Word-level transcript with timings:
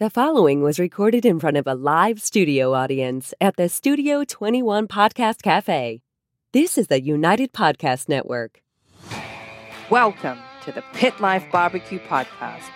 The 0.00 0.10
following 0.10 0.62
was 0.62 0.78
recorded 0.78 1.26
in 1.26 1.40
front 1.40 1.56
of 1.56 1.66
a 1.66 1.74
live 1.74 2.22
studio 2.22 2.72
audience 2.72 3.34
at 3.40 3.56
the 3.56 3.68
Studio 3.68 4.22
21 4.22 4.86
Podcast 4.86 5.42
Cafe. 5.42 6.02
This 6.52 6.78
is 6.78 6.86
the 6.86 7.02
United 7.02 7.52
Podcast 7.52 8.08
Network. 8.08 8.62
Welcome 9.90 10.38
to 10.62 10.70
the 10.70 10.84
Pit 10.92 11.18
Life 11.18 11.44
Barbecue 11.50 11.98
Podcast. 11.98 12.70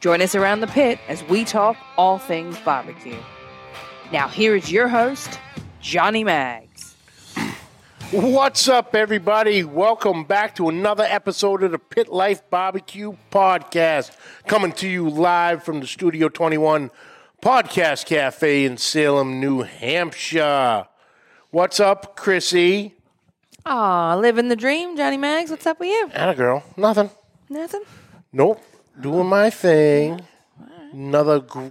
Join 0.00 0.20
us 0.20 0.34
around 0.34 0.60
the 0.60 0.66
pit 0.66 0.98
as 1.08 1.24
we 1.24 1.42
talk 1.42 1.78
all 1.96 2.18
things 2.18 2.58
barbecue. 2.58 3.16
Now, 4.12 4.28
here 4.28 4.54
is 4.54 4.70
your 4.70 4.88
host, 4.88 5.40
Johnny 5.80 6.22
Mags. 6.22 6.67
What's 8.10 8.68
up, 8.68 8.94
everybody? 8.94 9.64
Welcome 9.64 10.24
back 10.24 10.54
to 10.56 10.70
another 10.70 11.04
episode 11.04 11.62
of 11.62 11.72
the 11.72 11.78
Pit 11.78 12.08
Life 12.08 12.48
Barbecue 12.48 13.14
Podcast, 13.30 14.16
coming 14.46 14.72
to 14.72 14.88
you 14.88 15.10
live 15.10 15.62
from 15.62 15.80
the 15.80 15.86
Studio 15.86 16.30
21 16.30 16.90
Podcast 17.42 18.06
Cafe 18.06 18.64
in 18.64 18.78
Salem, 18.78 19.40
New 19.40 19.60
Hampshire. 19.60 20.86
What's 21.50 21.80
up, 21.80 22.16
Chrissy? 22.16 22.94
Aw, 23.66 24.16
living 24.16 24.48
the 24.48 24.56
dream, 24.56 24.96
Johnny 24.96 25.18
Mags. 25.18 25.50
What's 25.50 25.66
up 25.66 25.78
with 25.78 25.90
you? 25.90 26.10
Anna 26.14 26.34
girl, 26.34 26.62
nothing. 26.78 27.10
Nothing. 27.50 27.82
Nope, 28.32 28.62
doing 28.98 29.26
my 29.26 29.50
thing. 29.50 30.22
Another 30.94 31.40
gr- 31.40 31.68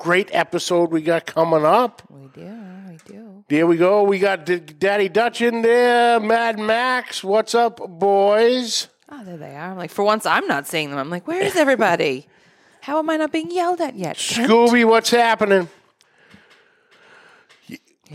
great 0.00 0.30
episode 0.34 0.90
we 0.90 1.02
got 1.02 1.26
coming 1.26 1.64
up. 1.64 2.02
We 2.08 2.26
do, 2.28 2.50
we 2.88 2.96
do. 3.04 3.44
There 3.48 3.66
we 3.66 3.76
go. 3.76 4.02
We 4.02 4.18
got 4.18 4.46
D- 4.46 4.58
Daddy 4.58 5.10
Dutch 5.10 5.42
in 5.42 5.60
there, 5.60 6.18
Mad 6.18 6.58
Max. 6.58 7.22
What's 7.22 7.54
up, 7.54 7.76
boys? 7.86 8.88
Oh, 9.10 9.22
there 9.24 9.36
they 9.36 9.54
are. 9.54 9.70
I'm 9.72 9.76
like, 9.76 9.90
for 9.90 10.02
once, 10.02 10.24
I'm 10.24 10.46
not 10.46 10.66
seeing 10.66 10.88
them. 10.88 10.98
I'm 10.98 11.10
like, 11.10 11.28
where 11.28 11.42
is 11.42 11.54
everybody? 11.54 12.26
How 12.80 12.98
am 12.98 13.10
I 13.10 13.18
not 13.18 13.30
being 13.30 13.50
yelled 13.50 13.82
at 13.82 13.94
yet? 13.94 14.16
Kent? 14.16 14.50
Scooby, 14.50 14.86
what's 14.86 15.10
happening? 15.10 15.68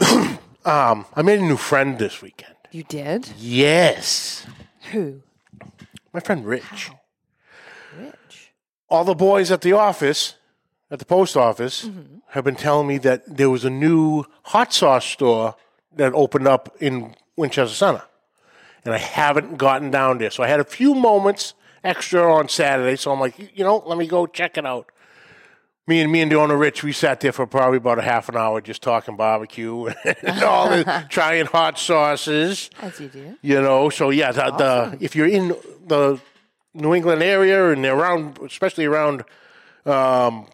um, 0.66 1.06
I 1.16 1.22
made 1.24 1.40
a 1.40 1.44
new 1.44 1.58
friend 1.58 2.00
this 2.00 2.20
weekend. 2.20 2.56
You 2.72 2.82
did? 2.84 3.30
Yes, 3.38 4.48
Who? 4.92 5.22
my 6.12 6.20
friend 6.20 6.44
Rich. 6.46 6.64
How? 6.64 7.00
Rich. 8.00 8.52
All 8.90 9.04
the 9.04 9.14
boys 9.14 9.52
at 9.52 9.62
the 9.62 9.74
office, 9.74 10.34
at 10.96 11.00
the 11.00 11.06
post 11.06 11.36
office, 11.36 11.90
have 12.30 12.46
been 12.46 12.56
telling 12.56 12.88
me 12.88 12.98
that 13.00 13.38
there 13.38 13.50
was 13.50 13.66
a 13.66 13.70
new 13.70 14.24
hot 14.44 14.72
sauce 14.72 15.06
store 15.06 15.56
that 15.94 16.14
opened 16.14 16.48
up 16.48 16.74
in 16.80 17.14
Winchester 17.36 17.76
Center, 17.76 18.04
and 18.86 18.94
I 18.94 18.98
haven't 18.98 19.58
gotten 19.58 19.92
down 19.92 20.20
there. 20.20 20.32
So 20.32 20.42
I 20.42 20.48
had 20.48 20.62
a 20.62 20.64
few 20.64 20.96
moments 20.96 21.54
extra 21.84 22.34
on 22.34 22.48
Saturday, 22.48 22.96
so 22.96 23.12
I'm 23.12 23.20
like, 23.20 23.38
you 23.38 23.66
know, 23.66 23.84
let 23.86 23.98
me 23.98 24.08
go 24.08 24.26
check 24.26 24.58
it 24.58 24.66
out. 24.66 24.90
Me 25.86 26.00
and 26.00 26.10
me 26.10 26.22
and 26.22 26.32
the 26.32 26.38
owner 26.38 26.56
Rich, 26.56 26.82
we 26.82 26.94
sat 26.94 27.20
there 27.20 27.34
for 27.34 27.46
probably 27.46 27.78
about 27.78 28.00
a 28.00 28.02
half 28.02 28.30
an 28.30 28.38
hour 28.38 28.62
just 28.62 28.82
talking 28.82 29.18
barbecue 29.18 29.88
and 30.24 30.44
all 30.44 30.70
the 30.70 31.06
trying 31.10 31.46
hot 31.46 31.78
sauces. 31.78 32.70
As 32.82 33.02
you 33.02 33.10
do. 33.10 33.38
You 33.42 33.62
know, 33.62 33.90
so 33.90 34.12
yeah, 34.12 34.32
the, 34.32 34.50
the 34.52 34.98
if 35.02 35.14
you're 35.14 35.28
in 35.28 35.50
the 35.86 36.22
New 36.74 36.96
England 36.96 37.22
area 37.22 37.72
and 37.72 37.86
around, 37.86 38.40
especially 38.40 38.86
around 38.86 39.26
um, 39.86 40.48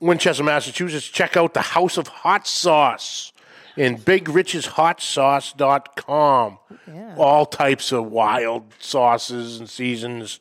Winchester, 0.00 0.44
Massachusetts, 0.44 1.08
check 1.08 1.36
out 1.36 1.54
the 1.54 1.62
House 1.62 1.96
of 1.96 2.06
Hot 2.08 2.46
Sauce 2.46 3.32
in 3.76 3.98
BigRich'sHotSauce.com. 3.98 6.58
Yeah. 6.86 7.14
All 7.16 7.46
types 7.46 7.92
of 7.92 8.06
wild 8.06 8.72
sauces 8.78 9.58
and 9.58 9.68
seasons. 9.68 10.40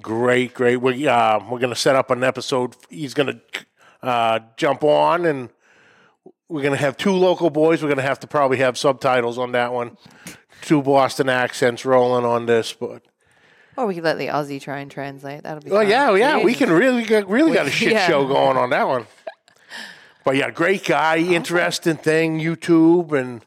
Great, 0.00 0.54
great. 0.54 0.76
We 0.76 1.08
uh, 1.08 1.40
we're 1.48 1.58
gonna 1.58 1.74
set 1.74 1.96
up 1.96 2.10
an 2.10 2.22
episode. 2.22 2.76
He's 2.90 3.14
gonna 3.14 3.40
uh, 4.02 4.40
jump 4.56 4.84
on 4.84 5.24
and 5.24 5.48
we're 6.48 6.62
gonna 6.62 6.76
have 6.76 6.96
two 6.96 7.12
local 7.12 7.50
boys. 7.50 7.82
We're 7.82 7.88
gonna 7.88 8.02
have 8.02 8.20
to 8.20 8.26
probably 8.26 8.58
have 8.58 8.76
subtitles 8.76 9.38
on 9.38 9.52
that 9.52 9.72
one. 9.72 9.96
Two 10.62 10.82
Boston 10.82 11.28
accents 11.28 11.84
rolling 11.84 12.24
on 12.24 12.46
this, 12.46 12.72
but 12.72 13.02
Or 13.76 13.86
we 13.86 13.94
could 13.94 14.04
let 14.04 14.18
the 14.18 14.28
Aussie 14.28 14.60
try 14.60 14.78
and 14.78 14.90
translate. 14.90 15.42
That'll 15.42 15.62
be 15.62 15.70
oh 15.70 15.76
fun. 15.76 15.88
yeah, 15.88 16.14
yeah, 16.14 16.42
we 16.42 16.54
can 16.54 16.70
really 16.70 17.04
got, 17.04 17.28
really 17.28 17.52
got 17.52 17.66
a 17.66 17.70
shit 17.82 17.92
yeah. 17.92 18.06
show 18.06 18.26
going 18.26 18.56
on 18.56 18.70
that 18.70 18.86
one. 18.88 19.06
But 20.24 20.36
yeah, 20.36 20.50
great 20.50 20.84
guy, 20.84 21.18
interesting 21.18 21.96
thing, 21.96 22.40
YouTube 22.40 23.12
and 23.12 23.44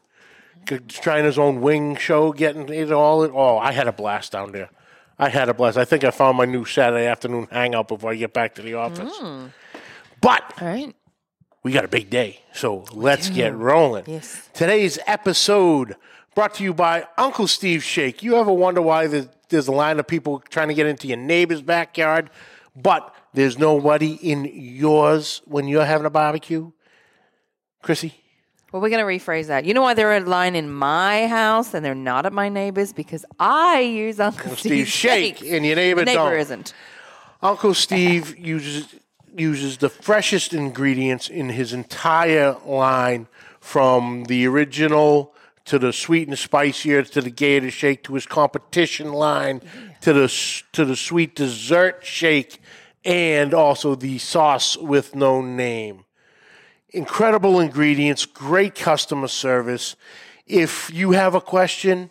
trying 0.88 1.24
his 1.24 1.38
own 1.38 1.60
wing 1.60 1.96
show, 1.96 2.32
getting 2.32 2.68
it 2.68 2.92
all. 2.92 3.22
Oh, 3.22 3.58
I 3.58 3.72
had 3.72 3.88
a 3.88 3.92
blast 3.92 4.32
down 4.32 4.52
there. 4.52 4.70
I 5.18 5.28
had 5.28 5.48
a 5.48 5.54
blast. 5.54 5.76
I 5.76 5.84
think 5.84 6.04
I 6.04 6.10
found 6.10 6.38
my 6.38 6.46
new 6.46 6.64
Saturday 6.64 7.06
afternoon 7.06 7.48
hangout 7.50 7.88
before 7.88 8.12
I 8.12 8.14
get 8.14 8.32
back 8.32 8.54
to 8.54 8.62
the 8.62 8.74
office. 8.74 9.12
Hmm. 9.14 9.46
But 10.20 10.42
All 10.60 10.68
right. 10.68 10.94
we 11.62 11.72
got 11.72 11.84
a 11.84 11.88
big 11.88 12.08
day, 12.08 12.40
so 12.54 12.84
let's 12.92 13.28
get 13.28 13.54
rolling. 13.54 14.04
Yes. 14.06 14.48
Today's 14.54 14.98
episode 15.06 15.96
brought 16.34 16.54
to 16.54 16.64
you 16.64 16.72
by 16.72 17.06
Uncle 17.18 17.46
Steve 17.48 17.82
Shake. 17.84 18.22
You 18.22 18.36
ever 18.36 18.52
wonder 18.52 18.80
why 18.80 19.06
there's, 19.06 19.28
there's 19.50 19.68
a 19.68 19.72
line 19.72 19.98
of 19.98 20.06
people 20.06 20.42
trying 20.48 20.68
to 20.68 20.74
get 20.74 20.86
into 20.86 21.06
your 21.06 21.18
neighbor's 21.18 21.62
backyard, 21.62 22.30
but 22.74 23.14
there's 23.34 23.58
nobody 23.58 24.14
in 24.14 24.50
yours 24.52 25.42
when 25.44 25.68
you're 25.68 25.84
having 25.84 26.06
a 26.06 26.10
barbecue? 26.10 26.70
Chrissy? 27.82 28.14
Well, 28.72 28.80
we're 28.80 28.90
going 28.90 29.04
to 29.04 29.24
rephrase 29.24 29.48
that. 29.48 29.64
You 29.64 29.74
know 29.74 29.82
why 29.82 29.94
they're 29.94 30.14
in 30.14 30.26
line 30.26 30.54
in 30.54 30.70
my 30.70 31.26
house 31.26 31.74
and 31.74 31.84
they're 31.84 31.94
not 31.94 32.24
at 32.24 32.32
my 32.32 32.48
neighbor's? 32.48 32.92
Because 32.92 33.24
I 33.38 33.80
use 33.80 34.20
Uncle 34.20 34.54
Steve 34.54 34.58
Steve's 34.58 34.90
Shake, 34.90 35.38
shakes. 35.38 35.50
and 35.50 35.66
your 35.66 35.76
neighbor 35.76 36.04
neighbor 36.04 36.30
don't. 36.30 36.38
isn't. 36.38 36.74
Uncle 37.42 37.74
Steve 37.74 38.38
uses 38.38 38.94
uses 39.36 39.78
the 39.78 39.88
freshest 39.88 40.52
ingredients 40.52 41.28
in 41.28 41.48
his 41.50 41.72
entire 41.72 42.56
line, 42.64 43.28
from 43.60 44.24
the 44.24 44.46
original 44.46 45.34
to 45.70 45.78
the 45.78 45.92
sweet 45.92 46.26
and 46.26 46.36
spicier 46.36 47.04
to 47.04 47.20
the 47.20 47.30
Gator 47.30 47.70
Shake 47.70 48.02
to 48.02 48.14
his 48.14 48.26
competition 48.26 49.12
line 49.12 49.62
to 50.00 50.12
the 50.12 50.62
to 50.72 50.84
the 50.84 50.96
sweet 50.96 51.36
dessert 51.36 52.00
shake, 52.02 52.60
and 53.04 53.54
also 53.54 53.94
the 53.94 54.18
sauce 54.18 54.76
with 54.76 55.14
no 55.14 55.40
name. 55.40 56.04
Incredible 56.88 57.60
ingredients, 57.60 58.26
great 58.26 58.74
customer 58.74 59.28
service. 59.28 59.94
If 60.44 60.90
you 60.92 61.12
have 61.12 61.36
a 61.36 61.40
question, 61.40 62.10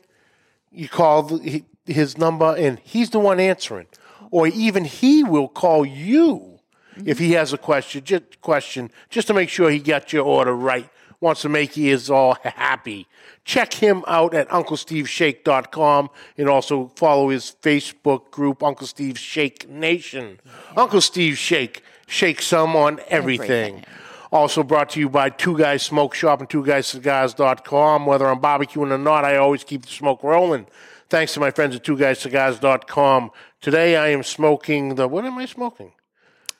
you 0.72 0.88
call 0.88 1.24
the, 1.24 1.66
his 1.86 2.18
number 2.18 2.56
and 2.56 2.80
he's 2.80 3.10
the 3.10 3.20
one 3.20 3.42
answering 3.42 3.88
or 4.32 4.48
even 4.48 4.86
he 4.86 5.22
will 5.22 5.50
call 5.50 5.86
you 5.86 6.60
if 7.06 7.20
he 7.20 7.34
has 7.34 7.52
a 7.52 7.58
question 7.58 8.04
just 8.06 8.40
question 8.40 8.92
just 9.10 9.28
to 9.28 9.34
make 9.34 9.50
sure 9.50 9.70
he 9.70 9.80
got 9.80 10.14
your 10.14 10.24
order 10.24 10.56
right 10.56 10.90
wants 11.22 11.42
to 11.42 11.50
make 11.50 11.76
you 11.76 11.94
is 11.94 12.10
all 12.10 12.38
uh, 12.44 12.52
happy 12.52 13.08
check 13.46 13.74
him 13.74 14.04
out 14.08 14.34
at 14.34 14.48
unclesteveshake.com 14.50 16.10
and 16.38 16.50
also 16.50 16.92
follow 16.96 17.30
his 17.30 17.56
facebook 17.62 18.32
group 18.32 18.64
uncle 18.64 18.88
steve 18.88 19.18
shake 19.18 19.68
nation 19.70 20.40
uncle 20.76 21.02
steve 21.02 21.38
shake 21.38 21.84
shake 22.10 22.42
some 22.42 22.76
on 22.76 23.00
everything. 23.08 23.76
Everything. 23.76 23.86
Also 24.32 24.62
brought 24.62 24.90
to 24.92 25.00
you 25.00 25.10
by 25.10 25.30
Two 25.30 25.58
Guys 25.58 25.82
Smoke 25.82 26.14
Shop 26.14 26.40
and 26.40 26.50
Two 26.50 26.64
Guys 26.64 26.88
Cigars.com. 26.88 28.06
Whether 28.06 28.28
I'm 28.28 28.40
barbecuing 28.40 28.92
or 28.92 28.98
not, 28.98 29.26
I 29.26 29.38
always 29.38 29.64
keep 29.64 29.84
the 29.84 29.92
smoke 29.92 30.24
rolling. 30.24 30.68
Thanks 31.10 31.34
to 31.34 31.40
my 31.40 31.50
friends 31.50 31.76
at 31.76 31.84
Two 31.84 31.98
Guys 31.98 32.20
Cigars.com. 32.20 33.32
Today 33.62 33.96
I 33.96 34.10
am 34.10 34.22
smoking 34.22 34.96
the, 34.96 35.08
what 35.08 35.26
am 35.26 35.38
I 35.40 35.46
smoking? 35.46 35.94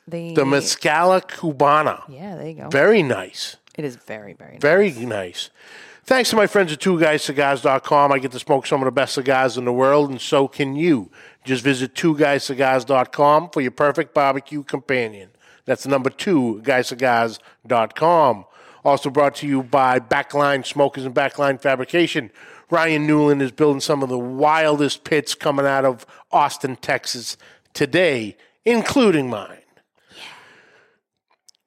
The, 0.08 0.34
The 0.34 0.44
Mezcala 0.44 1.22
Cubana. 1.22 2.02
Yeah, 2.08 2.36
there 2.36 2.48
you 2.48 2.54
go. 2.54 2.68
Very 2.70 3.04
nice. 3.04 3.56
It 3.80 3.86
is 3.86 3.96
very, 3.96 4.34
very 4.34 4.52
nice. 4.52 4.60
Very 4.60 4.90
nice. 5.06 5.48
Thanks 6.04 6.28
to 6.28 6.36
my 6.36 6.46
friends 6.46 6.70
at 6.70 6.80
TwoGuysCigars.com. 6.80 8.12
I 8.12 8.18
get 8.18 8.30
to 8.32 8.38
smoke 8.38 8.66
some 8.66 8.82
of 8.82 8.84
the 8.84 8.90
best 8.90 9.14
cigars 9.14 9.56
in 9.56 9.64
the 9.64 9.72
world, 9.72 10.10
and 10.10 10.20
so 10.20 10.48
can 10.48 10.76
you. 10.76 11.10
Just 11.44 11.64
visit 11.64 11.94
TwoGuysCigars.com 11.94 13.48
for 13.48 13.62
your 13.62 13.70
perfect 13.70 14.12
barbecue 14.12 14.62
companion. 14.64 15.30
That's 15.64 15.86
number 15.86 16.10
two, 16.10 16.60
GuyCigars.com. 16.62 18.44
Also 18.84 19.08
brought 19.08 19.34
to 19.36 19.46
you 19.46 19.62
by 19.62 19.98
Backline 19.98 20.66
Smokers 20.66 21.06
and 21.06 21.14
Backline 21.14 21.58
Fabrication. 21.58 22.30
Ryan 22.68 23.06
Newland 23.06 23.40
is 23.40 23.50
building 23.50 23.80
some 23.80 24.02
of 24.02 24.10
the 24.10 24.18
wildest 24.18 25.04
pits 25.04 25.34
coming 25.34 25.64
out 25.64 25.86
of 25.86 26.04
Austin, 26.30 26.76
Texas 26.76 27.38
today, 27.72 28.36
including 28.66 29.30
mine. 29.30 29.56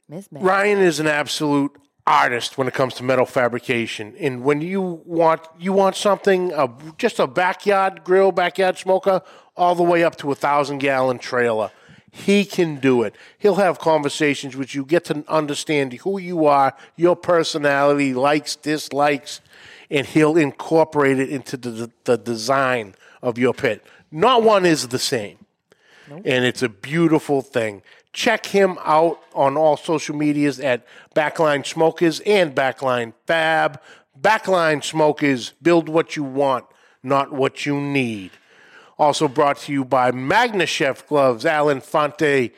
Miss 0.08 0.28
Ryan 0.32 0.78
is 0.78 1.00
an 1.00 1.08
absolute 1.08 1.76
artist 2.06 2.58
when 2.58 2.68
it 2.68 2.74
comes 2.74 2.94
to 2.96 3.04
metal 3.04 3.26
fabrication. 3.26 4.16
And 4.20 4.44
when 4.44 4.62
you 4.62 4.82
want 5.06 5.42
you 5.60 5.74
want 5.74 5.96
something, 5.96 6.54
uh, 6.54 6.68
just 6.98 7.20
a 7.20 7.28
backyard 7.28 8.04
grill, 8.04 8.32
backyard 8.32 8.78
smoker, 8.78 9.22
all 9.56 9.76
the 9.76 9.84
way 9.84 10.04
up 10.04 10.16
to 10.18 10.32
a 10.32 10.36
thousand 10.36 10.80
gallon 10.80 11.20
trailer, 11.20 11.72
he 12.12 12.46
can 12.46 12.80
do 12.80 13.04
it. 13.04 13.16
He'll 13.38 13.56
have 13.56 13.80
conversations 13.80 14.56
with 14.56 14.76
you, 14.76 14.86
get 14.86 15.06
to 15.06 15.24
understand 15.28 15.94
who 15.94 16.20
you 16.20 16.46
are, 16.46 16.76
your 16.96 17.16
personality, 17.16 18.14
likes, 18.14 18.56
dislikes, 18.56 19.42
and 19.90 20.06
he'll 20.06 20.38
incorporate 20.38 21.20
it 21.20 21.30
into 21.30 21.58
the, 21.58 21.92
the 22.04 22.18
design 22.18 22.96
of 23.22 23.38
your 23.38 23.54
pit. 23.54 23.84
Not 24.12 24.44
one 24.44 24.66
is 24.66 24.90
the 24.90 25.00
same 25.00 25.38
and 26.10 26.46
it's 26.46 26.62
a 26.62 26.70
beautiful 26.70 27.42
thing. 27.42 27.82
Check 28.14 28.46
him 28.46 28.78
out 28.86 29.20
on 29.34 29.58
all 29.58 29.76
social 29.76 30.16
medias 30.16 30.60
at 30.60 30.86
Backline 31.16 31.66
Smokers 31.66 32.20
and 32.22 32.56
Backline 32.56 33.14
Fab. 33.26 33.82
Backline 34.20 34.84
Smokers, 34.84 35.54
build 35.62 35.90
what 35.90 36.16
you 36.16 36.24
want, 36.24 36.66
not 37.02 37.34
what 37.34 37.66
you 37.66 37.82
need. 37.82 38.32
Also 39.00 39.28
brought 39.28 39.58
to 39.58 39.74
you 39.74 39.84
by 39.84 40.12
MagnaChef 40.12 41.08
Gloves, 41.08 41.46
Alan 41.46 41.82
Fonte, 41.82 42.52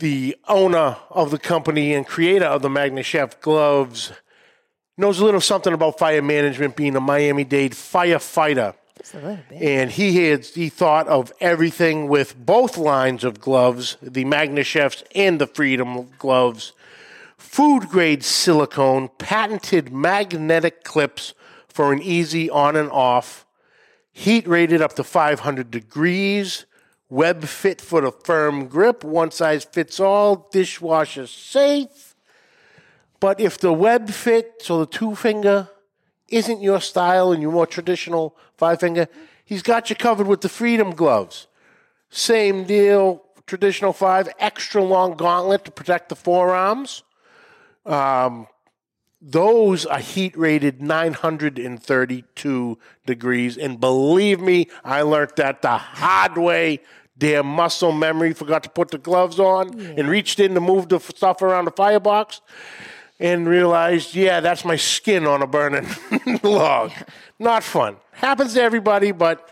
the 0.00 0.36
owner 0.48 0.96
of 1.10 1.30
the 1.30 1.38
company 1.38 1.94
and 1.94 2.06
creator 2.06 2.44
of 2.44 2.62
the 2.62 2.68
MagnaChef 2.68 3.40
Gloves, 3.40 4.12
knows 4.98 5.20
a 5.20 5.24
little 5.24 5.40
something 5.40 5.72
about 5.72 5.98
fire 5.98 6.22
management, 6.22 6.74
being 6.74 6.96
a 6.96 7.00
Miami 7.00 7.44
Dade 7.44 7.72
firefighter. 7.72 8.74
And 9.50 9.90
he 9.90 10.26
had 10.26 10.44
he 10.46 10.68
thought 10.68 11.06
of 11.08 11.32
everything 11.40 12.08
with 12.08 12.36
both 12.36 12.76
lines 12.76 13.24
of 13.24 13.40
gloves, 13.40 13.96
the 14.02 14.24
MagnaChefs 14.24 15.02
and 15.14 15.40
the 15.40 15.46
Freedom 15.46 16.08
gloves. 16.18 16.72
Food 17.36 17.88
grade 17.88 18.24
silicone, 18.24 19.08
patented 19.18 19.92
magnetic 19.92 20.82
clips 20.82 21.34
for 21.68 21.92
an 21.92 22.00
easy 22.02 22.48
on 22.48 22.74
and 22.74 22.90
off, 22.90 23.46
heat 24.12 24.46
rated 24.48 24.80
up 24.80 24.94
to 24.94 25.04
500 25.04 25.70
degrees, 25.70 26.64
web 27.10 27.44
fit 27.44 27.80
for 27.80 28.00
the 28.00 28.10
firm 28.10 28.66
grip, 28.66 29.04
one 29.04 29.30
size 29.30 29.64
fits 29.64 30.00
all, 30.00 30.48
dishwasher 30.50 31.26
safe. 31.26 32.14
But 33.20 33.40
if 33.40 33.58
the 33.58 33.72
web 33.72 34.10
fit, 34.10 34.54
so 34.60 34.80
the 34.80 34.86
two 34.86 35.14
finger 35.14 35.68
isn't 36.28 36.60
your 36.60 36.80
style 36.80 37.32
and 37.32 37.42
your 37.42 37.52
more 37.52 37.66
traditional 37.66 38.36
five 38.56 38.80
finger, 38.80 39.08
he's 39.44 39.62
got 39.62 39.90
you 39.90 39.96
covered 39.96 40.26
with 40.26 40.40
the 40.40 40.48
Freedom 40.48 40.90
gloves. 40.92 41.46
Same 42.10 42.64
deal, 42.64 43.22
traditional 43.46 43.92
five, 43.92 44.28
extra 44.38 44.82
long 44.82 45.16
gauntlet 45.16 45.64
to 45.64 45.70
protect 45.70 46.08
the 46.08 46.16
forearms. 46.16 47.02
Um, 47.84 48.48
those 49.20 49.86
are 49.86 49.98
heat 49.98 50.36
rated 50.36 50.82
932 50.82 52.78
degrees. 53.06 53.56
And 53.56 53.80
believe 53.80 54.40
me, 54.40 54.68
I 54.84 55.02
learned 55.02 55.32
that 55.36 55.62
the 55.62 55.78
hard 55.78 56.36
way. 56.36 56.80
Damn 57.18 57.46
muscle 57.46 57.92
memory 57.92 58.34
forgot 58.34 58.62
to 58.64 58.68
put 58.68 58.90
the 58.90 58.98
gloves 58.98 59.40
on 59.40 59.80
and 59.80 60.06
reached 60.06 60.38
in 60.38 60.52
to 60.52 60.60
move 60.60 60.90
the 60.90 61.00
stuff 61.00 61.40
around 61.40 61.64
the 61.64 61.70
firebox 61.70 62.42
and 63.18 63.48
realized, 63.48 64.14
yeah, 64.14 64.40
that's 64.40 64.64
my 64.64 64.76
skin 64.76 65.26
on 65.26 65.42
a 65.42 65.46
burning 65.46 65.86
log. 66.42 66.92
Not 67.38 67.62
fun. 67.62 67.96
Happens 68.12 68.54
to 68.54 68.62
everybody, 68.62 69.12
but 69.12 69.48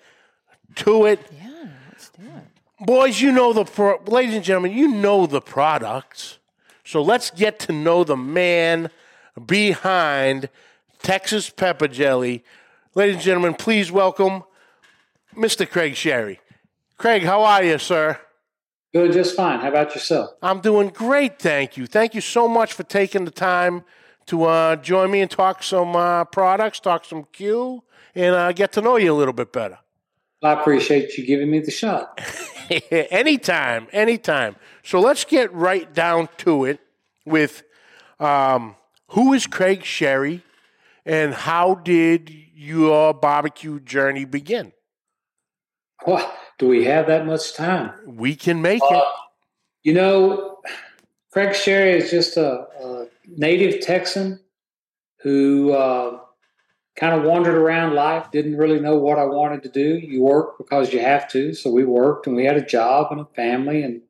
to 0.75 1.05
it. 1.05 1.19
Yeah, 1.31 1.69
let's 1.89 2.09
do 2.09 2.21
it. 2.23 2.85
Boys, 2.85 3.19
you 3.19 3.31
know 3.31 3.51
the 3.51 3.65
pro- 3.65 3.99
ladies 4.05 4.35
and 4.35 4.43
gentlemen, 4.43 4.73
you 4.73 4.89
know 4.89 5.25
the 5.25 5.41
products. 5.41 6.37
So 6.83 7.01
let's 7.01 7.31
get 7.31 7.57
to 7.61 7.71
know 7.71 8.03
the 8.03 8.15
man 8.15 8.91
behind 9.43 10.49
Texas 11.01 11.49
Pepper 11.49 11.87
Jelly. 11.87 12.43
Ladies 12.93 13.15
and 13.15 13.23
gentlemen, 13.23 13.55
please 13.55 13.91
welcome 13.91 14.43
Mr. 15.35 15.67
Craig 15.67 15.95
Sherry. 15.95 16.39
Craig, 16.97 17.23
how 17.23 17.43
are 17.43 17.63
you, 17.63 17.79
sir? 17.79 18.19
Doing 18.93 19.11
just 19.11 19.35
fine. 19.35 19.59
How 19.59 19.69
about 19.69 19.95
yourself? 19.95 20.29
I'm 20.43 20.61
doing 20.61 20.89
great, 20.89 21.39
thank 21.39 21.75
you. 21.75 21.87
Thank 21.87 22.13
you 22.13 22.21
so 22.21 22.47
much 22.47 22.73
for 22.73 22.83
taking 22.83 23.25
the 23.25 23.31
time 23.31 23.83
to 24.27 24.43
uh, 24.43 24.75
join 24.77 25.11
me 25.11 25.21
and 25.21 25.31
talk 25.31 25.63
some 25.63 25.95
uh, 25.95 26.25
products, 26.25 26.79
talk 26.79 27.05
some 27.05 27.25
Q, 27.31 27.83
and 28.13 28.35
uh, 28.35 28.51
get 28.51 28.71
to 28.73 28.81
know 28.81 28.97
you 28.97 29.13
a 29.13 29.15
little 29.15 29.33
bit 29.33 29.51
better. 29.51 29.79
I 30.43 30.53
appreciate 30.53 31.17
you 31.17 31.25
giving 31.25 31.49
me 31.49 31.59
the 31.59 31.71
shot. 31.71 32.21
anytime, 32.91 33.87
anytime. 33.91 34.55
So 34.83 34.99
let's 34.99 35.25
get 35.25 35.51
right 35.53 35.91
down 35.93 36.29
to 36.39 36.65
it 36.65 36.79
with 37.25 37.63
um, 38.19 38.75
who 39.09 39.33
is 39.33 39.47
Craig 39.47 39.83
Sherry 39.83 40.43
and 41.05 41.33
how 41.33 41.75
did 41.75 42.31
your 42.53 43.13
barbecue 43.13 43.79
journey 43.79 44.25
begin? 44.25 44.73
What? 46.03 46.37
Do 46.59 46.67
we 46.67 46.85
have 46.85 47.07
that 47.07 47.25
much 47.25 47.53
time? 47.53 47.93
We 48.05 48.35
can 48.35 48.61
make 48.61 48.81
it. 48.83 49.03
You 49.83 49.93
know, 49.93 50.57
Craig 51.31 51.55
Sherry 51.55 51.91
is 51.91 52.09
just 52.09 52.35
a, 52.35 52.65
a 52.81 52.96
native 53.27 53.81
Texan 53.81 54.39
who 55.21 55.73
uh, 55.73 56.19
kind 56.95 57.15
of 57.15 57.23
wandered 57.23 57.55
around 57.55 57.95
life, 57.95 58.31
didn't 58.31 58.57
really 58.57 58.79
know 58.79 58.97
what 58.97 59.19
I 59.19 59.25
wanted 59.25 59.63
to 59.63 59.69
do. 59.69 59.97
You 59.97 60.23
work 60.23 60.57
because 60.57 60.93
you 60.93 60.99
have 60.99 61.29
to. 61.29 61.53
So 61.53 61.71
we 61.71 61.85
worked 61.85 62.27
and 62.27 62.35
we 62.35 62.45
had 62.45 62.57
a 62.57 62.65
job 62.65 63.07
and 63.11 63.21
a 63.21 63.25
family 63.35 63.83
and 63.83 64.01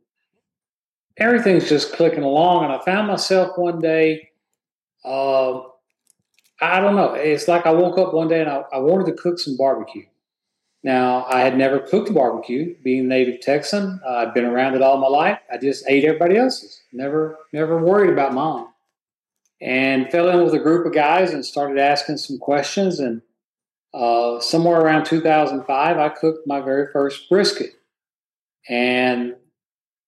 everything's 1.17 1.69
just 1.69 1.93
clicking 1.93 2.23
along. 2.23 2.65
And 2.65 2.73
I 2.73 2.83
found 2.83 3.07
myself 3.07 3.57
one 3.57 3.79
day, 3.79 4.29
uh, 5.03 5.59
I 6.59 6.79
don't 6.79 6.95
know, 6.95 7.13
it's 7.13 7.47
like 7.47 7.65
I 7.65 7.71
woke 7.71 7.97
up 7.97 8.13
one 8.13 8.27
day 8.27 8.41
and 8.41 8.49
I, 8.49 8.63
I 8.73 8.79
wanted 8.79 9.05
to 9.07 9.21
cook 9.21 9.39
some 9.39 9.57
barbecue. 9.57 10.05
Now, 10.83 11.25
I 11.25 11.41
had 11.41 11.57
never 11.57 11.79
cooked 11.79 12.09
a 12.09 12.13
barbecue, 12.13 12.75
being 12.83 13.05
a 13.05 13.07
native 13.07 13.41
Texan. 13.41 13.99
Uh, 14.05 14.17
I'd 14.17 14.33
been 14.33 14.45
around 14.45 14.75
it 14.75 14.81
all 14.81 14.97
my 14.97 15.07
life. 15.07 15.39
I 15.51 15.57
just 15.57 15.83
ate 15.87 16.05
everybody 16.05 16.37
else's. 16.37 16.81
Never, 16.93 17.39
never 17.51 17.83
worried 17.83 18.13
about 18.13 18.33
mine. 18.33 18.67
And 19.59 20.11
fell 20.11 20.29
in 20.29 20.43
with 20.43 20.53
a 20.53 20.59
group 20.59 20.85
of 20.85 20.93
guys 20.93 21.33
and 21.33 21.43
started 21.43 21.79
asking 21.79 22.17
some 22.17 22.37
questions. 22.37 22.99
And 22.99 23.21
uh, 23.93 24.39
somewhere 24.39 24.79
around 24.79 25.05
2005, 25.05 25.97
I 25.97 26.09
cooked 26.09 26.47
my 26.47 26.61
very 26.61 26.91
first 26.91 27.27
brisket. 27.29 27.71
And 28.69 29.35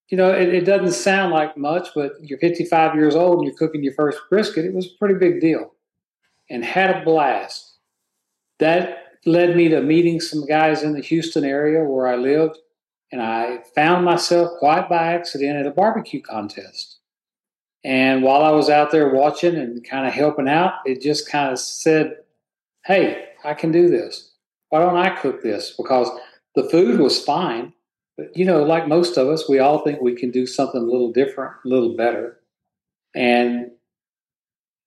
you 0.10 0.18
know, 0.18 0.32
it, 0.32 0.54
it 0.54 0.66
doesn't 0.66 0.94
sound 0.94 1.32
like 1.32 1.56
much, 1.56 1.90
but 1.94 2.14
you're 2.22 2.40
55 2.40 2.96
years 2.96 3.16
old 3.16 3.40
and 3.40 3.48
you're 3.48 3.56
cooking 3.56 3.84
your 3.84 3.94
first 3.94 4.20
brisket. 4.30 4.66
It 4.66 4.74
was 4.74 4.88
a 4.88 4.98
pretty 4.98 5.16
big 5.16 5.40
deal, 5.40 5.74
and 6.50 6.66
had 6.66 6.90
a 6.90 7.04
blast. 7.04 7.78
that 8.58 9.06
led 9.26 9.56
me 9.56 9.68
to 9.68 9.82
meeting 9.82 10.20
some 10.20 10.46
guys 10.46 10.82
in 10.82 10.94
the 10.94 11.02
Houston 11.02 11.44
area 11.44 11.84
where 11.84 12.08
I 12.08 12.16
lived. 12.16 12.58
And 13.12 13.22
I 13.22 13.64
found 13.76 14.06
myself 14.06 14.52
quite 14.60 14.88
by 14.88 15.14
accident 15.14 15.58
at 15.58 15.66
a 15.66 15.72
barbecue 15.72 16.22
contest. 16.22 16.99
And 17.84 18.24
while 18.24 18.44
I 18.44 18.52
was 18.52 18.70
out 18.70 18.92
there 18.92 19.14
watching 19.14 19.56
and 19.56 19.84
kind 19.84 20.06
of 20.06 20.14
helping 20.14 20.50
out, 20.50 20.74
it 20.86 21.02
just 21.02 21.30
kind 21.30 21.52
of 21.52 21.60
said, 21.60 22.18
Hey, 22.86 23.26
I 23.44 23.54
can 23.54 23.72
do 23.72 23.90
this. 23.90 24.32
Why 24.70 24.80
don't 24.80 24.98
I 24.98 25.10
cook 25.10 25.42
this? 25.42 25.74
Because 25.78 26.10
the 26.56 26.70
food 26.70 27.00
was 27.00 27.24
fine. 27.24 27.74
But, 28.18 28.36
you 28.36 28.46
know, 28.46 28.64
like 28.64 28.88
most 28.88 29.18
of 29.18 29.28
us, 29.30 29.48
we 29.48 29.60
all 29.60 29.80
think 29.80 30.02
we 30.02 30.16
can 30.16 30.30
do 30.30 30.46
something 30.46 30.82
a 30.82 30.86
little 30.86 31.12
different, 31.12 31.54
a 31.66 31.68
little 31.68 31.96
better. 31.96 32.40
And 33.16 33.72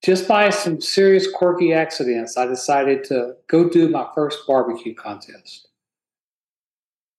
just 0.03 0.27
by 0.27 0.49
some 0.49 0.79
serious 0.81 1.29
quirky 1.31 1.73
accidents, 1.73 2.37
I 2.37 2.45
decided 2.45 3.03
to 3.05 3.35
go 3.47 3.69
do 3.69 3.89
my 3.89 4.07
first 4.13 4.45
barbecue 4.45 4.93
contest. 4.93 5.67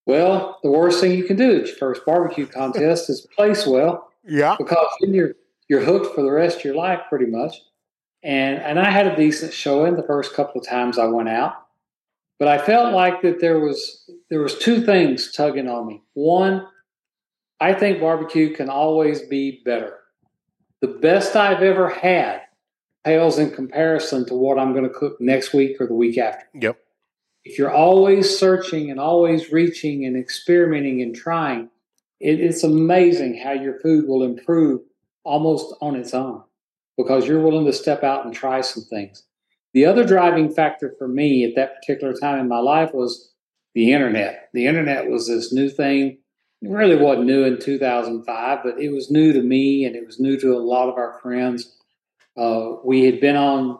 Well, 0.07 0.61
the 0.63 0.71
worst 0.71 1.01
thing 1.01 1.13
you 1.13 1.25
can 1.25 1.37
do 1.37 1.61
at 1.61 1.67
your 1.67 1.77
first 1.77 2.05
barbecue 2.05 2.47
contest 2.47 3.09
is 3.09 3.27
place 3.35 3.67
well. 3.67 4.11
Yeah. 4.23 4.55
Because 4.59 4.87
then 5.01 5.15
you're 5.15 5.35
you're 5.69 5.85
hooked 5.85 6.15
for 6.15 6.23
the 6.23 6.31
rest 6.31 6.59
of 6.59 6.65
your 6.65 6.75
life 6.75 7.01
pretty 7.09 7.27
much. 7.27 7.57
And 8.23 8.59
and 8.59 8.79
I 8.79 8.91
had 8.91 9.07
a 9.07 9.17
decent 9.17 9.53
showing 9.53 9.97
the 9.97 10.03
first 10.03 10.35
couple 10.35 10.61
of 10.61 10.67
times 10.67 10.99
I 10.99 11.07
went 11.07 11.29
out. 11.29 11.55
But 12.39 12.49
I 12.49 12.59
felt 12.59 12.95
like 12.95 13.23
that 13.23 13.41
there 13.41 13.61
was 13.61 14.11
there 14.31 14.41
was 14.41 14.59
two 14.59 14.85
things 14.85 15.33
tugging 15.33 15.69
on 15.69 15.87
me. 15.87 16.03
One, 16.15 16.67
I 17.61 17.75
think 17.75 18.01
barbecue 18.01 18.55
can 18.55 18.69
always 18.69 19.23
be 19.23 19.63
better. 19.65 19.99
The 20.81 20.89
best 20.89 21.37
I've 21.37 21.63
ever 21.63 21.89
had 21.89 22.43
pales 23.05 23.39
in 23.39 23.51
comparison 23.51 24.27
to 24.27 24.35
what 24.35 24.59
I'm 24.59 24.73
going 24.73 24.85
to 24.85 24.91
cook 24.91 25.21
next 25.21 25.53
week 25.53 25.81
or 25.81 25.87
the 25.87 25.95
week 25.95 26.19
after. 26.19 26.47
Yep. 26.55 26.79
If 27.45 27.59
you're 27.59 27.73
always 27.73 28.39
searching 28.39 28.91
and 28.91 28.99
always 28.99 29.53
reaching 29.53 30.07
and 30.07 30.17
experimenting 30.17 31.03
and 31.03 31.15
trying, 31.15 31.69
it, 32.21 32.41
it's 32.41 32.65
amazing 32.65 33.39
how 33.39 33.53
your 33.53 33.79
food 33.81 34.09
will 34.09 34.23
improve 34.23 34.81
almost 35.25 35.75
on 35.81 35.97
its 35.97 36.15
own 36.15 36.43
because 36.97 37.27
you're 37.27 37.43
willing 37.43 37.67
to 37.67 37.73
step 37.73 38.05
out 38.05 38.25
and 38.25 38.35
try 38.35 38.61
some 38.61 38.85
things. 38.85 39.25
The 39.73 39.87
other 39.87 40.07
driving 40.07 40.53
factor 40.53 40.95
for 40.99 41.09
me 41.09 41.45
at 41.45 41.57
that 41.57 41.77
particular 41.77 42.15
time 42.15 42.39
in 42.39 42.49
my 42.49 42.61
life 42.61 42.95
was 42.95 43.33
the 43.75 43.93
internet. 43.93 44.51
The 44.53 44.67
internet 44.67 45.11
was 45.11 45.27
this 45.27 45.53
new 45.53 45.69
thing. 45.69 46.19
It 46.63 46.71
really 46.71 46.97
wasn't 46.97 47.27
new 47.27 47.45
in 47.45 47.59
2005, 47.59 48.59
but 48.63 48.81
it 48.81 48.91
was 48.91 49.11
new 49.11 49.33
to 49.33 49.43
me 49.43 49.85
and 49.85 49.97
it 49.97 50.07
was 50.07 50.21
new 50.21 50.39
to 50.39 50.55
a 50.55 50.59
lot 50.59 50.89
of 50.89 50.95
our 50.97 51.19
friends 51.21 51.75
uh, 52.37 52.77
we 52.85 53.05
had 53.05 53.21
been 53.21 53.37
on, 53.37 53.79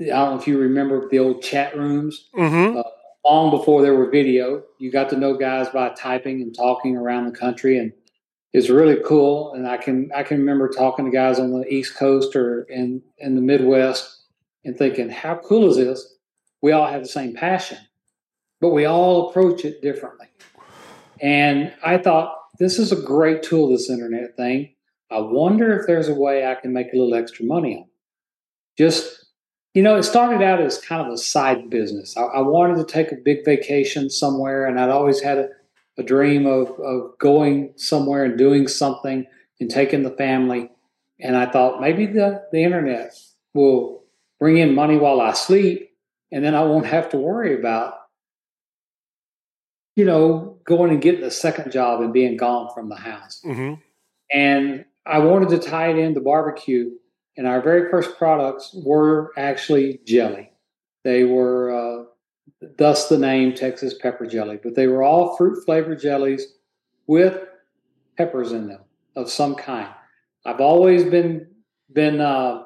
I 0.00 0.04
don't 0.06 0.34
know 0.34 0.40
if 0.40 0.46
you 0.46 0.58
remember 0.58 1.08
the 1.08 1.18
old 1.18 1.42
chat 1.42 1.76
rooms. 1.76 2.28
Mm-hmm. 2.34 2.78
Uh, 2.78 2.82
long 3.24 3.50
before 3.50 3.82
there 3.82 3.94
were 3.94 4.10
video, 4.10 4.62
you 4.78 4.90
got 4.90 5.10
to 5.10 5.16
know 5.16 5.36
guys 5.36 5.68
by 5.68 5.90
typing 5.90 6.42
and 6.42 6.54
talking 6.54 6.96
around 6.96 7.26
the 7.26 7.38
country, 7.38 7.78
and 7.78 7.92
it's 8.52 8.68
really 8.68 8.98
cool. 9.04 9.54
And 9.54 9.66
I 9.66 9.76
can 9.76 10.10
I 10.14 10.22
can 10.22 10.38
remember 10.38 10.68
talking 10.68 11.04
to 11.04 11.10
guys 11.10 11.38
on 11.38 11.52
the 11.52 11.66
East 11.72 11.96
Coast 11.96 12.36
or 12.36 12.62
in 12.64 13.02
in 13.18 13.34
the 13.34 13.40
Midwest, 13.40 14.24
and 14.64 14.76
thinking, 14.76 15.08
how 15.08 15.36
cool 15.36 15.70
is 15.70 15.76
this? 15.76 16.16
We 16.60 16.72
all 16.72 16.86
have 16.86 17.02
the 17.02 17.08
same 17.08 17.34
passion, 17.34 17.78
but 18.60 18.70
we 18.70 18.84
all 18.84 19.30
approach 19.30 19.64
it 19.64 19.82
differently. 19.82 20.28
And 21.20 21.72
I 21.84 21.98
thought 21.98 22.36
this 22.58 22.78
is 22.78 22.92
a 22.92 23.00
great 23.00 23.42
tool, 23.42 23.70
this 23.70 23.90
internet 23.90 24.36
thing. 24.36 24.74
I 25.10 25.20
wonder 25.20 25.78
if 25.78 25.86
there's 25.86 26.08
a 26.08 26.14
way 26.14 26.46
I 26.46 26.54
can 26.54 26.72
make 26.72 26.92
a 26.92 26.96
little 26.96 27.14
extra 27.14 27.44
money 27.44 27.76
on. 27.76 27.86
Just 28.78 29.22
you 29.74 29.82
know 29.82 29.96
it 29.96 30.02
started 30.02 30.42
out 30.42 30.60
as 30.60 30.78
kind 30.78 31.06
of 31.06 31.12
a 31.12 31.16
side 31.16 31.70
business 31.70 32.16
i, 32.16 32.22
I 32.22 32.40
wanted 32.40 32.76
to 32.76 32.84
take 32.84 33.10
a 33.10 33.16
big 33.16 33.44
vacation 33.44 34.10
somewhere 34.10 34.66
and 34.66 34.78
i'd 34.78 34.90
always 34.90 35.20
had 35.20 35.38
a, 35.38 35.48
a 35.98 36.02
dream 36.02 36.46
of, 36.46 36.70
of 36.80 37.18
going 37.18 37.72
somewhere 37.76 38.24
and 38.24 38.38
doing 38.38 38.66
something 38.68 39.26
and 39.60 39.70
taking 39.70 40.02
the 40.02 40.10
family 40.10 40.70
and 41.20 41.36
i 41.36 41.46
thought 41.46 41.80
maybe 41.80 42.06
the, 42.06 42.42
the 42.52 42.62
internet 42.62 43.12
will 43.54 44.02
bring 44.40 44.58
in 44.58 44.74
money 44.74 44.96
while 44.96 45.20
i 45.20 45.32
sleep 45.32 45.90
and 46.30 46.44
then 46.44 46.54
i 46.54 46.62
won't 46.62 46.86
have 46.86 47.08
to 47.08 47.16
worry 47.16 47.58
about 47.58 47.94
you 49.96 50.04
know 50.04 50.58
going 50.64 50.90
and 50.90 51.02
getting 51.02 51.22
a 51.24 51.30
second 51.30 51.70
job 51.70 52.00
and 52.00 52.12
being 52.12 52.36
gone 52.36 52.68
from 52.74 52.88
the 52.88 52.96
house 52.96 53.40
Mm-hmm. 53.44 53.74
and 54.32 54.84
i 55.06 55.18
wanted 55.18 55.50
to 55.50 55.58
tie 55.58 55.90
it 55.90 55.98
into 55.98 56.20
barbecue 56.20 56.90
and 57.36 57.46
our 57.46 57.60
very 57.62 57.90
first 57.90 58.18
products 58.18 58.74
were 58.84 59.32
actually 59.38 60.00
jelly. 60.04 60.50
They 61.02 61.24
were, 61.24 61.71
thus 62.78 63.08
the 63.08 63.18
name 63.18 63.54
Texas 63.54 63.94
pepper 64.00 64.26
jelly, 64.26 64.58
but 64.62 64.74
they 64.74 64.86
were 64.86 65.02
all 65.02 65.36
fruit 65.36 65.64
flavored 65.64 66.00
jellies 66.00 66.46
with 67.06 67.38
peppers 68.16 68.52
in 68.52 68.68
them 68.68 68.80
of 69.16 69.30
some 69.30 69.54
kind. 69.54 69.88
I've 70.44 70.60
always 70.60 71.04
been 71.04 71.48
been 71.92 72.20
uh, 72.20 72.62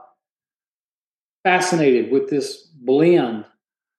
fascinated 1.45 2.11
with 2.13 2.29
this 2.31 2.67
blend 2.81 3.45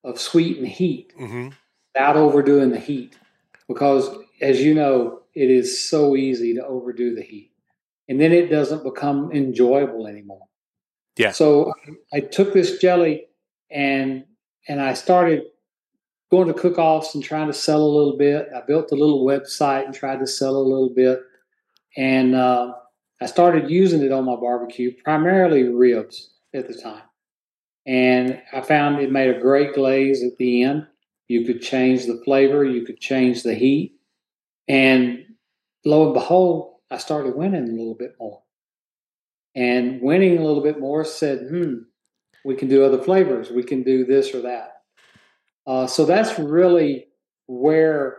of 0.04 0.20
sweet 0.20 0.58
and 0.58 0.68
heat 0.68 1.14
Mm-hmm. 1.20 1.50
without 1.94 2.16
overdoing 2.16 2.70
the 2.70 2.80
heat, 2.80 3.18
because 3.68 4.10
as 4.42 4.62
you 4.62 4.74
know, 4.74 5.22
it 5.34 5.50
is 5.50 5.90
so 5.90 6.16
easy 6.16 6.54
to 6.56 6.66
overdo 6.66 7.16
the 7.16 7.22
heat, 7.24 7.52
and 8.08 8.20
then 8.22 8.32
it 8.32 8.48
doesn't 8.50 8.84
become 8.84 9.32
enjoyable 9.32 10.08
anymore. 10.08 10.48
Yeah. 11.18 11.32
So 11.32 11.74
I 12.14 12.20
took 12.20 12.54
this 12.54 12.78
jelly 12.78 13.26
and 13.72 14.26
and 14.68 14.80
I 14.82 14.94
started 14.94 15.44
going 16.32 16.48
to 16.48 16.54
cook-offs 16.54 17.16
and 17.16 17.24
trying 17.24 17.48
to 17.48 17.54
sell 17.54 17.82
a 17.82 17.96
little 17.96 18.18
bit. 18.18 18.50
I 18.56 18.62
built 18.62 18.92
a 18.92 18.96
little 18.96 19.26
website 19.26 19.86
and 19.86 19.94
tried 19.94 20.20
to 20.20 20.28
sell 20.28 20.56
a 20.56 20.60
little 20.60 20.90
bit, 20.90 21.22
and 21.96 22.36
uh, 22.36 22.74
I 23.22 23.26
started 23.26 23.70
using 23.70 24.02
it 24.02 24.12
on 24.12 24.26
my 24.26 24.36
barbecue, 24.36 24.94
primarily 25.04 25.64
ribs 25.64 26.32
at 26.54 26.68
the 26.68 26.74
time. 26.74 27.04
And 27.86 28.42
I 28.52 28.62
found 28.62 29.00
it 29.00 29.12
made 29.12 29.34
a 29.34 29.40
great 29.40 29.74
glaze 29.74 30.24
at 30.24 30.38
the 30.38 30.64
end. 30.64 30.88
You 31.30 31.46
could 31.46 31.62
change 31.62 32.06
the 32.06 32.22
flavor, 32.24 32.64
you 32.64 32.86
could 32.86 33.00
change 33.00 33.44
the 33.44 33.54
heat, 33.54 33.96
and 34.68 35.26
lo 35.86 36.06
and 36.06 36.14
behold, 36.14 36.76
I 36.90 36.98
started 36.98 37.36
winning 37.36 37.70
a 37.70 37.72
little 37.72 37.96
bit 37.96 38.16
more 38.20 38.42
and 39.58 40.00
winning 40.02 40.38
a 40.38 40.44
little 40.44 40.62
bit 40.62 40.80
more 40.80 41.04
said, 41.04 41.40
hmm, 41.50 41.80
we 42.46 42.54
can 42.54 42.68
do 42.68 42.86
other 42.86 43.02
flavors. 43.02 43.50
We 43.50 43.64
can 43.64 43.82
do 43.82 44.06
this 44.06 44.36
or 44.36 44.42
that. 44.44 44.77
Uh, 45.68 45.86
so 45.86 46.06
that's 46.06 46.40
really 46.40 47.08
where, 47.48 48.18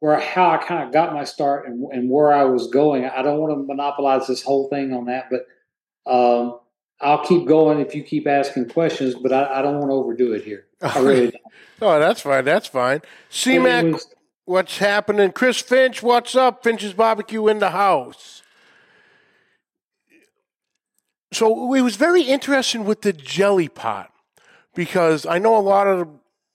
where 0.00 0.20
how 0.20 0.50
I 0.50 0.58
kind 0.58 0.84
of 0.84 0.92
got 0.92 1.14
my 1.14 1.24
start 1.24 1.66
and, 1.66 1.90
and 1.90 2.10
where 2.10 2.30
I 2.30 2.44
was 2.44 2.68
going. 2.68 3.06
I 3.06 3.22
don't 3.22 3.38
want 3.38 3.54
to 3.54 3.66
monopolize 3.66 4.26
this 4.26 4.42
whole 4.42 4.68
thing 4.68 4.92
on 4.92 5.06
that, 5.06 5.30
but 5.30 5.46
um, 6.06 6.60
I'll 7.00 7.24
keep 7.24 7.46
going 7.46 7.80
if 7.80 7.94
you 7.94 8.02
keep 8.02 8.26
asking 8.26 8.68
questions. 8.68 9.14
But 9.14 9.32
I, 9.32 9.58
I 9.60 9.62
don't 9.62 9.78
want 9.78 9.88
to 9.90 9.94
overdo 9.94 10.34
it 10.34 10.44
here. 10.44 10.66
I 10.82 10.98
really 11.00 11.30
don't. 11.30 11.42
Oh, 11.80 11.98
that's 11.98 12.20
fine. 12.20 12.44
That's 12.44 12.66
fine. 12.68 13.00
C-Mac, 13.30 13.84
was- 13.86 14.14
what's 14.44 14.78
happening? 14.78 15.32
Chris 15.32 15.60
Finch, 15.60 16.02
what's 16.02 16.36
up? 16.36 16.62
Finch's 16.62 16.92
Barbecue 16.92 17.48
in 17.48 17.58
the 17.58 17.70
house. 17.70 18.42
So 21.32 21.74
it 21.74 21.80
was 21.80 21.96
very 21.96 22.22
interesting 22.22 22.84
with 22.84 23.02
the 23.02 23.12
jelly 23.12 23.68
pot 23.68 24.12
because 24.74 25.26
I 25.26 25.38
know 25.38 25.56
a 25.56 25.58
lot 25.58 25.86
of 25.88 26.08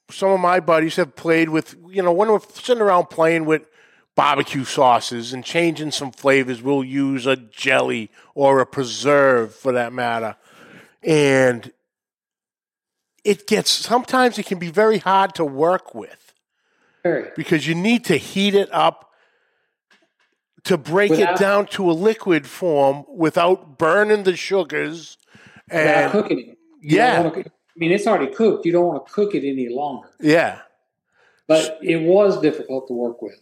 some 0.10 0.30
of 0.32 0.39
my 0.39 0.60
buddies 0.60 0.96
have 0.98 1.16
played 1.16 1.50
with, 1.50 1.75
you 1.89 2.01
know, 2.01 2.12
when 2.12 2.32
we're 2.32 2.39
sitting 2.54 2.82
around 2.82 3.08
playing 3.10 3.46
with 3.46 3.63
barbecue 4.16 4.63
sauces 4.66 5.34
and 5.34 5.44
changing 5.46 5.92
some 5.92 6.12
flavors, 6.12 6.62
we'll 6.62 6.84
use 6.84 7.25
a 7.25 7.36
jelly 7.36 8.12
or 8.36 8.60
a 8.60 8.66
preserve 8.66 9.54
for 9.56 9.72
that 9.72 9.94
matter. 9.94 10.36
And 11.04 11.72
it 13.24 13.48
gets 13.48 13.70
sometimes 13.72 14.38
it 14.38 14.46
can 14.46 14.60
be 14.60 14.72
very 14.72 14.98
hard 14.98 15.36
to 15.36 15.46
work 15.46 15.94
with 15.94 16.34
because 17.36 17.68
you 17.68 17.75
need 17.75 18.04
to 18.06 18.18
heat 18.18 18.56
it 18.56 18.70
up 18.74 19.10
to 20.66 20.78
break 20.78 21.12
Without- 21.12 21.36
it 21.36 21.39
down 21.39 21.66
to 21.68 21.89
a 21.89 21.94
liquid 21.94 22.46
form 22.48 23.06
without 23.08 23.78
burning 23.78 24.24
the 24.24 24.36
sugars. 24.36 25.18
And 25.70 26.12
cooking 26.12 26.39
it. 26.39 26.46
You 26.82 26.98
yeah, 26.98 27.20
wanna 27.22 27.32
cook- 27.32 27.48
I 27.48 27.51
mean, 27.79 27.91
it's 27.91 28.05
already 28.07 28.31
cooked. 28.33 28.65
You 28.65 28.71
don't 28.71 28.86
want 28.86 29.05
to 29.07 29.12
cook 29.13 29.33
it 29.36 29.48
any 29.48 29.69
longer. 29.69 30.09
yeah, 30.19 30.59
but 31.48 31.79
it 31.81 32.01
was 32.01 32.39
difficult 32.41 32.88
to 32.88 32.93
work 32.93 33.21
with. 33.21 33.39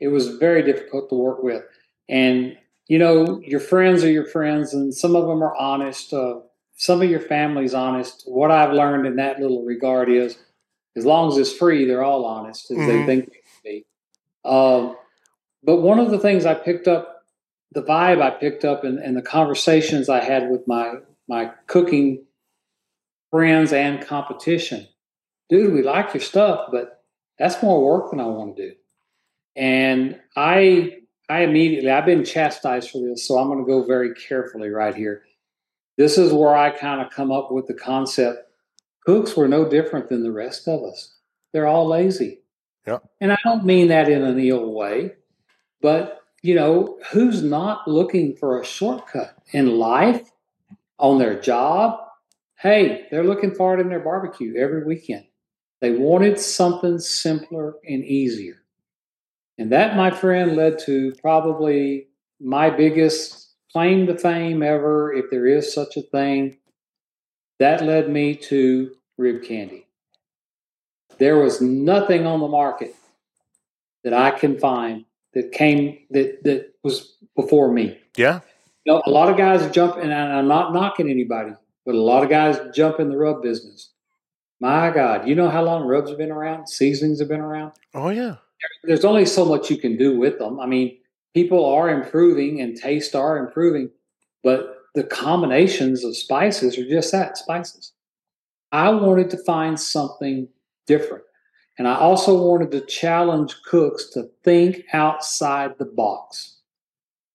It 0.00 0.08
was 0.08 0.36
very 0.36 0.62
difficult 0.62 1.08
to 1.10 1.14
work 1.16 1.42
with, 1.42 1.64
and 2.08 2.56
you 2.88 2.98
know, 2.98 3.40
your 3.40 3.60
friends 3.60 4.04
are 4.04 4.10
your 4.10 4.26
friends, 4.26 4.72
and 4.74 4.94
some 4.94 5.16
of 5.16 5.26
them 5.26 5.42
are 5.42 5.56
honest. 5.56 6.12
Uh, 6.12 6.40
some 6.76 7.00
of 7.02 7.10
your 7.10 7.20
family's 7.20 7.74
honest. 7.74 8.24
What 8.26 8.50
I've 8.50 8.72
learned 8.74 9.06
in 9.06 9.16
that 9.16 9.40
little 9.40 9.64
regard 9.64 10.08
is, 10.10 10.38
as 10.96 11.04
long 11.06 11.32
as 11.32 11.38
it's 11.38 11.52
free, 11.52 11.86
they're 11.86 12.04
all 12.04 12.24
honest 12.26 12.70
as 12.70 12.76
they 12.76 12.98
Mhm. 12.98 13.06
think 13.06 13.32
they 13.64 13.70
be. 13.70 13.86
Um, 14.44 14.96
but 15.64 15.76
one 15.80 15.98
of 15.98 16.10
the 16.10 16.18
things 16.18 16.44
I 16.46 16.54
picked 16.54 16.86
up, 16.86 17.24
the 17.72 17.82
vibe 17.82 18.20
I 18.22 18.30
picked 18.30 18.64
up, 18.64 18.84
and, 18.84 18.98
in 19.02 19.14
the 19.14 19.22
conversations 19.22 20.08
I 20.08 20.20
had 20.22 20.50
with 20.50 20.66
my 20.68 20.98
my 21.28 21.50
cooking 21.66 22.24
friends 23.36 23.72
and 23.72 24.06
competition 24.06 24.86
dude, 25.48 25.72
we 25.72 25.82
like 25.82 26.12
your 26.14 26.20
stuff, 26.20 26.68
but 26.70 27.04
that's 27.38 27.62
more 27.62 27.84
work 27.84 28.10
than 28.10 28.20
I 28.20 28.26
want 28.26 28.56
to 28.56 28.70
do. 28.70 28.74
And 29.54 30.20
I, 30.36 30.98
I 31.28 31.40
immediately, 31.40 31.90
I've 31.90 32.06
been 32.06 32.24
chastised 32.24 32.90
for 32.90 32.98
this, 32.98 33.26
so 33.26 33.38
I'm 33.38 33.48
going 33.48 33.64
to 33.64 33.70
go 33.70 33.84
very 33.84 34.14
carefully 34.14 34.70
right 34.70 34.94
here. 34.94 35.22
This 35.96 36.18
is 36.18 36.32
where 36.32 36.54
I 36.54 36.70
kind 36.70 37.00
of 37.00 37.12
come 37.12 37.32
up 37.32 37.50
with 37.50 37.66
the 37.66 37.74
concept 37.74 38.42
cooks 39.04 39.36
were 39.36 39.46
no 39.46 39.68
different 39.68 40.08
than 40.08 40.24
the 40.24 40.32
rest 40.32 40.66
of 40.66 40.82
us. 40.82 41.14
They're 41.52 41.68
all 41.68 41.86
lazy. 41.86 42.40
Yeah. 42.86 42.98
And 43.20 43.32
I 43.32 43.36
don't 43.44 43.64
mean 43.64 43.88
that 43.88 44.08
in 44.08 44.22
an 44.22 44.38
ill 44.40 44.72
way, 44.72 45.12
but 45.80 46.22
you 46.42 46.54
know, 46.54 46.98
who's 47.12 47.42
not 47.42 47.86
looking 47.88 48.36
for 48.36 48.60
a 48.60 48.64
shortcut 48.64 49.36
in 49.52 49.78
life, 49.78 50.30
on 50.98 51.18
their 51.18 51.38
job? 51.38 52.00
Hey, 52.58 53.06
they're 53.10 53.24
looking 53.24 53.54
for 53.54 53.76
it 53.76 53.80
in 53.80 53.88
their 53.88 54.00
barbecue 54.00 54.56
every 54.56 54.84
weekend. 54.84 55.26
They 55.80 55.92
wanted 55.92 56.40
something 56.40 56.98
simpler 56.98 57.74
and 57.86 58.04
easier. 58.04 58.62
And 59.58 59.72
that, 59.72 59.96
my 59.96 60.10
friend, 60.10 60.56
led 60.56 60.78
to 60.80 61.14
probably 61.20 62.08
my 62.40 62.70
biggest 62.70 63.50
claim 63.72 64.06
to 64.06 64.16
fame 64.16 64.62
ever, 64.62 65.12
if 65.12 65.26
there 65.30 65.46
is 65.46 65.72
such 65.72 65.96
a 65.96 66.02
thing. 66.02 66.58
That 67.58 67.84
led 67.84 68.08
me 68.08 68.36
to 68.36 68.94
rib 69.18 69.42
candy. 69.42 69.86
There 71.18 71.38
was 71.38 71.60
nothing 71.60 72.26
on 72.26 72.40
the 72.40 72.48
market 72.48 72.94
that 74.04 74.12
I 74.12 74.30
can 74.30 74.58
find 74.58 75.04
that 75.34 75.52
came 75.52 75.98
that 76.10 76.42
that 76.44 76.74
was 76.82 77.16
before 77.34 77.72
me. 77.72 77.98
Yeah. 78.16 78.40
You 78.84 78.92
know, 78.92 79.02
a 79.06 79.10
lot 79.10 79.28
of 79.28 79.36
guys 79.36 79.70
jump, 79.72 79.96
and 79.96 80.12
I'm 80.12 80.48
not 80.48 80.72
knocking 80.72 81.10
anybody, 81.10 81.52
but 81.86 81.94
a 81.94 82.00
lot 82.00 82.24
of 82.24 82.28
guys 82.28 82.58
jump 82.74 83.00
in 83.00 83.08
the 83.08 83.16
rub 83.16 83.42
business. 83.42 83.92
My 84.60 84.90
God, 84.90 85.28
you 85.28 85.34
know 85.34 85.48
how 85.48 85.62
long 85.62 85.86
rubs 85.86 86.10
have 86.10 86.18
been 86.18 86.32
around? 86.32 86.68
Seasonings 86.68 87.20
have 87.20 87.28
been 87.28 87.40
around. 87.40 87.72
Oh 87.94 88.08
yeah. 88.08 88.36
There's 88.82 89.04
only 89.04 89.24
so 89.24 89.44
much 89.44 89.70
you 89.70 89.78
can 89.78 89.96
do 89.96 90.18
with 90.18 90.38
them. 90.38 90.58
I 90.58 90.66
mean, 90.66 90.98
people 91.34 91.64
are 91.64 91.88
improving 91.88 92.60
and 92.60 92.76
taste 92.76 93.14
are 93.14 93.38
improving, 93.38 93.90
but 94.42 94.76
the 94.94 95.04
combinations 95.04 96.04
of 96.04 96.16
spices 96.16 96.76
are 96.78 96.88
just 96.88 97.12
that 97.12 97.36
spices. 97.36 97.92
I 98.72 98.90
wanted 98.90 99.30
to 99.30 99.38
find 99.38 99.78
something 99.78 100.48
different. 100.86 101.24
And 101.78 101.86
I 101.86 101.96
also 101.96 102.42
wanted 102.42 102.70
to 102.72 102.80
challenge 102.80 103.54
cooks 103.66 104.06
to 104.10 104.30
think 104.42 104.84
outside 104.94 105.78
the 105.78 105.84
box. 105.84 106.56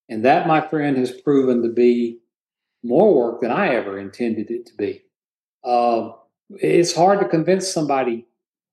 And 0.10 0.26
that, 0.26 0.48
my 0.48 0.60
friend, 0.60 0.98
has 0.98 1.12
proven 1.12 1.62
to 1.62 1.70
be 1.70 2.18
more 2.84 3.14
work 3.14 3.42
than 3.42 3.52
I 3.52 3.76
ever 3.76 4.00
intended 4.00 4.50
it 4.50 4.66
to 4.68 4.76
be. 4.76 5.04
Uh, 5.64 6.12
it's 6.50 6.96
hard 6.96 7.20
to 7.20 7.28
convince 7.28 7.72
somebody 7.72 8.26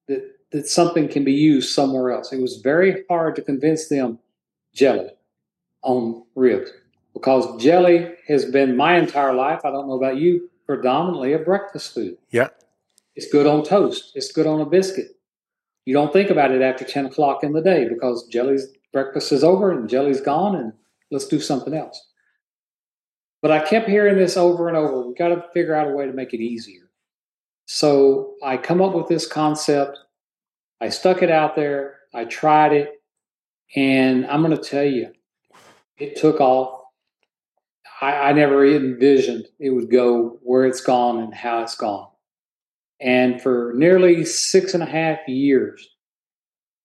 that, 0.09 0.23
that 0.53 0.69
something 0.69 1.09
can 1.09 1.25
be 1.25 1.33
used 1.33 1.75
somewhere 1.75 2.11
else. 2.11 2.33
It 2.33 2.41
was 2.41 2.57
very 2.57 3.05
hard 3.09 3.37
to 3.37 3.43
convince 3.43 3.89
them 3.89 4.19
jelly 4.75 5.11
on 5.83 6.25
ribs 6.35 6.71
because 7.13 7.61
jelly 7.63 8.15
has 8.27 8.45
been 8.45 8.77
my 8.77 8.99
entire 8.99 9.35
life. 9.35 9.61
I 9.65 9.71
don't 9.71 9.87
know 9.87 9.95
about 9.95 10.17
you, 10.17 10.49
predominantly 10.67 11.33
a 11.33 11.39
breakfast 11.39 11.95
food. 11.95 12.17
Yeah. 12.31 12.49
It's 13.17 13.31
good 13.31 13.47
on 13.47 13.65
toast. 13.65 14.13
It's 14.15 14.33
good 14.33 14.47
on 14.47 14.61
a 14.61 14.67
biscuit. 14.67 15.17
You 15.85 15.95
don't 15.95 16.13
think 16.13 16.31
about 16.31 16.51
it 16.51 16.63
after 16.63 16.85
10 16.85 17.07
o'clock 17.07 17.43
in 17.43 17.53
the 17.53 17.63
day 17.63 17.89
because 17.89 18.27
jelly's 18.27 18.67
breakfast 18.93 19.33
is 19.33 19.43
over 19.43 19.73
and 19.73 19.89
jelly's 19.89 20.21
gone 20.21 20.55
and 20.55 20.73
let's 21.11 21.27
do 21.27 21.41
something 21.41 21.75
else. 21.75 22.08
But 23.41 23.53
I 23.53 23.61
kept 23.61 23.89
hearing 23.89 24.17
this 24.17 24.37
over 24.37 24.69
and 24.69 24.77
over. 24.77 25.07
We 25.07 25.15
got 25.15 25.29
to 25.29 25.45
figure 25.55 25.75
out 25.75 25.89
a 25.89 25.95
way 25.95 26.07
to 26.07 26.13
make 26.13 26.35
it 26.35 26.41
easier. 26.41 26.91
So 27.67 28.35
I 28.43 28.57
come 28.57 28.81
up 28.81 28.95
with 28.95 29.09
this 29.09 29.27
concept. 29.27 29.99
I 30.81 30.89
stuck 30.89 31.23
it 31.23 31.31
out 31.31 31.55
there. 31.55 31.99
I 32.15 32.25
tried 32.25 32.73
it. 32.73 33.03
And 33.77 34.27
I'm 34.27 34.43
going 34.43 34.57
to 34.57 34.63
tell 34.63 34.85
you, 34.85 35.13
it 35.99 36.17
took 36.17 36.41
off. 36.41 36.81
I, 38.01 38.13
I 38.13 38.33
never 38.33 38.65
envisioned 38.65 39.47
it 39.59 39.71
would 39.71 39.91
go 39.91 40.39
where 40.43 40.65
it's 40.65 40.81
gone 40.81 41.21
and 41.21 41.35
how 41.35 41.63
it's 41.63 41.77
gone. 41.77 42.09
And 43.01 43.41
for 43.41 43.73
nearly 43.77 44.25
six 44.25 44.75
and 44.75 44.83
a 44.83 44.87
half 44.87 45.19
years, 45.29 45.89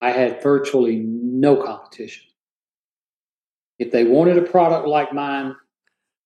I 0.01 0.11
had 0.11 0.43
virtually 0.43 0.97
no 0.97 1.55
competition. 1.55 2.25
If 3.79 3.91
they 3.91 4.03
wanted 4.03 4.37
a 4.37 4.41
product 4.43 4.87
like 4.87 5.13
mine, 5.13 5.55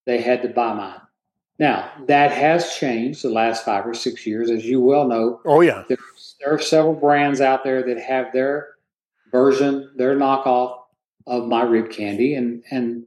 they 0.08 0.22
had 0.22 0.42
to 0.42 0.48
buy 0.48 0.74
mine. 0.74 1.02
Now, 1.60 1.92
that 2.08 2.32
has 2.32 2.76
changed 2.76 3.24
the 3.24 3.30
last 3.30 3.66
five 3.66 3.86
or 3.86 3.94
six 3.94 4.26
years, 4.26 4.50
as 4.50 4.66
you 4.66 4.80
well 4.80 5.08
know. 5.08 5.42
Oh 5.46 5.62
yeah. 5.62 5.84
There, 5.88 5.98
there 6.40 6.54
are 6.54 6.60
several 6.60 6.94
brands 6.94 7.42
out 7.42 7.64
there 7.64 7.84
that 7.84 8.00
have 8.00 8.32
their 8.32 8.70
version, 9.32 9.92
their 9.98 10.16
knockoff 10.16 10.80
of 11.26 11.48
my 11.48 11.64
rib 11.64 11.92
candy. 11.92 12.36
And, 12.36 12.64
and 12.72 13.06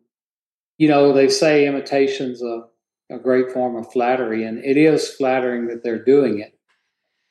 you 0.78 0.88
know, 0.88 1.12
they 1.12 1.28
say 1.28 1.66
imitation's 1.66 2.42
a, 2.42 2.64
a 3.08 3.18
great 3.18 3.50
form 3.50 3.76
of 3.76 3.90
flattery, 3.90 4.44
and 4.44 4.62
it 4.64 4.76
is 4.76 5.14
flattering 5.14 5.68
that 5.68 5.82
they're 5.82 6.04
doing 6.04 6.40
it. 6.40 6.54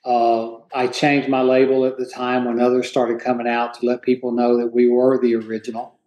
Uh, 0.06 0.58
I 0.74 0.88
changed 0.88 1.30
my 1.30 1.42
label 1.42 1.86
at 1.86 1.98
the 1.98 2.06
time 2.06 2.46
when 2.46 2.60
others 2.60 2.90
started 2.90 3.20
coming 3.20 3.48
out 3.48 3.76
to 3.76 3.86
let 3.86 4.02
people 4.02 4.32
know 4.32 4.58
that 4.58 4.74
we 4.74 4.90
were 4.90 5.20
the 5.22 5.36
original, 5.36 6.00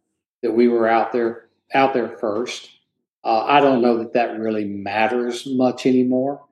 that 0.42 0.52
we 0.52 0.66
were 0.66 0.88
out 0.88 1.12
there 1.12 1.48
out 1.74 1.94
there 1.94 2.16
first. 2.18 2.70
Uh, 3.24 3.44
I 3.44 3.60
don't 3.60 3.82
know 3.82 3.98
that 3.98 4.14
that 4.14 4.38
really 4.38 4.64
matters 4.64 5.46
much 5.46 5.86
anymore. 5.86 6.44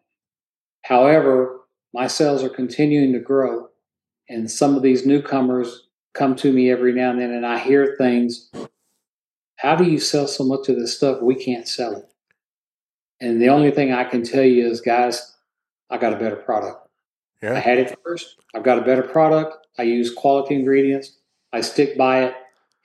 However, 0.82 1.60
my 1.92 2.06
sales 2.06 2.44
are 2.44 2.48
continuing 2.48 3.12
to 3.12 3.18
grow, 3.18 3.68
and 4.28 4.50
some 4.50 4.76
of 4.76 4.82
these 4.82 5.04
newcomers 5.04 5.88
come 6.12 6.36
to 6.36 6.52
me 6.52 6.70
every 6.70 6.92
now 6.92 7.10
and 7.10 7.20
then, 7.20 7.32
and 7.32 7.46
I 7.46 7.58
hear 7.58 7.96
things. 7.98 8.50
How 9.56 9.76
do 9.76 9.84
you 9.84 9.98
sell 9.98 10.26
so 10.26 10.44
much 10.44 10.68
of 10.68 10.76
this 10.76 10.96
stuff? 10.96 11.20
We 11.20 11.34
can't 11.34 11.68
sell 11.68 11.96
it. 11.96 12.08
And 13.20 13.42
the 13.42 13.48
only 13.48 13.70
thing 13.70 13.92
I 13.92 14.04
can 14.04 14.22
tell 14.22 14.44
you 14.44 14.66
is, 14.66 14.80
guys, 14.80 15.36
I 15.90 15.98
got 15.98 16.12
a 16.12 16.16
better 16.16 16.36
product. 16.36 16.88
Yeah. 17.42 17.54
I 17.54 17.58
had 17.58 17.78
it 17.78 17.98
first. 18.02 18.36
I've 18.54 18.62
got 18.62 18.78
a 18.78 18.82
better 18.82 19.02
product. 19.02 19.66
I 19.78 19.82
use 19.82 20.14
quality 20.14 20.54
ingredients. 20.54 21.18
I 21.52 21.60
stick 21.60 21.98
by 21.98 22.24
it. 22.24 22.34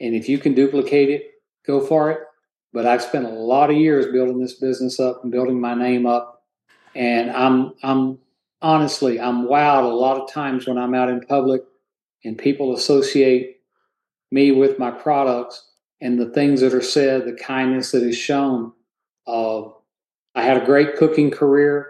And 0.02 0.16
if 0.16 0.28
you 0.28 0.38
can 0.38 0.54
duplicate 0.54 1.10
it, 1.10 1.32
go 1.66 1.80
for 1.80 2.12
it. 2.12 2.20
But 2.76 2.86
I've 2.86 3.02
spent 3.02 3.24
a 3.24 3.30
lot 3.30 3.72
of 3.72 3.78
years 3.78 4.12
building 4.12 4.38
this 4.38 4.56
business 4.56 5.00
up 5.00 5.24
and 5.24 5.32
building 5.32 5.62
my 5.62 5.74
name 5.74 6.06
up. 6.06 6.44
And 6.94 7.32
I'm 7.32 7.74
I'm 7.82 8.20
honestly 8.62 9.18
I'm 9.18 9.48
wowed 9.48 9.86
a 9.86 9.96
lot 9.96 10.20
of 10.20 10.30
times 10.30 10.68
when 10.68 10.78
I'm 10.78 10.94
out 10.94 11.10
in 11.10 11.22
public 11.22 11.62
and 12.26 12.38
people 12.38 12.76
associate 12.76 13.62
me 14.30 14.52
with 14.52 14.78
my 14.78 14.92
products 14.92 15.72
and 16.02 16.20
the 16.20 16.30
things 16.32 16.60
that 16.60 16.74
are 16.74 16.82
said, 16.82 17.26
the 17.26 17.42
kindness 17.42 17.92
that 17.92 18.04
is 18.04 18.18
shown. 18.18 18.74
Uh, 19.26 19.62
I 20.36 20.42
had 20.42 20.62
a 20.62 20.66
great 20.66 20.98
cooking 20.98 21.32
career. 21.32 21.88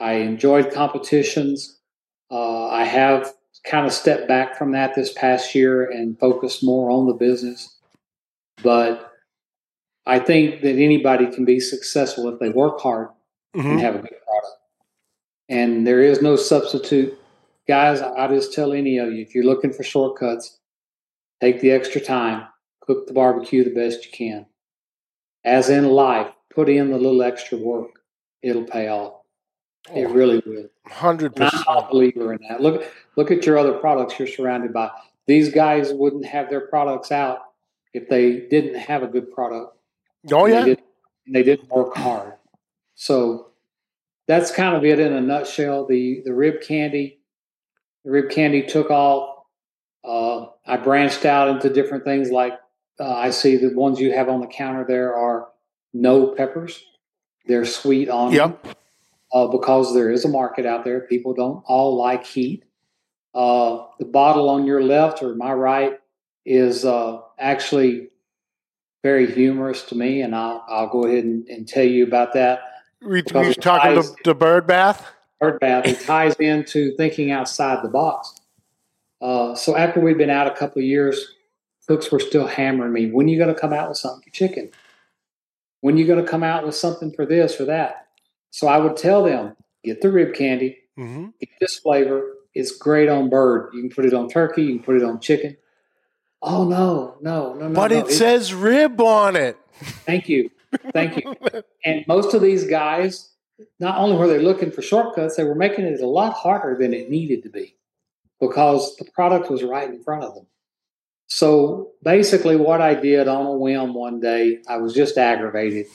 I 0.00 0.14
enjoyed 0.16 0.70
competitions. 0.70 1.78
Uh, 2.30 2.68
I 2.68 2.84
have 2.84 3.32
kind 3.64 3.86
of 3.86 3.92
stepped 3.94 4.28
back 4.28 4.58
from 4.58 4.72
that 4.72 4.94
this 4.94 5.14
past 5.14 5.54
year 5.54 5.90
and 5.90 6.18
focused 6.18 6.62
more 6.62 6.90
on 6.90 7.06
the 7.06 7.14
business. 7.14 7.74
But 8.62 9.09
I 10.10 10.18
think 10.18 10.62
that 10.62 10.74
anybody 10.74 11.30
can 11.30 11.44
be 11.44 11.60
successful 11.60 12.28
if 12.28 12.40
they 12.40 12.48
work 12.48 12.80
hard 12.80 13.10
Mhm. 13.54 13.64
and 13.64 13.80
have 13.80 13.94
a 13.94 13.98
good 13.98 14.18
product. 14.26 14.56
And 15.48 15.86
there 15.86 16.00
is 16.00 16.20
no 16.20 16.34
substitute. 16.34 17.16
Guys, 17.68 18.00
I 18.02 18.26
just 18.26 18.52
tell 18.52 18.72
any 18.72 18.98
of 18.98 19.12
you 19.12 19.22
if 19.22 19.36
you're 19.36 19.44
looking 19.44 19.72
for 19.72 19.84
shortcuts, 19.84 20.58
take 21.40 21.60
the 21.60 21.70
extra 21.70 22.00
time, 22.00 22.48
cook 22.80 23.06
the 23.06 23.12
barbecue 23.12 23.62
the 23.62 23.70
best 23.70 24.04
you 24.04 24.10
can. 24.10 24.46
As 25.44 25.70
in 25.70 25.84
life, 25.88 26.32
put 26.52 26.68
in 26.68 26.90
the 26.90 26.98
little 26.98 27.22
extra 27.22 27.56
work, 27.56 28.00
it'll 28.42 28.64
pay 28.64 28.88
off. 28.88 29.14
It 29.94 30.06
Oh, 30.06 30.12
really 30.12 30.42
will. 30.44 30.68
Hundred 30.88 31.34
And 31.36 31.44
I'm 31.44 31.50
percent. 31.50 31.66
a 31.68 31.88
believer 31.88 32.32
in 32.34 32.40
that. 32.48 32.60
Look, 32.60 32.84
look 33.14 33.30
at 33.30 33.46
your 33.46 33.58
other 33.58 33.74
products 33.78 34.18
you're 34.18 34.26
surrounded 34.26 34.72
by. 34.72 34.90
These 35.28 35.52
guys 35.52 35.92
wouldn't 35.92 36.24
have 36.26 36.50
their 36.50 36.62
products 36.66 37.12
out 37.12 37.38
if 37.94 38.08
they 38.08 38.40
didn't 38.48 38.74
have 38.74 39.04
a 39.04 39.06
good 39.06 39.30
product. 39.32 39.76
Oh 40.32 40.46
yeah. 40.46 40.60
They, 40.60 40.64
did, 40.66 40.82
they 41.32 41.42
didn't 41.42 41.70
work 41.70 41.96
hard. 41.96 42.34
So 42.94 43.48
that's 44.28 44.50
kind 44.50 44.76
of 44.76 44.84
it 44.84 44.98
in 44.98 45.12
a 45.12 45.20
nutshell. 45.20 45.86
The 45.86 46.22
the 46.24 46.34
rib 46.34 46.60
candy, 46.62 47.20
the 48.04 48.10
rib 48.10 48.30
candy 48.30 48.62
took 48.66 48.90
off. 48.90 49.44
Uh, 50.04 50.46
I 50.66 50.76
branched 50.76 51.24
out 51.24 51.48
into 51.48 51.70
different 51.70 52.04
things 52.04 52.30
like 52.30 52.54
uh, 52.98 53.08
I 53.14 53.30
see 53.30 53.56
the 53.56 53.74
ones 53.74 54.00
you 54.00 54.12
have 54.12 54.28
on 54.28 54.40
the 54.40 54.46
counter 54.46 54.84
there 54.86 55.14
are 55.14 55.48
no 55.92 56.28
peppers. 56.28 56.82
They're 57.46 57.64
sweet 57.64 58.08
on 58.08 58.32
them 58.32 58.56
Yep. 58.64 58.76
uh, 59.32 59.46
because 59.48 59.94
there 59.94 60.10
is 60.10 60.24
a 60.24 60.28
market 60.28 60.66
out 60.66 60.84
there. 60.84 61.00
People 61.00 61.34
don't 61.34 61.62
all 61.66 61.96
like 61.96 62.24
heat. 62.24 62.64
Uh, 63.34 63.86
the 63.98 64.04
bottle 64.04 64.48
on 64.48 64.66
your 64.66 64.82
left 64.82 65.22
or 65.22 65.34
my 65.34 65.52
right 65.52 65.98
is 66.44 66.84
uh, 66.84 67.20
actually 67.38 68.08
very 69.02 69.30
humorous 69.32 69.82
to 69.84 69.94
me, 69.94 70.20
and 70.22 70.34
I'll, 70.34 70.64
I'll 70.68 70.88
go 70.88 71.04
ahead 71.06 71.24
and, 71.24 71.46
and 71.48 71.66
tell 71.66 71.84
you 71.84 72.04
about 72.06 72.32
that. 72.34 72.60
We, 73.02 73.22
Because 73.22 73.46
we 73.46 73.50
of 73.50 73.60
talking 73.60 73.94
the, 73.94 74.14
the 74.24 74.34
bird 74.34 74.66
bath. 74.66 75.06
bird 75.40 75.58
bath. 75.60 75.86
It 75.86 76.00
ties 76.00 76.34
into 76.36 76.94
thinking 76.96 77.30
outside 77.30 77.82
the 77.84 77.88
box. 77.88 78.34
Uh, 79.22 79.54
so 79.54 79.76
after 79.76 80.00
we'd 80.00 80.18
been 80.18 80.30
out 80.30 80.46
a 80.46 80.54
couple 80.54 80.80
of 80.80 80.84
years, 80.86 81.34
cooks 81.88 82.10
were 82.12 82.20
still 82.20 82.46
hammering 82.46 82.92
me. 82.92 83.10
When 83.10 83.26
are 83.26 83.30
you 83.30 83.38
going 83.38 83.54
to 83.54 83.58
come 83.60 83.72
out 83.72 83.88
with 83.88 83.98
something 83.98 84.22
for 84.22 84.30
chicken? 84.30 84.70
When 85.80 85.94
are 85.94 85.98
you 85.98 86.06
going 86.06 86.22
to 86.22 86.30
come 86.30 86.42
out 86.42 86.64
with 86.66 86.74
something 86.74 87.12
for 87.12 87.24
this 87.24 87.58
or 87.60 87.64
that? 87.66 88.06
So 88.50 88.66
I 88.68 88.76
would 88.78 88.96
tell 88.96 89.24
them, 89.24 89.56
get 89.84 90.00
the 90.02 90.10
rib 90.10 90.34
candy, 90.34 90.76
Mm-hmm. 90.98 91.28
get 91.40 91.48
this 91.60 91.78
flavor. 91.78 92.34
It's 92.52 92.76
great 92.76 93.08
on 93.08 93.30
bird. 93.30 93.70
You 93.72 93.80
can 93.80 93.90
put 93.90 94.04
it 94.04 94.12
on 94.12 94.28
turkey. 94.28 94.64
You 94.64 94.74
can 94.74 94.82
put 94.84 94.96
it 94.96 95.02
on 95.02 95.18
chicken. 95.20 95.56
Oh 96.42 96.64
no, 96.64 97.16
no, 97.20 97.54
no, 97.54 97.68
no! 97.68 97.74
But 97.74 97.90
no. 97.90 97.98
it 97.98 98.10
says 98.10 98.54
rib 98.54 99.00
on 99.00 99.36
it. 99.36 99.58
Thank 100.06 100.28
you, 100.28 100.50
thank 100.92 101.16
you. 101.16 101.34
and 101.84 102.04
most 102.06 102.34
of 102.34 102.42
these 102.42 102.66
guys, 102.66 103.30
not 103.78 103.98
only 103.98 104.16
were 104.16 104.26
they 104.26 104.38
looking 104.38 104.70
for 104.70 104.82
shortcuts, 104.82 105.36
they 105.36 105.44
were 105.44 105.54
making 105.54 105.84
it 105.84 106.00
a 106.00 106.06
lot 106.06 106.32
harder 106.32 106.76
than 106.78 106.94
it 106.94 107.10
needed 107.10 107.42
to 107.42 107.48
be 107.50 107.76
because 108.40 108.96
the 108.96 109.04
product 109.04 109.50
was 109.50 109.62
right 109.62 109.88
in 109.88 110.02
front 110.02 110.24
of 110.24 110.34
them. 110.34 110.46
So 111.26 111.92
basically, 112.02 112.56
what 112.56 112.80
I 112.80 112.94
did 112.94 113.28
on 113.28 113.46
a 113.46 113.52
whim 113.52 113.94
one 113.94 114.18
day, 114.18 114.58
I 114.68 114.78
was 114.78 114.94
just 114.94 115.16
aggravated. 115.16 115.86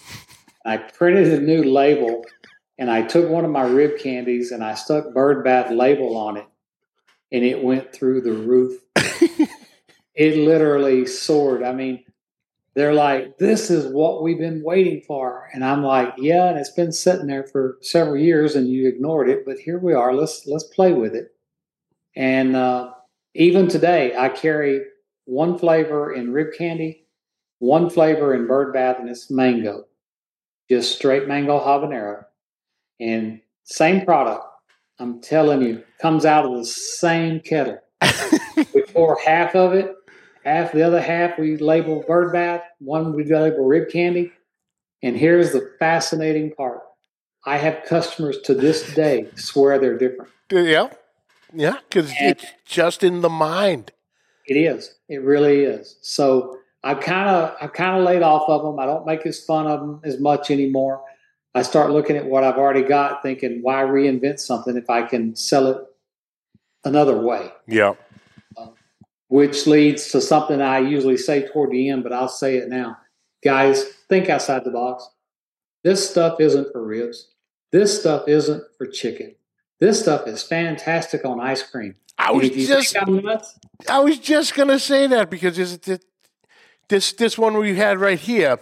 I 0.66 0.78
printed 0.78 1.34
a 1.34 1.42
new 1.42 1.64
label 1.64 2.24
and 2.78 2.90
I 2.90 3.04
took 3.04 3.30
one 3.30 3.46
of 3.46 3.52
my 3.52 3.64
rib 3.64 4.00
candies 4.00 4.52
and 4.52 4.64
I 4.64 4.76
stuck 4.76 5.14
Bird 5.14 5.44
Bath 5.44 5.72
label 5.72 6.18
on 6.18 6.38
it, 6.38 6.46
and 7.32 7.44
it 7.44 7.64
went 7.64 7.94
through 7.94 8.22
the 8.22 8.34
roof. 8.34 8.82
it 10.16 10.38
literally 10.38 11.06
soared. 11.06 11.64
I 11.64 11.74
mean, 11.74 12.04
they're 12.74 12.94
like, 12.94 13.38
"This 13.38 13.70
is 13.70 13.92
what 13.92 14.24
we've 14.24 14.38
been 14.38 14.64
waiting 14.64 15.02
for," 15.02 15.50
and 15.54 15.64
I'm 15.64 15.84
like, 15.84 16.14
"Yeah," 16.18 16.50
and 16.50 16.58
it's 16.58 16.72
been 16.72 16.92
sitting 16.92 17.28
there 17.28 17.44
for 17.44 17.78
several 17.82 18.18
years, 18.18 18.56
and 18.56 18.70
you 18.70 18.88
ignored 18.88 19.30
it, 19.30 19.46
but 19.46 19.60
here 19.60 19.80
we 19.80 19.94
are. 19.94 20.14
Let's 20.14 20.46
let's 20.48 20.66
play 20.66 20.94
with 20.94 21.16
it. 21.16 21.34
And 22.16 22.56
uh, 22.56 22.94
even 23.34 23.68
today, 23.68 24.16
I 24.18 24.30
carry 24.30 24.82
one 25.26 25.58
flavor 25.58 26.14
in 26.14 26.32
rib 26.32 26.54
candy, 26.58 27.08
one 27.60 27.90
flavor 27.90 28.34
in 28.34 28.48
Bird 28.48 28.74
Bath, 28.74 28.98
and 29.00 29.10
it's 29.10 29.32
mango, 29.32 29.86
just 30.70 30.96
straight 30.96 31.28
mango 31.28 31.60
habanero 31.60 32.26
and 33.00 33.42
same 33.64 34.06
product. 34.06 34.46
I'm 35.00 35.22
telling 35.22 35.62
you, 35.62 35.84
comes 36.02 36.26
out 36.26 36.46
of 36.46 36.56
the 36.56 36.66
same 36.66 37.42
kettle. 37.42 37.80
we 38.74 38.84
pour 38.94 39.18
half 39.26 39.56
of 39.56 39.74
it, 39.74 39.94
half 40.46 40.72
the 40.72 40.84
other 40.84 41.02
half 41.02 41.38
we 41.38 41.58
label 41.58 42.04
bird 42.08 42.32
bath, 42.32 42.62
one 42.80 43.14
we 43.16 43.24
label 43.26 43.66
rib 43.66 43.90
candy. 43.92 44.32
And 45.04 45.18
here's 45.18 45.52
the 45.52 45.74
fascinating 45.80 46.54
part. 46.54 46.82
I 47.46 47.58
have 47.58 47.84
customers 47.86 48.40
to 48.46 48.54
this 48.54 48.94
day 48.96 49.30
swear 49.36 49.78
they're 49.80 49.98
different. 49.98 50.32
Yeah. 50.52 50.90
Yeah, 51.54 51.78
because 51.88 52.12
it's 52.20 52.46
just 52.66 53.04
in 53.04 53.22
the 53.22 53.30
mind. 53.30 53.92
It 54.48 54.56
is. 54.56 54.96
It 55.08 55.22
really 55.22 55.64
is. 55.64 55.98
So 56.02 56.58
I've 56.84 57.00
kind 57.00 57.30
of 57.30 57.56
I've 57.62 57.74
kind 57.74 57.98
of 57.98 58.04
laid 58.04 58.22
off 58.22 58.50
of 58.50 58.64
them. 58.64 58.80
I 58.80 58.86
don't 58.86 59.06
make 59.06 59.26
as 59.26 59.44
fun 59.44 59.68
of 59.68 59.80
them 59.80 60.02
as 60.04 60.20
much 60.20 60.52
anymore. 60.52 61.04
I 61.54 61.62
start 61.62 61.92
looking 61.92 62.18
at 62.18 62.26
what 62.26 62.44
I've 62.44 62.58
already 62.58 62.82
got, 62.82 63.24
thinking, 63.24 63.60
why 63.62 63.82
reinvent 63.84 64.40
something 64.40 64.76
if 64.76 64.90
I 64.90 65.04
can 65.04 65.36
sell 65.36 65.68
it 65.68 65.78
another 66.84 67.18
way? 67.18 67.52
Yeah. 67.68 67.94
Which 69.36 69.68
leads 69.68 70.12
to 70.12 70.22
something 70.22 70.62
I 70.62 70.80
usually 70.80 71.18
say 71.18 71.46
toward 71.46 71.72
the 71.72 71.90
end, 71.90 72.04
but 72.04 72.14
I'll 72.14 72.30
say 72.30 72.56
it 72.56 72.70
now. 72.70 72.98
Guys, 73.44 73.84
think 74.08 74.30
outside 74.30 74.64
the 74.64 74.72
box. 74.72 75.10
This 75.84 76.10
stuff 76.10 76.40
isn't 76.40 76.72
for 76.72 76.82
ribs. 76.82 77.28
This 77.74 78.00
stuff 78.00 78.30
isn't 78.30 78.64
for 78.78 78.88
chicken. 78.88 79.36
This 79.82 80.00
stuff 80.00 80.26
is 80.26 80.42
fantastic 80.42 81.26
on 81.26 81.42
ice 81.42 81.62
cream. 81.62 81.96
I 82.18 82.32
was 82.32 82.50
just 82.50 82.96
I 83.90 84.00
was 84.00 84.20
just 84.20 84.56
gonna 84.56 84.80
say 84.80 85.06
that 85.08 85.30
because 85.30 85.60
is 85.60 85.80
it 85.86 86.06
this 86.88 87.12
this 87.12 87.38
one 87.38 87.58
we 87.58 87.76
had 87.76 88.00
right 88.00 88.18
here 88.18 88.58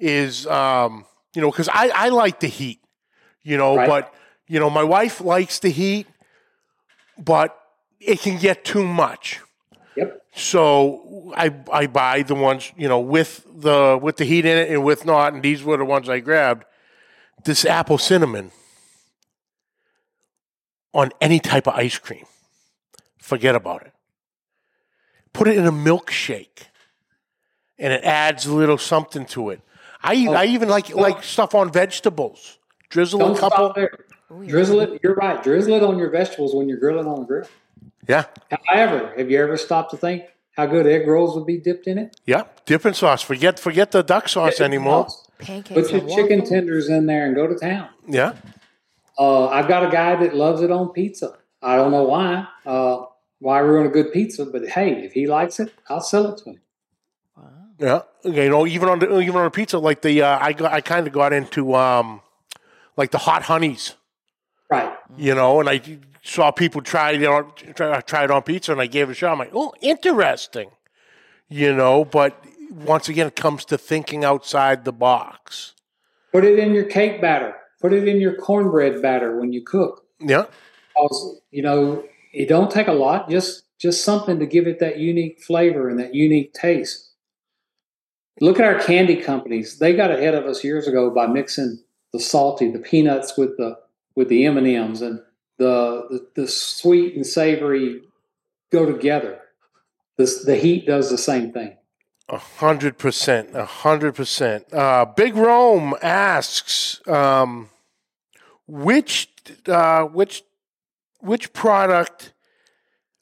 is 0.00 0.46
um 0.46 1.04
you 1.34 1.42
know 1.42 1.50
because 1.50 1.68
I 1.68 1.90
I 1.94 2.08
like 2.08 2.40
the 2.40 2.46
heat 2.46 2.80
you 3.42 3.58
know 3.58 3.76
Right. 3.76 3.86
but 3.86 4.14
you 4.48 4.58
know 4.58 4.70
my 4.70 4.84
wife 4.84 5.20
likes 5.20 5.58
the 5.58 5.68
heat 5.68 6.06
but 7.18 7.54
it 8.00 8.20
can 8.20 8.38
get 8.38 8.64
too 8.64 8.86
much 8.86 9.40
so 10.34 11.32
I 11.36 11.54
I 11.70 11.86
buy 11.86 12.22
the 12.22 12.34
ones 12.34 12.72
you 12.76 12.88
know 12.88 13.00
with 13.00 13.46
the 13.54 13.98
with 14.00 14.16
the 14.16 14.24
heat 14.24 14.44
in 14.44 14.56
it 14.56 14.70
and 14.70 14.84
with 14.84 15.04
not 15.04 15.34
and 15.34 15.42
these 15.42 15.62
were 15.62 15.76
the 15.76 15.84
ones 15.84 16.08
I 16.08 16.20
grabbed 16.20 16.64
this 17.44 17.64
apple 17.64 17.98
cinnamon 17.98 18.50
on 20.94 21.10
any 21.20 21.38
type 21.38 21.66
of 21.66 21.74
ice 21.74 21.98
cream 21.98 22.24
forget 23.18 23.54
about 23.54 23.82
it 23.82 23.92
put 25.32 25.48
it 25.48 25.56
in 25.56 25.66
a 25.66 25.72
milkshake 25.72 26.68
and 27.78 27.92
it 27.92 28.04
adds 28.04 28.46
a 28.46 28.54
little 28.54 28.78
something 28.78 29.26
to 29.26 29.50
it 29.50 29.60
I 30.02 30.26
Oh. 30.28 30.32
I 30.32 30.46
even 30.46 30.68
like 30.68 30.94
like 30.94 31.22
stuff 31.22 31.54
on 31.54 31.70
vegetables 31.72 32.58
drizzle 32.92 33.34
a 33.34 33.38
couple. 33.38 33.74
Drizzle 34.46 34.80
it. 34.80 35.00
You're 35.02 35.14
right. 35.14 35.42
Drizzle 35.42 35.74
it 35.74 35.82
on 35.82 35.98
your 35.98 36.10
vegetables 36.10 36.54
when 36.54 36.68
you're 36.68 36.78
grilling 36.78 37.06
on 37.06 37.20
the 37.20 37.26
grill. 37.26 37.46
Yeah 38.08 38.24
However, 38.68 39.12
have 39.16 39.30
you 39.30 39.38
ever 39.42 39.56
stopped 39.56 39.90
to 39.92 39.96
think 39.96 40.24
how 40.56 40.66
good 40.66 40.86
egg 40.86 41.06
rolls 41.06 41.34
would 41.36 41.46
be 41.46 41.58
dipped 41.58 41.86
in 41.86 41.98
it? 41.98 42.16
yeah 42.26 42.44
dipping 42.66 42.94
sauce 42.94 43.22
forget 43.22 43.58
forget 43.58 43.90
the 43.92 44.02
duck 44.02 44.28
sauce 44.28 44.60
anymore 44.60 45.06
Pancakes 45.38 45.90
Put 45.90 45.92
your 45.92 46.08
chicken 46.08 46.38
waffles. 46.40 46.48
tenders 46.48 46.88
in 46.88 47.06
there 47.06 47.26
and 47.26 47.34
go 47.34 47.46
to 47.48 47.54
town. 47.56 47.88
yeah 48.08 48.34
Uh, 49.18 49.46
I've 49.48 49.68
got 49.68 49.84
a 49.86 49.90
guy 49.90 50.16
that 50.16 50.34
loves 50.34 50.62
it 50.62 50.70
on 50.70 50.88
pizza. 50.92 51.36
I 51.60 51.76
don't 51.76 51.90
know 51.90 52.04
why. 52.04 52.46
Uh, 52.64 53.04
why 53.40 53.58
ruin 53.58 53.86
a 53.86 53.90
good 53.90 54.10
pizza? 54.12 54.46
But 54.46 54.68
hey, 54.68 55.04
if 55.04 55.12
he 55.12 55.26
likes 55.26 55.60
it, 55.60 55.70
I'll 55.88 56.00
sell 56.00 56.26
it 56.32 56.38
to 56.38 56.50
him. 56.50 56.60
Yeah, 57.78 58.02
you 58.24 58.48
know, 58.48 58.66
even 58.66 58.88
on 58.88 58.98
the 59.00 59.18
even 59.20 59.36
on 59.36 59.46
a 59.46 59.50
pizza, 59.50 59.78
like 59.78 60.00
the 60.02 60.22
uh, 60.22 60.38
I 60.40 60.52
got 60.54 60.72
I 60.72 60.80
kind 60.80 61.06
of 61.06 61.12
got 61.12 61.32
into 61.32 61.74
um, 61.74 62.20
like 62.96 63.10
the 63.10 63.18
hot 63.18 63.42
honeys, 63.42 63.94
Right. 64.70 64.92
you 65.16 65.34
know, 65.34 65.58
and 65.60 65.68
I 65.68 65.76
saw 66.22 66.50
people 66.50 66.80
try 66.80 67.12
it 67.12 67.24
on 67.24 67.52
try, 67.74 68.00
try 68.00 68.24
it 68.24 68.30
on 68.30 68.42
pizza, 68.42 68.72
and 68.72 68.80
I 68.80 68.86
gave 68.86 69.08
it 69.08 69.12
a 69.12 69.14
shot. 69.14 69.32
I'm 69.32 69.38
like, 69.38 69.50
oh, 69.52 69.74
interesting, 69.80 70.70
you 71.48 71.74
know. 71.74 72.04
But 72.04 72.42
once 72.70 73.08
again, 73.08 73.26
it 73.26 73.36
comes 73.36 73.64
to 73.66 73.78
thinking 73.78 74.24
outside 74.24 74.84
the 74.84 74.92
box. 74.92 75.74
Put 76.32 76.44
it 76.44 76.58
in 76.58 76.72
your 76.72 76.84
cake 76.84 77.20
batter. 77.20 77.54
Put 77.80 77.92
it 77.92 78.06
in 78.06 78.20
your 78.20 78.36
cornbread 78.36 79.02
batter 79.02 79.38
when 79.38 79.52
you 79.52 79.62
cook. 79.62 80.04
Yeah, 80.20 80.44
Because, 80.94 81.40
you 81.50 81.62
know, 81.62 82.04
it 82.32 82.48
don't 82.48 82.70
take 82.70 82.86
a 82.86 82.92
lot. 82.92 83.28
Just 83.28 83.64
just 83.78 84.04
something 84.04 84.38
to 84.38 84.46
give 84.46 84.68
it 84.68 84.78
that 84.78 84.98
unique 84.98 85.42
flavor 85.42 85.88
and 85.88 85.98
that 85.98 86.14
unique 86.14 86.54
taste. 86.54 87.10
Look 88.40 88.60
at 88.60 88.64
our 88.64 88.80
candy 88.80 89.16
companies. 89.16 89.78
They 89.78 89.94
got 89.94 90.12
ahead 90.12 90.34
of 90.34 90.46
us 90.46 90.62
years 90.62 90.86
ago 90.86 91.10
by 91.10 91.26
mixing 91.26 91.82
the 92.12 92.20
salty, 92.20 92.70
the 92.70 92.78
peanuts 92.78 93.36
with 93.36 93.56
the 93.56 93.76
with 94.14 94.28
the 94.28 94.46
M 94.46 94.56
and 94.56 94.66
M's, 94.66 95.02
and 95.02 95.20
the, 95.58 96.06
the 96.34 96.42
the 96.42 96.48
sweet 96.48 97.14
and 97.14 97.26
savory 97.26 98.02
go 98.70 98.86
together. 98.86 99.40
This 100.16 100.44
the 100.44 100.56
heat 100.56 100.86
does 100.86 101.10
the 101.10 101.18
same 101.18 101.52
thing. 101.52 101.76
a 102.28 102.38
hundred 102.38 102.96
percent, 102.98 103.50
a 103.54 103.64
hundred 103.64 104.14
percent. 104.14 104.72
Uh, 104.72 105.04
Big 105.04 105.34
Rome 105.36 105.94
asks, 106.02 107.06
um, 107.06 107.68
which 108.66 109.28
uh, 109.66 110.04
which 110.04 110.42
which 111.20 111.52
product 111.52 112.32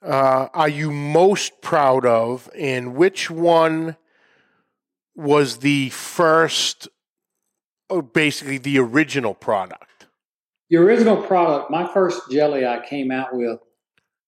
uh, 0.02 0.48
are 0.54 0.68
you 0.68 0.90
most 0.90 1.60
proud 1.60 2.06
of, 2.06 2.48
and 2.56 2.94
which 2.94 3.30
one 3.30 3.96
was 5.16 5.58
the 5.58 5.90
first, 5.90 6.88
or 7.88 8.02
basically 8.02 8.58
the 8.58 8.78
original 8.78 9.34
product? 9.34 9.89
The 10.70 10.76
original 10.76 11.20
product, 11.20 11.70
my 11.70 11.92
first 11.92 12.30
jelly 12.30 12.64
I 12.64 12.80
came 12.80 13.10
out 13.10 13.34
with 13.34 13.58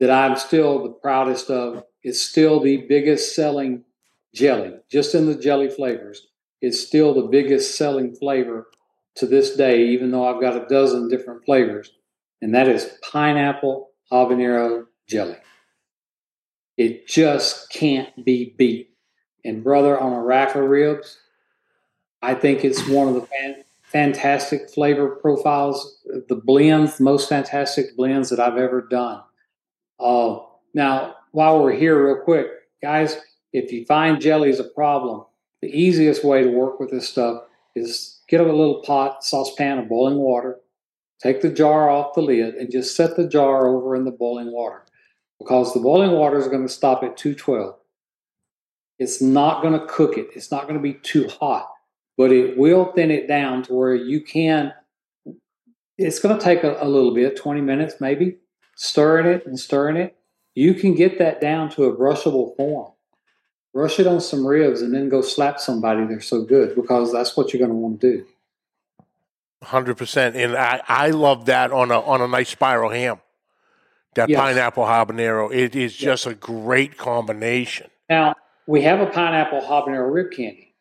that 0.00 0.10
I'm 0.10 0.36
still 0.36 0.82
the 0.82 0.90
proudest 0.90 1.48
of, 1.48 1.84
is 2.02 2.20
still 2.20 2.58
the 2.58 2.78
biggest 2.88 3.36
selling 3.36 3.84
jelly, 4.34 4.74
just 4.90 5.14
in 5.14 5.26
the 5.26 5.36
jelly 5.36 5.70
flavors. 5.70 6.26
It's 6.60 6.80
still 6.80 7.14
the 7.14 7.28
biggest 7.28 7.76
selling 7.76 8.16
flavor 8.16 8.66
to 9.16 9.26
this 9.26 9.54
day, 9.54 9.86
even 9.88 10.10
though 10.10 10.26
I've 10.26 10.40
got 10.40 10.56
a 10.56 10.66
dozen 10.66 11.08
different 11.08 11.44
flavors. 11.44 11.92
And 12.40 12.52
that 12.56 12.68
is 12.68 12.98
pineapple 13.02 13.90
habanero 14.10 14.86
jelly. 15.06 15.36
It 16.76 17.06
just 17.06 17.70
can't 17.70 18.24
be 18.24 18.54
beat. 18.58 18.90
And 19.44 19.62
brother, 19.62 19.98
on 19.98 20.12
a 20.12 20.22
rack 20.22 20.56
of 20.56 20.64
ribs, 20.64 21.18
I 22.20 22.34
think 22.34 22.64
it's 22.64 22.88
one 22.88 23.06
of 23.06 23.14
the 23.14 23.28
fantastic 23.92 24.70
flavor 24.70 25.16
profiles, 25.16 25.98
the 26.28 26.34
blends, 26.34 26.98
most 26.98 27.28
fantastic 27.28 27.94
blends 27.96 28.30
that 28.30 28.40
I've 28.40 28.56
ever 28.56 28.80
done. 28.80 29.20
Uh, 30.00 30.38
now, 30.74 31.16
while 31.32 31.62
we're 31.62 31.76
here, 31.76 32.06
real 32.06 32.24
quick, 32.24 32.46
guys, 32.80 33.18
if 33.52 33.70
you 33.70 33.84
find 33.84 34.20
jelly 34.20 34.48
is 34.48 34.58
a 34.58 34.64
problem, 34.64 35.24
the 35.60 35.68
easiest 35.68 36.24
way 36.24 36.42
to 36.42 36.50
work 36.50 36.80
with 36.80 36.90
this 36.90 37.08
stuff 37.08 37.42
is 37.76 38.20
get 38.28 38.40
a 38.40 38.44
little 38.44 38.82
pot, 38.82 39.24
saucepan 39.24 39.78
of 39.78 39.88
boiling 39.88 40.18
water, 40.18 40.58
take 41.22 41.42
the 41.42 41.50
jar 41.50 41.90
off 41.90 42.14
the 42.14 42.22
lid 42.22 42.54
and 42.54 42.72
just 42.72 42.96
set 42.96 43.16
the 43.16 43.28
jar 43.28 43.68
over 43.68 43.94
in 43.94 44.04
the 44.04 44.10
boiling 44.10 44.52
water 44.52 44.84
because 45.38 45.74
the 45.74 45.80
boiling 45.80 46.12
water 46.12 46.38
is 46.38 46.48
going 46.48 46.66
to 46.66 46.72
stop 46.72 47.02
at 47.02 47.16
212. 47.16 47.74
It's 48.98 49.20
not 49.20 49.62
going 49.62 49.78
to 49.78 49.86
cook 49.86 50.16
it, 50.16 50.28
it's 50.34 50.50
not 50.50 50.62
going 50.62 50.76
to 50.76 50.82
be 50.82 50.94
too 50.94 51.28
hot, 51.28 51.71
but 52.16 52.32
it 52.32 52.56
will 52.56 52.92
thin 52.92 53.10
it 53.10 53.26
down 53.26 53.62
to 53.64 53.74
where 53.74 53.94
you 53.94 54.20
can. 54.20 54.72
It's 55.98 56.18
going 56.18 56.38
to 56.38 56.44
take 56.44 56.64
a, 56.64 56.82
a 56.82 56.88
little 56.88 57.14
bit, 57.14 57.36
20 57.36 57.60
minutes 57.60 57.96
maybe, 58.00 58.38
stirring 58.76 59.26
it 59.26 59.46
and 59.46 59.58
stirring 59.58 59.96
it. 59.96 60.16
You 60.54 60.74
can 60.74 60.94
get 60.94 61.18
that 61.18 61.40
down 61.40 61.70
to 61.70 61.84
a 61.84 61.96
brushable 61.96 62.56
form. 62.56 62.92
Brush 63.72 63.98
it 63.98 64.06
on 64.06 64.20
some 64.20 64.46
ribs 64.46 64.82
and 64.82 64.94
then 64.94 65.08
go 65.08 65.22
slap 65.22 65.58
somebody. 65.58 66.04
They're 66.04 66.20
so 66.20 66.42
good 66.44 66.74
because 66.74 67.10
that's 67.12 67.36
what 67.36 67.52
you're 67.52 67.58
going 67.58 67.70
to 67.70 67.76
want 67.76 68.00
to 68.02 68.12
do. 68.18 68.26
Hundred 69.62 69.94
percent, 69.96 70.34
and 70.34 70.56
I, 70.56 70.82
I 70.88 71.10
love 71.10 71.46
that 71.46 71.70
on 71.70 71.92
a 71.92 72.00
on 72.00 72.20
a 72.20 72.26
nice 72.26 72.48
spiral 72.48 72.90
ham. 72.90 73.20
That 74.16 74.28
Yes. 74.28 74.38
pineapple 74.38 74.84
habanero, 74.84 75.54
it 75.54 75.76
is 75.76 75.96
just 75.96 76.26
a 76.26 76.34
great 76.34 76.98
combination. 76.98 77.88
Now, 78.10 78.34
we 78.66 78.82
have 78.82 79.00
a 79.00 79.06
pineapple 79.06 79.60
habanero 79.60 80.12
rib 80.12 80.32
candy. 80.32 80.71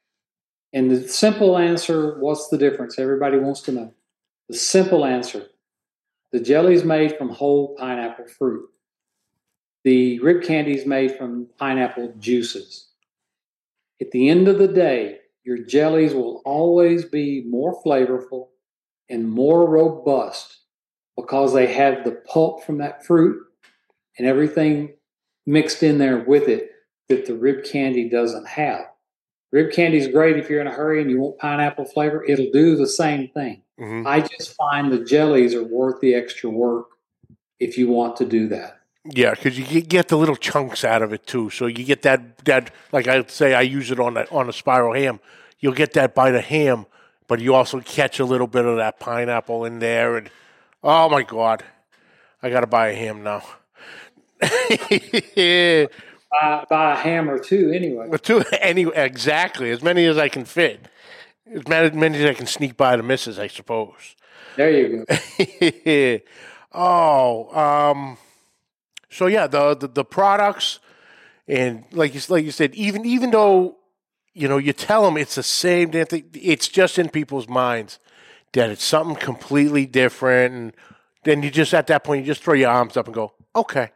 And 0.73 0.89
the 0.89 1.07
simple 1.07 1.57
answer 1.57 2.17
what's 2.19 2.47
the 2.47 2.57
difference? 2.57 2.97
Everybody 2.97 3.37
wants 3.37 3.61
to 3.61 3.71
know. 3.71 3.93
The 4.49 4.57
simple 4.57 5.05
answer 5.05 5.47
the 6.31 6.39
jelly 6.39 6.73
is 6.73 6.85
made 6.85 7.17
from 7.17 7.29
whole 7.29 7.75
pineapple 7.75 8.25
fruit, 8.25 8.69
the 9.83 10.19
rib 10.19 10.43
candy 10.43 10.73
is 10.73 10.85
made 10.85 11.17
from 11.17 11.47
pineapple 11.57 12.13
juices. 12.19 12.87
At 13.99 14.11
the 14.11 14.29
end 14.29 14.47
of 14.47 14.57
the 14.57 14.67
day, 14.67 15.17
your 15.43 15.57
jellies 15.57 16.13
will 16.13 16.41
always 16.45 17.05
be 17.05 17.43
more 17.47 17.81
flavorful 17.83 18.49
and 19.09 19.29
more 19.29 19.67
robust 19.67 20.59
because 21.17 21.53
they 21.53 21.67
have 21.73 22.03
the 22.03 22.21
pulp 22.27 22.63
from 22.63 22.77
that 22.77 23.05
fruit 23.05 23.37
and 24.17 24.27
everything 24.27 24.93
mixed 25.45 25.83
in 25.83 25.97
there 25.97 26.19
with 26.19 26.47
it 26.47 26.71
that 27.09 27.25
the 27.25 27.35
rib 27.35 27.65
candy 27.65 28.07
doesn't 28.07 28.47
have. 28.47 28.85
Rib 29.51 29.71
candy 29.73 29.97
is 29.97 30.07
great 30.07 30.37
if 30.37 30.49
you're 30.49 30.61
in 30.61 30.67
a 30.67 30.71
hurry 30.71 31.01
and 31.01 31.11
you 31.11 31.19
want 31.19 31.37
pineapple 31.37 31.85
flavor. 31.85 32.23
It'll 32.23 32.51
do 32.51 32.75
the 32.75 32.87
same 32.87 33.27
thing. 33.29 33.61
Mhm. 33.79 34.05
I 34.07 34.21
just 34.21 34.55
find 34.55 34.91
the 34.91 35.03
jellies 35.03 35.53
are 35.53 35.63
worth 35.63 35.99
the 35.99 36.15
extra 36.15 36.49
work 36.49 36.87
if 37.59 37.77
you 37.77 37.89
want 37.89 38.15
to 38.17 38.25
do 38.25 38.47
that. 38.49 38.77
Yeah, 39.03 39.31
because 39.31 39.57
you 39.57 39.65
get- 39.65 39.89
get 39.89 40.07
the 40.09 40.17
little 40.17 40.35
chunks 40.35 40.83
out 40.85 41.01
of 41.01 41.11
it 41.11 41.25
too. 41.25 41.49
So 41.49 41.65
you 41.65 41.83
get 41.83 42.03
that 42.03 42.37
that 42.45 42.71
like 42.91 43.07
I 43.07 43.23
say, 43.27 43.53
I 43.53 43.61
use 43.61 43.91
it 43.91 43.99
on 43.99 44.15
a, 44.17 44.25
on 44.31 44.47
a 44.47 44.53
spiral 44.53 44.93
ham. 44.93 45.19
You'll 45.59 45.73
get 45.73 45.93
that 45.93 46.15
bite 46.15 46.35
of 46.35 46.43
ham, 46.45 46.85
but 47.27 47.39
you 47.39 47.53
also 47.53 47.81
catch 47.81 48.19
a 48.19 48.25
little 48.25 48.47
bit 48.47 48.65
of 48.65 48.77
that 48.77 48.99
pineapple 48.99 49.65
in 49.65 49.79
there. 49.79 50.17
And 50.17 50.29
oh 50.83 51.09
my 51.09 51.23
god, 51.23 51.63
I 52.41 52.49
got 52.49 52.61
to 52.61 52.67
buy 52.67 52.89
a 52.89 52.95
ham 52.95 53.23
now. 53.23 53.43
Buy, 56.31 56.65
buy 56.69 56.93
a 56.93 56.95
ham 56.95 57.29
or 57.29 57.39
two 57.39 57.71
anyway. 57.71 58.07
But 58.09 58.23
two, 58.23 58.43
anyway, 58.59 58.93
exactly 58.95 59.69
as 59.71 59.83
many 59.83 60.05
as 60.05 60.17
I 60.17 60.29
can 60.29 60.45
fit, 60.45 60.87
as 61.53 61.67
many, 61.67 61.87
as 61.87 61.93
many 61.93 62.17
as 62.19 62.29
I 62.29 62.33
can 62.33 62.47
sneak 62.47 62.77
by 62.77 62.95
the 62.95 63.03
misses, 63.03 63.37
I 63.37 63.47
suppose. 63.47 64.15
There 64.55 64.71
you 64.71 65.05
go. 65.05 66.19
oh, 66.73 67.57
um, 67.57 68.17
so 69.09 69.27
yeah, 69.27 69.47
the, 69.47 69.75
the 69.75 69.87
the 69.87 70.05
products 70.05 70.79
and 71.47 71.83
like 71.91 72.15
you 72.15 72.21
like 72.29 72.45
you 72.45 72.51
said, 72.51 72.73
even 72.75 73.05
even 73.05 73.31
though 73.31 73.77
you 74.33 74.47
know 74.47 74.57
you 74.57 74.73
tell 74.73 75.03
them 75.03 75.17
it's 75.17 75.35
the 75.35 75.43
same 75.43 75.91
damn 75.91 76.05
thing, 76.05 76.25
it's 76.33 76.67
just 76.67 76.97
in 76.97 77.09
people's 77.09 77.47
minds 77.47 77.99
that 78.53 78.69
it's 78.69 78.83
something 78.83 79.17
completely 79.17 79.85
different, 79.85 80.53
and 80.53 80.73
then 81.23 81.43
you 81.43 81.51
just 81.51 81.73
at 81.73 81.87
that 81.87 82.03
point 82.03 82.21
you 82.21 82.31
just 82.31 82.43
throw 82.43 82.53
your 82.53 82.69
arms 82.69 82.95
up 82.95 83.05
and 83.07 83.15
go, 83.15 83.33
okay. 83.55 83.91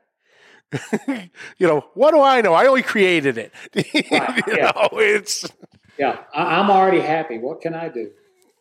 you 1.08 1.68
know 1.68 1.86
what 1.94 2.12
do 2.12 2.22
I 2.22 2.42
know? 2.42 2.54
I 2.54 2.68
only 2.68 2.84
created 2.84 3.38
it. 3.38 3.54
Right, 4.12 4.48
you 4.48 4.58
yeah. 4.58 4.72
know, 4.76 4.90
it's 4.94 5.50
Yeah, 5.98 6.20
I, 6.34 6.60
I'm 6.60 6.70
already 6.70 7.02
happy. 7.02 7.38
What 7.38 7.62
can 7.62 7.74
I 7.74 7.90
do? 7.90 8.12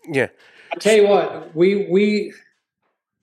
yeah, 0.09 0.29
I 0.73 0.77
tell 0.77 0.97
you 0.97 1.09
what, 1.09 1.55
we 1.55 1.87
we, 1.91 2.33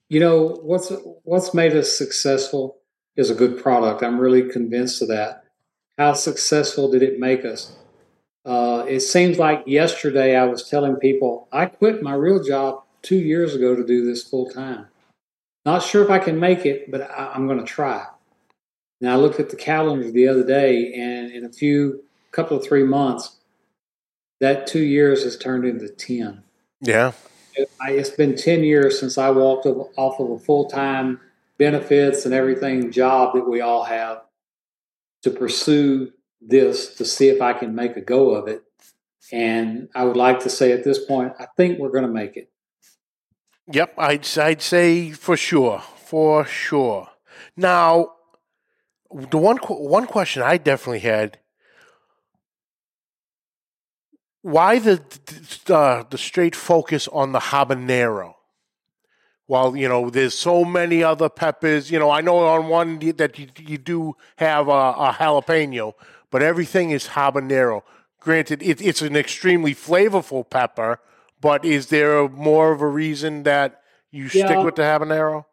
you 0.08 0.20
know, 0.20 0.58
what's 0.62 0.92
what's 1.24 1.54
made 1.54 1.74
us 1.76 1.96
successful 1.96 2.78
is 3.16 3.30
a 3.30 3.34
good 3.34 3.62
product. 3.62 4.02
I'm 4.02 4.18
really 4.18 4.48
convinced 4.48 5.02
of 5.02 5.08
that. 5.08 5.44
How 5.98 6.14
successful 6.14 6.90
did 6.90 7.02
it 7.02 7.20
make 7.20 7.44
us? 7.44 7.76
Uh, 8.44 8.84
it 8.88 9.00
seems 9.00 9.38
like 9.38 9.62
yesterday 9.66 10.36
I 10.36 10.44
was 10.44 10.68
telling 10.68 10.96
people 10.96 11.48
I 11.52 11.66
quit 11.66 12.02
my 12.02 12.14
real 12.14 12.42
job 12.42 12.82
two 13.02 13.18
years 13.18 13.54
ago 13.54 13.76
to 13.76 13.84
do 13.84 14.04
this 14.04 14.22
full 14.24 14.50
time. 14.50 14.86
Not 15.64 15.82
sure 15.82 16.02
if 16.02 16.10
I 16.10 16.18
can 16.18 16.40
make 16.40 16.66
it, 16.66 16.90
but 16.90 17.02
I, 17.02 17.32
I'm 17.34 17.46
going 17.46 17.60
to 17.60 17.64
try. 17.64 18.06
Now 19.02 19.14
I 19.14 19.16
looked 19.16 19.40
at 19.40 19.50
the 19.50 19.56
calendar 19.56 20.10
the 20.10 20.28
other 20.28 20.46
day, 20.46 20.94
and 20.94 21.30
in 21.30 21.44
a 21.44 21.52
few 21.52 22.04
couple 22.30 22.56
of 22.56 22.64
three 22.64 22.84
months, 22.84 23.36
that 24.40 24.66
two 24.66 24.82
years 24.82 25.24
has 25.24 25.36
turned 25.36 25.66
into 25.66 25.88
ten. 25.88 26.42
yeah, 27.56 27.66
I, 27.80 27.92
it's 27.92 28.10
been 28.10 28.36
10 28.36 28.64
years 28.64 28.98
since 28.98 29.18
I 29.18 29.30
walked 29.30 29.66
off 29.66 30.20
of 30.20 30.30
a 30.30 30.38
full 30.38 30.68
time 30.68 31.20
benefits 31.58 32.24
and 32.24 32.34
everything 32.34 32.90
job 32.90 33.34
that 33.34 33.48
we 33.48 33.60
all 33.60 33.84
have 33.84 34.22
to 35.22 35.30
pursue 35.30 36.12
this 36.40 36.96
to 36.96 37.04
see 37.04 37.28
if 37.28 37.40
I 37.40 37.52
can 37.52 37.74
make 37.74 37.96
a 37.96 38.00
go 38.00 38.30
of 38.30 38.48
it. 38.48 38.62
And 39.30 39.88
I 39.94 40.04
would 40.04 40.16
like 40.16 40.40
to 40.40 40.50
say 40.50 40.72
at 40.72 40.84
this 40.84 41.04
point, 41.04 41.34
I 41.38 41.46
think 41.56 41.78
we're 41.78 41.90
going 41.90 42.06
to 42.06 42.10
make 42.10 42.36
it. 42.36 42.50
Yep, 43.70 43.94
I'd 43.96 44.38
I'd 44.38 44.60
say 44.60 45.12
for 45.12 45.36
sure, 45.36 45.80
for 45.96 46.44
sure. 46.44 47.08
Now, 47.56 48.14
the 49.14 49.38
one 49.38 49.58
one 49.58 50.06
question 50.06 50.42
I 50.42 50.56
definitely 50.56 51.00
had: 51.00 51.38
Why 54.42 54.78
the 54.78 55.02
the, 55.66 55.74
uh, 55.74 56.04
the 56.08 56.18
straight 56.18 56.54
focus 56.54 57.08
on 57.08 57.32
the 57.32 57.38
habanero? 57.38 58.34
While 59.46 59.76
you 59.76 59.88
know, 59.88 60.10
there's 60.10 60.38
so 60.38 60.64
many 60.64 61.02
other 61.02 61.28
peppers. 61.28 61.90
You 61.90 61.98
know, 61.98 62.10
I 62.10 62.20
know 62.20 62.38
on 62.38 62.68
one 62.68 62.98
that 63.16 63.38
you, 63.38 63.48
you 63.58 63.78
do 63.78 64.16
have 64.36 64.68
a, 64.68 64.70
a 64.70 65.16
jalapeno, 65.18 65.94
but 66.30 66.42
everything 66.42 66.90
is 66.90 67.08
habanero. 67.08 67.82
Granted, 68.20 68.62
it, 68.62 68.80
it's 68.80 69.02
an 69.02 69.16
extremely 69.16 69.74
flavorful 69.74 70.48
pepper, 70.48 71.00
but 71.40 71.64
is 71.64 71.88
there 71.88 72.28
more 72.28 72.72
of 72.72 72.80
a 72.80 72.86
reason 72.86 73.42
that 73.42 73.82
you 74.12 74.28
stick 74.28 74.58
with 74.58 74.76
the 74.76 74.82
habanero? 74.82 75.44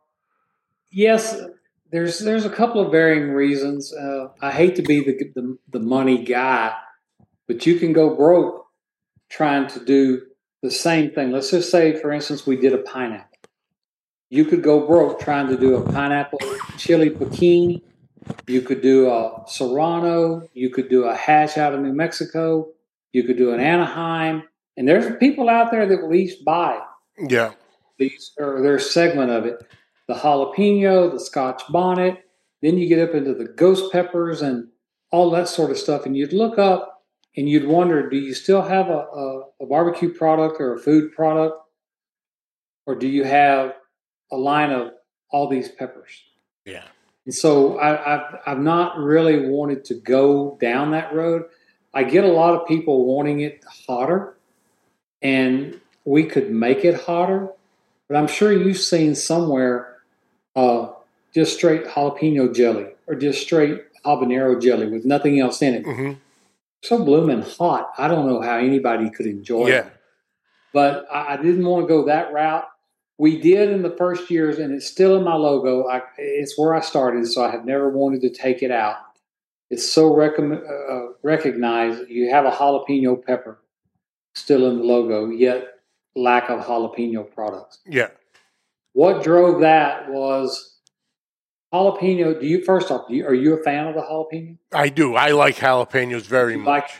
Yes, 0.91 1.41
there's 1.91 2.19
there's 2.19 2.45
a 2.45 2.49
couple 2.49 2.81
of 2.81 2.91
varying 2.91 3.31
reasons. 3.31 3.93
Uh, 3.93 4.27
I 4.41 4.51
hate 4.51 4.75
to 4.75 4.81
be 4.81 5.03
the, 5.03 5.31
the 5.35 5.57
the 5.69 5.79
money 5.79 6.23
guy, 6.23 6.73
but 7.47 7.65
you 7.65 7.79
can 7.79 7.93
go 7.93 8.15
broke 8.15 8.65
trying 9.29 9.67
to 9.67 9.83
do 9.83 10.21
the 10.61 10.71
same 10.71 11.11
thing. 11.11 11.31
Let's 11.31 11.51
just 11.51 11.71
say, 11.71 11.99
for 11.99 12.11
instance, 12.11 12.45
we 12.45 12.57
did 12.57 12.73
a 12.73 12.79
pineapple. 12.79 13.25
You 14.29 14.45
could 14.45 14.61
go 14.61 14.85
broke 14.85 15.19
trying 15.19 15.47
to 15.47 15.57
do 15.57 15.75
a 15.75 15.91
pineapple 15.91 16.39
chili 16.77 17.09
bikini. 17.09 17.81
You 18.47 18.61
could 18.61 18.81
do 18.81 19.09
a 19.09 19.43
serrano. 19.47 20.47
You 20.53 20.69
could 20.69 20.89
do 20.89 21.05
a 21.05 21.15
Hatch 21.15 21.57
out 21.57 21.73
of 21.73 21.81
New 21.81 21.93
Mexico. 21.93 22.67
You 23.11 23.23
could 23.23 23.37
do 23.37 23.53
an 23.53 23.59
Anaheim. 23.59 24.43
And 24.77 24.87
there's 24.87 25.15
people 25.17 25.49
out 25.49 25.71
there 25.71 25.87
that 25.87 26.01
will 26.01 26.13
each 26.13 26.43
buy 26.45 26.79
Yeah, 27.17 27.53
these 27.97 28.31
or 28.37 28.61
their 28.61 28.77
segment 28.77 29.31
of 29.31 29.45
it 29.45 29.63
the 30.09 30.15
jalapeno 30.15 31.09
the 31.11 31.19
scotch 31.19 31.63
bonnet 31.69 32.25
then 32.61 32.77
you 32.77 32.89
get 32.89 32.99
up 32.99 33.15
into 33.15 33.33
the 33.33 33.45
ghost 33.45 33.91
peppers 33.93 34.41
and 34.41 34.67
all 35.11 35.31
that 35.31 35.47
sort 35.47 35.71
of 35.71 35.77
stuff 35.77 36.05
and 36.05 36.17
you'd 36.17 36.33
look 36.33 36.59
up 36.59 37.05
and 37.37 37.47
you'd 37.47 37.67
wonder 37.67 38.09
do 38.09 38.17
you 38.17 38.33
still 38.33 38.61
have 38.61 38.89
a, 38.89 39.05
a, 39.15 39.43
a 39.61 39.65
barbecue 39.65 40.13
product 40.13 40.59
or 40.59 40.73
a 40.73 40.79
food 40.79 41.13
product 41.13 41.55
or 42.85 42.95
do 42.95 43.07
you 43.07 43.23
have 43.23 43.75
a 44.31 44.35
line 44.35 44.71
of 44.71 44.91
all 45.31 45.47
these 45.47 45.69
peppers 45.69 46.23
yeah, 46.65 46.83
and 47.25 47.33
so 47.33 47.77
I, 47.77 48.15
I've, 48.15 48.35
I've 48.45 48.59
not 48.59 48.97
really 48.97 49.47
wanted 49.47 49.85
to 49.85 49.95
go 49.95 50.57
down 50.61 50.91
that 50.91 51.13
road. 51.13 51.43
I 51.93 52.03
get 52.03 52.23
a 52.23 52.31
lot 52.31 52.53
of 52.53 52.67
people 52.67 53.05
wanting 53.05 53.41
it 53.41 53.63
hotter, 53.87 54.37
and 55.21 55.79
we 56.05 56.25
could 56.25 56.51
make 56.51 56.85
it 56.85 57.01
hotter. 57.01 57.49
But 58.07 58.17
I'm 58.17 58.27
sure 58.27 58.51
you've 58.51 58.77
seen 58.77 59.15
somewhere 59.15 59.88
uh, 60.55 60.89
just 61.33 61.55
straight 61.55 61.85
jalapeno 61.85 62.53
jelly 62.53 62.87
or 63.07 63.15
just 63.15 63.41
straight 63.41 63.81
habanero 64.05 64.61
jelly 64.61 64.87
with 64.87 65.05
nothing 65.05 65.39
else 65.39 65.61
in 65.61 65.75
it. 65.75 65.83
hmm 65.85 66.13
So 66.83 67.03
blooming 67.03 67.41
hot. 67.41 67.91
I 67.97 68.07
don't 68.07 68.27
know 68.27 68.41
how 68.41 68.57
anybody 68.57 69.09
could 69.09 69.25
enjoy 69.25 69.67
it 69.67 69.93
but 70.73 71.05
I, 71.11 71.33
I 71.33 71.37
didn't 71.37 71.65
want 71.65 71.83
to 71.83 71.87
go 71.87 72.05
that 72.05 72.31
route. 72.33 72.65
We 73.17 73.39
did 73.39 73.69
in 73.69 73.81
the 73.81 73.91
first 73.91 74.29
years, 74.31 74.59
and 74.59 74.73
it's 74.73 74.85
still 74.87 75.17
in 75.17 75.23
my 75.23 75.35
logo. 75.35 75.87
I, 75.87 76.01
it's 76.17 76.57
where 76.57 76.73
I 76.73 76.79
started, 76.79 77.27
so 77.27 77.43
I 77.43 77.51
have 77.51 77.65
never 77.65 77.89
wanted 77.89 78.21
to 78.21 78.29
take 78.29 78.63
it 78.63 78.71
out. 78.71 78.97
It's 79.69 79.89
so 79.89 80.11
recomm- 80.11 80.63
uh, 80.63 81.13
recognized. 81.21 82.07
You 82.09 82.29
have 82.31 82.45
a 82.45 82.51
jalapeno 82.51 83.21
pepper 83.23 83.59
still 84.35 84.69
in 84.69 84.77
the 84.77 84.83
logo, 84.83 85.29
yet 85.29 85.79
lack 86.15 86.49
of 86.49 86.61
jalapeno 86.61 87.29
products. 87.33 87.79
yeah. 87.85 88.07
What 88.93 89.23
drove 89.23 89.61
that 89.61 90.09
was 90.09 90.77
jalapeno. 91.73 92.39
Do 92.39 92.47
you 92.47 92.63
first 92.63 92.91
off? 92.91 93.07
Do 93.07 93.15
you, 93.15 93.25
are 93.25 93.33
you 93.33 93.53
a 93.53 93.63
fan 93.63 93.87
of 93.87 93.95
the 93.95 94.01
jalapeno? 94.01 94.57
I 94.73 94.89
do. 94.89 95.15
I 95.15 95.31
like 95.31 95.55
jalapenos 95.57 96.21
very 96.23 96.53
You 96.53 96.59
much. 96.59 96.83
like- 96.83 96.91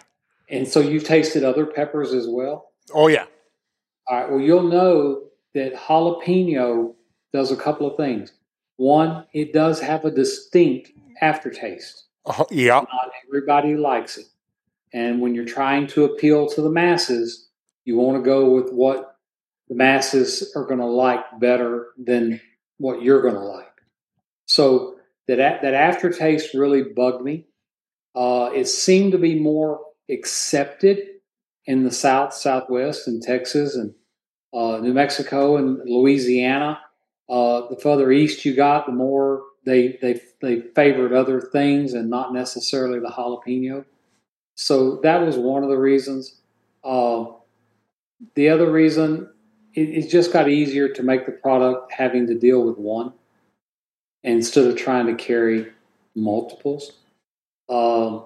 And 0.49 0.67
so 0.67 0.79
you've 0.79 1.03
tasted 1.03 1.43
other 1.43 1.65
peppers 1.65 2.13
as 2.13 2.27
well. 2.27 2.71
oh 2.93 3.07
yeah. 3.07 3.25
All 4.07 4.19
right. 4.19 4.29
Well, 4.31 4.39
you'll 4.39 4.63
know 4.63 5.23
that 5.53 5.75
jalapeno 5.75 6.93
does 7.33 7.51
a 7.51 7.55
couple 7.55 7.85
of 7.89 7.95
things. 7.97 8.33
One, 8.77 9.25
it 9.33 9.53
does 9.53 9.79
have 9.81 10.05
a 10.05 10.11
distinct 10.11 10.91
aftertaste. 11.21 12.05
Uh, 12.25 12.45
yeah. 12.49 12.75
Not 12.91 13.11
everybody 13.27 13.75
likes 13.75 14.17
it. 14.17 14.25
And 14.93 15.21
when 15.21 15.35
you're 15.35 15.45
trying 15.45 15.85
to 15.87 16.05
appeal 16.05 16.47
to 16.49 16.61
the 16.61 16.69
masses, 16.69 17.49
you 17.85 17.97
want 17.97 18.17
to 18.17 18.23
go 18.23 18.49
with 18.51 18.71
what 18.71 19.15
the 19.69 19.75
masses 19.75 20.51
are 20.55 20.65
going 20.65 20.79
to 20.79 20.85
like 20.85 21.39
better 21.39 21.89
than 21.97 22.41
what 22.77 23.01
you're 23.01 23.21
going 23.21 23.35
to 23.35 23.39
like. 23.39 23.67
So 24.47 24.95
that 25.27 25.61
that 25.61 25.73
aftertaste 25.73 26.53
really 26.53 26.83
bugged 26.83 27.23
me. 27.23 27.45
Uh, 28.15 28.49
it 28.53 28.67
seemed 28.67 29.11
to 29.11 29.17
be 29.17 29.39
more 29.39 29.81
accepted 30.09 30.99
in 31.65 31.83
the 31.83 31.91
South, 31.91 32.33
Southwest, 32.33 33.07
and 33.07 33.21
Texas, 33.21 33.75
and 33.75 33.93
uh, 34.53 34.79
New 34.79 34.93
Mexico, 34.93 35.57
and 35.57 35.79
Louisiana. 35.85 36.79
Uh, 37.29 37.67
the 37.69 37.77
further 37.79 38.11
east 38.11 38.43
you 38.43 38.55
got, 38.55 38.87
the 38.87 38.91
more 38.91 39.43
they 39.65 39.99
they 40.01 40.19
they 40.41 40.61
favored 40.73 41.13
other 41.13 41.39
things 41.39 41.93
and 41.93 42.09
not 42.09 42.33
necessarily 42.33 42.99
the 42.99 43.09
jalapeno. 43.09 43.85
So 44.55 44.99
that 45.03 45.21
was 45.21 45.37
one 45.37 45.63
of 45.63 45.69
the 45.69 45.77
reasons. 45.77 46.41
Uh, 46.83 47.25
the 48.35 48.49
other 48.49 48.71
reason, 48.71 49.29
it, 49.79 50.05
it 50.05 50.09
just 50.09 50.33
got 50.33 50.49
easier 50.49 50.89
to 50.89 51.03
make 51.03 51.25
the 51.25 51.31
product 51.31 51.91
having 51.91 52.27
to 52.27 52.35
deal 52.35 52.63
with 52.63 52.77
one 52.77 53.13
instead 54.23 54.65
of 54.65 54.75
trying 54.75 55.07
to 55.07 55.15
carry 55.15 55.67
multiples. 56.15 56.93
Um, 57.69 58.25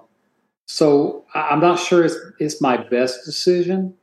so 0.66 1.24
I'm 1.34 1.60
not 1.60 1.78
sure 1.78 2.04
it's, 2.04 2.16
it's 2.38 2.60
my 2.60 2.76
best 2.76 3.24
decision, 3.24 3.94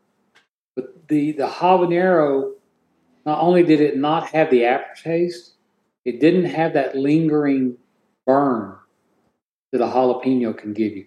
but 0.75 1.07
the 1.07 1.33
the 1.33 1.47
habanero 1.47 2.53
not 3.25 3.39
only 3.39 3.63
did 3.63 3.81
it 3.81 3.97
not 3.97 4.27
have 4.29 4.49
the 4.49 4.65
aftertaste, 4.65 5.53
it 6.05 6.19
didn't 6.19 6.45
have 6.45 6.73
that 6.73 6.95
lingering 6.95 7.77
burn 8.25 8.75
that 9.71 9.81
a 9.81 9.85
jalapeno 9.85 10.57
can 10.57 10.73
give 10.73 10.95
you. 10.95 11.05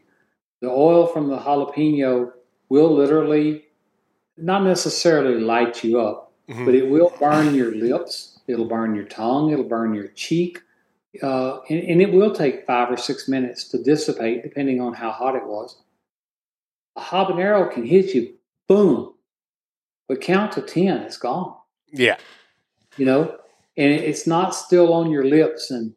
The 0.61 0.71
oil 0.71 1.07
from 1.07 1.29
the 1.29 1.39
jalapeno 1.39 2.33
will 2.69 2.95
literally, 2.95 3.65
not 4.37 4.63
necessarily 4.63 5.41
light 5.41 5.85
you 5.85 6.01
up, 6.01 6.24
Mhm. 6.49 6.67
but 6.67 6.75
it 6.75 6.89
will 6.89 7.13
burn 7.19 7.55
your 7.55 7.75
lips. 7.75 8.41
It'll 8.47 8.67
burn 8.67 8.95
your 8.95 9.05
tongue. 9.07 9.51
It'll 9.51 9.65
burn 9.65 9.95
your 9.95 10.09
cheek. 10.09 10.61
Uh, 11.23 11.61
and, 11.71 11.81
and 11.85 12.03
it 12.03 12.13
will 12.13 12.35
take 12.35 12.67
five 12.67 12.91
or 12.91 12.97
six 12.97 13.29
minutes 13.29 13.69
to 13.69 13.83
dissipate, 13.83 14.43
depending 14.43 14.81
on 14.81 14.93
how 14.95 15.11
hot 15.11 15.37
it 15.37 15.47
was. 15.47 15.81
A 16.97 17.01
habanero 17.01 17.71
can 17.73 17.85
hit 17.87 18.15
you, 18.15 18.35
boom, 18.69 19.15
but 20.09 20.21
count 20.21 20.53
to 20.53 20.61
10, 20.63 20.99
it's 21.03 21.17
gone 21.17 21.55
Yeah. 21.91 22.17
you 22.97 23.07
know, 23.07 23.37
and 23.77 23.93
it's 23.93 24.27
not 24.27 24.55
still 24.55 24.93
on 24.93 25.11
your 25.11 25.25
lips, 25.25 25.71
and 25.71 25.95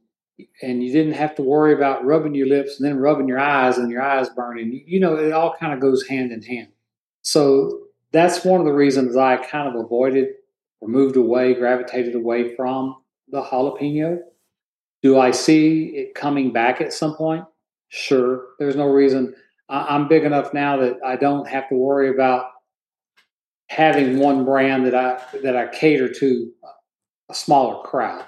and 0.62 0.83
you 0.83 0.91
didn't 0.93 1.13
have 1.13 1.33
to 1.33 1.41
worry 1.41 1.73
about 1.73 2.05
rubbing 2.05 2.36
your 2.36 2.45
lips 2.47 2.79
and 2.79 2.88
then 2.88 2.99
rubbing 2.99 3.27
your 3.27 3.39
eyes 3.39 3.79
and 3.79 3.89
your 3.91 4.03
eyes 4.03 4.29
burning. 4.29 4.83
You 4.86 4.99
know, 4.99 5.15
it 5.17 5.31
all 5.33 5.55
kind 5.60 5.73
of 5.73 5.79
goes 5.79 6.07
hand 6.07 6.31
in 6.31 6.43
hand. 6.43 6.67
So 7.23 7.88
that's 8.12 8.45
one 8.45 8.60
of 8.60 8.67
the 8.67 8.71
reasons 8.73 9.15
I 9.17 9.38
kind 9.38 9.67
of 9.67 9.83
avoided 9.83 10.36
or 10.82 10.88
moved 10.88 11.16
away, 11.16 11.54
gravitated 11.54 12.16
away 12.16 12.56
from 12.56 12.98
the 13.30 13.42
jalapeno. 13.42 14.20
Do 15.04 15.20
I 15.20 15.32
see 15.32 15.88
it 15.90 16.16
coming 16.16 16.52
back 16.52 16.82
at 16.82 16.94
some 16.94 17.16
point? 17.16 17.46
Sure. 17.90 18.48
There's 18.60 18.76
no 18.76 18.88
reason. 18.88 19.36
I, 19.70 19.96
I'm 19.96 20.08
big 20.08 20.24
enough 20.24 20.54
now 20.54 20.78
that 20.78 20.98
I 21.06 21.16
don't 21.16 21.48
have 21.48 21.70
to 21.70 21.76
worry 21.76 22.10
about 22.10 22.48
having 23.70 24.18
one 24.20 24.46
brand 24.46 24.86
that 24.86 24.96
I 24.96 25.22
that 25.44 25.56
I 25.56 25.68
cater 25.68 26.12
to 26.12 26.52
a 27.30 27.34
smaller 27.34 27.84
crowd. 27.84 28.26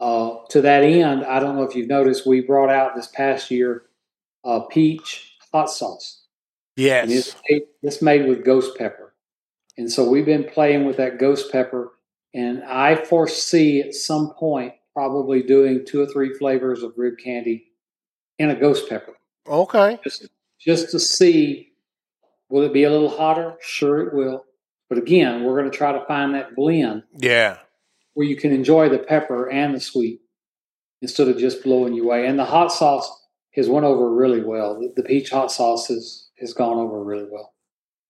Uh, 0.00 0.36
to 0.48 0.62
that 0.62 0.82
end, 0.82 1.24
I 1.24 1.40
don't 1.40 1.56
know 1.56 1.62
if 1.62 1.74
you've 1.74 1.88
noticed, 1.88 2.26
we 2.26 2.40
brought 2.40 2.70
out 2.70 2.94
this 2.94 3.08
past 3.08 3.50
year 3.50 3.82
uh, 4.44 4.60
peach 4.60 5.36
hot 5.52 5.70
sauce. 5.70 6.22
And 6.76 6.84
Yes. 6.86 7.10
it's 7.10 7.36
made, 7.50 7.62
it's 7.82 8.02
made 8.02 8.26
with 8.26 8.44
ghost 8.44 8.78
pepper. 8.78 9.09
And 9.78 9.90
so 9.90 10.08
we've 10.08 10.26
been 10.26 10.44
playing 10.44 10.86
with 10.86 10.96
that 10.98 11.18
ghost 11.18 11.50
pepper. 11.52 11.92
And 12.34 12.62
I 12.64 12.96
foresee 12.96 13.80
at 13.80 13.94
some 13.94 14.30
point 14.34 14.74
probably 14.94 15.42
doing 15.42 15.84
two 15.86 16.00
or 16.00 16.06
three 16.06 16.34
flavors 16.34 16.82
of 16.82 16.92
rib 16.96 17.14
candy 17.22 17.72
in 18.38 18.50
a 18.50 18.54
ghost 18.58 18.88
pepper 18.88 19.14
Okay. 19.48 19.98
just, 20.04 20.28
just 20.58 20.90
to 20.90 20.98
see 21.00 21.72
will 22.48 22.62
it 22.62 22.72
be 22.72 22.84
a 22.84 22.90
little 22.90 23.08
hotter? 23.10 23.56
Sure, 23.60 24.00
it 24.00 24.14
will. 24.14 24.44
But 24.88 24.98
again, 24.98 25.44
we're 25.44 25.58
going 25.58 25.70
to 25.70 25.76
try 25.76 25.92
to 25.92 26.04
find 26.06 26.34
that 26.34 26.56
blend 26.56 27.04
Yeah. 27.16 27.58
where 28.14 28.26
you 28.26 28.36
can 28.36 28.52
enjoy 28.52 28.88
the 28.88 28.98
pepper 28.98 29.48
and 29.48 29.74
the 29.74 29.80
sweet 29.80 30.20
instead 31.00 31.28
of 31.28 31.38
just 31.38 31.62
blowing 31.62 31.94
you 31.94 32.04
away. 32.04 32.26
And 32.26 32.38
the 32.38 32.44
hot 32.44 32.72
sauce 32.72 33.08
has 33.54 33.68
went 33.68 33.86
over 33.86 34.12
really 34.12 34.42
well. 34.42 34.78
The, 34.80 34.92
the 34.96 35.02
peach 35.02 35.30
hot 35.30 35.50
sauce 35.52 35.86
has, 35.88 36.28
has 36.40 36.52
gone 36.52 36.78
over 36.78 37.02
really 37.02 37.26
well. 37.30 37.54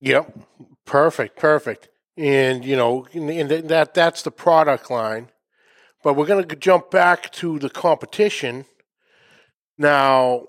Yep. 0.00 0.38
Perfect. 0.86 1.36
Perfect. 1.36 1.88
And 2.16 2.64
you 2.64 2.76
know, 2.76 3.06
and 3.12 3.48
that 3.48 3.94
that's 3.94 4.22
the 4.22 4.30
product 4.30 4.90
line. 4.90 5.30
But 6.02 6.14
we're 6.14 6.26
going 6.26 6.46
to 6.46 6.56
jump 6.56 6.90
back 6.90 7.30
to 7.32 7.58
the 7.58 7.68
competition. 7.68 8.64
Now, 9.76 10.46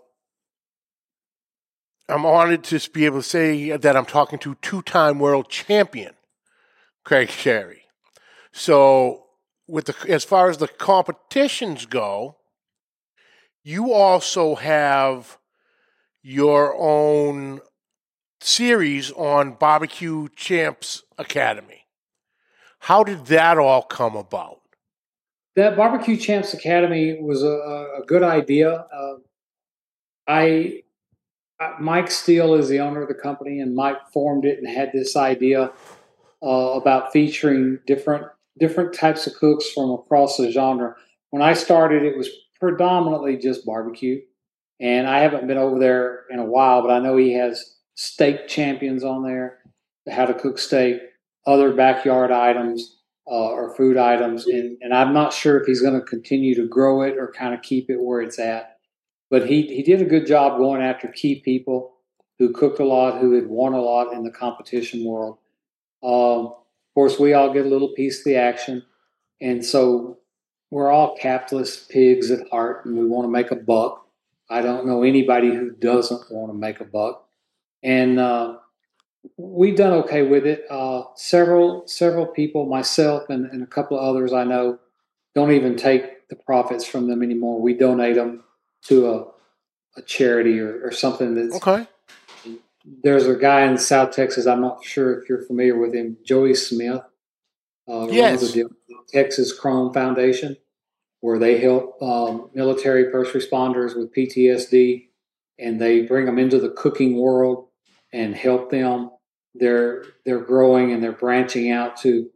I'm 2.07 2.25
honored 2.25 2.63
to 2.65 2.89
be 2.91 3.05
able 3.05 3.19
to 3.19 3.27
say 3.27 3.75
that 3.75 3.97
I'm 3.97 4.05
talking 4.05 4.39
to 4.39 4.55
two-time 4.55 5.19
world 5.19 5.49
champion 5.49 6.13
Craig 7.03 7.29
Sharry. 7.29 7.81
So, 8.51 9.25
with 9.67 9.85
the 9.85 9.95
as 10.09 10.23
far 10.23 10.49
as 10.49 10.57
the 10.57 10.67
competitions 10.67 11.85
go, 11.85 12.37
you 13.63 13.93
also 13.93 14.55
have 14.55 15.37
your 16.21 16.75
own 16.77 17.61
series 18.43 19.12
on 19.12 19.54
Barbecue 19.54 20.27
Champs 20.36 21.04
Academy. 21.17 21.86
How 22.80 23.04
did 23.04 23.27
that 23.27 23.58
all 23.58 23.84
come 23.84 24.15
about? 24.15 24.62
That 25.56 25.75
Barbecue 25.77 26.17
Champs 26.17 26.54
Academy 26.54 27.21
was 27.21 27.43
a, 27.43 28.01
a 28.01 28.06
good 28.08 28.23
idea. 28.23 28.86
Uh, 28.93 29.15
I 30.27 30.84
Mike 31.80 32.10
Steele 32.10 32.56
is 32.56 32.69
the 32.69 32.80
owner 32.80 33.04
of 33.04 33.08
the 33.08 33.13
company, 33.13 33.60
and 33.60 33.75
Mike 33.75 33.97
formed 34.12 34.45
it 34.45 34.58
and 34.58 34.67
had 34.67 34.91
this 34.91 35.15
idea 35.15 35.71
uh, 36.41 36.47
about 36.47 37.12
featuring 37.13 37.80
different 37.86 38.25
different 38.60 38.93
types 38.93 39.27
of 39.27 39.36
cooks 39.36 39.69
from 39.71 39.91
across 39.91 40.38
the 40.38 40.51
genre. 40.51 40.95
When 41.30 41.41
I 41.41 41.54
started, 41.54 42.04
it 42.04 42.17
was 42.17 42.30
predominantly 42.60 43.38
just 43.38 43.65
barbecue, 43.65 44.21
and 44.80 45.08
I 45.08 45.19
haven't 45.19 45.47
been 45.47 45.58
over 45.58 45.80
there 45.80 46.23
in 46.32 46.39
a 46.39 46.45
while, 46.45 46.82
but 46.82 46.91
I 46.91 46.99
know 46.99 47.17
he 47.17 47.34
has 47.34 47.75
steak 48.01 48.47
champions 48.47 49.03
on 49.03 49.21
there, 49.21 49.59
how 50.11 50.25
to 50.25 50.33
cook 50.33 50.57
steak, 50.57 50.99
other 51.45 51.71
backyard 51.71 52.31
items 52.31 52.97
uh, 53.27 53.49
or 53.49 53.75
food 53.75 53.95
items, 53.95 54.47
and, 54.47 54.75
and 54.81 54.91
I'm 54.91 55.13
not 55.13 55.33
sure 55.33 55.59
if 55.59 55.67
he's 55.67 55.83
going 55.83 55.99
to 55.99 56.05
continue 56.05 56.55
to 56.55 56.67
grow 56.67 57.03
it 57.03 57.15
or 57.19 57.31
kind 57.31 57.53
of 57.53 57.61
keep 57.61 57.91
it 57.91 58.01
where 58.01 58.19
it's 58.19 58.39
at. 58.39 58.79
But 59.29 59.47
he 59.47 59.67
he 59.67 59.83
did 59.83 60.01
a 60.01 60.05
good 60.05 60.25
job 60.25 60.57
going 60.57 60.81
after 60.81 61.09
key 61.09 61.41
people 61.41 61.93
who 62.39 62.51
cooked 62.51 62.79
a 62.79 62.85
lot, 62.85 63.21
who 63.21 63.33
had 63.33 63.45
won 63.45 63.73
a 63.73 63.81
lot 63.81 64.13
in 64.13 64.23
the 64.23 64.31
competition 64.31 65.05
world. 65.05 65.37
Um, 66.01 66.47
of 66.47 66.93
course, 66.95 67.19
we 67.19 67.33
all 67.33 67.53
get 67.53 67.67
a 67.67 67.69
little 67.69 67.93
piece 67.93 68.19
of 68.19 68.25
the 68.25 68.35
action, 68.35 68.83
and 69.39 69.63
so 69.63 70.17
we're 70.71 70.89
all 70.89 71.15
capitalist 71.17 71.88
pigs 71.89 72.32
at 72.32 72.49
heart, 72.49 72.86
and 72.86 72.97
we 72.97 73.05
want 73.05 73.26
to 73.26 73.32
make 73.32 73.51
a 73.51 73.55
buck. 73.55 74.07
I 74.49 74.63
don't 74.63 74.88
know 74.88 75.03
anybody 75.03 75.49
who 75.49 75.69
doesn't 75.69 76.32
want 76.32 76.51
to 76.51 76.57
make 76.57 76.80
a 76.80 76.86
buck, 76.86 77.28
and 77.84 78.19
uh, 78.19 78.57
we've 79.38 79.75
done 79.75 79.93
okay 79.93 80.23
with 80.23 80.45
it. 80.45 80.65
Uh, 80.69 81.03
several 81.15 81.88
several 81.88 82.25
people, 82.27 82.65
myself 82.67 83.29
and, 83.29 83.45
and 83.47 83.63
a 83.63 83.67
couple 83.67 83.97
of 83.99 84.03
others 84.05 84.34
I 84.34 84.43
know, 84.43 84.79
don't 85.36 85.51
even 85.51 85.75
take 85.77 86.27
the 86.29 86.36
profits 86.36 86.86
from 86.86 87.07
them 87.07 87.23
anymore. 87.23 87.61
We 87.61 87.73
donate 87.75 88.15
them 88.15 88.43
to 88.88 89.09
a, 89.11 89.25
a 89.97 90.01
charity 90.03 90.59
or, 90.59 90.82
or 90.86 90.91
something 90.91 91.36
that's 91.36 91.55
Okay. 91.55 91.88
there's 93.03 93.27
a 93.27 93.36
guy 93.36 93.61
in 93.63 93.77
South 93.77 94.11
Texas. 94.11 94.47
I'm 94.47 94.61
not 94.61 94.84
sure 94.84 95.19
if 95.19 95.29
you're 95.29 95.43
familiar 95.45 95.77
with 95.77 95.93
him, 95.93 96.17
Joey 96.25 96.55
Smith. 96.55 97.01
Uh, 97.88 98.07
Yes. 98.09 98.41
the 98.53 98.69
Texas 99.09 99.53
Chrome 99.53 99.93
Foundation, 99.93 100.57
where 101.21 101.39
they 101.39 101.59
help 101.59 102.01
um, 102.01 102.49
military 102.53 103.11
first 103.11 103.34
responders 103.34 103.95
with 103.97 104.13
PTSD, 104.13 105.09
and 105.59 105.82
they 105.82 106.03
bring 106.03 106.25
them 106.25 106.39
into 106.39 106.59
the 106.59 106.69
cooking 106.69 107.17
world 107.17 107.67
and 108.14 108.36
help 108.36 108.70
them. 108.70 109.12
They're 109.55 110.03
they're 110.26 110.43
growing 110.43 110.91
and 110.91 111.03
they're 111.03 111.12
branching 111.12 111.72
out 111.72 111.97
to. 111.97 112.30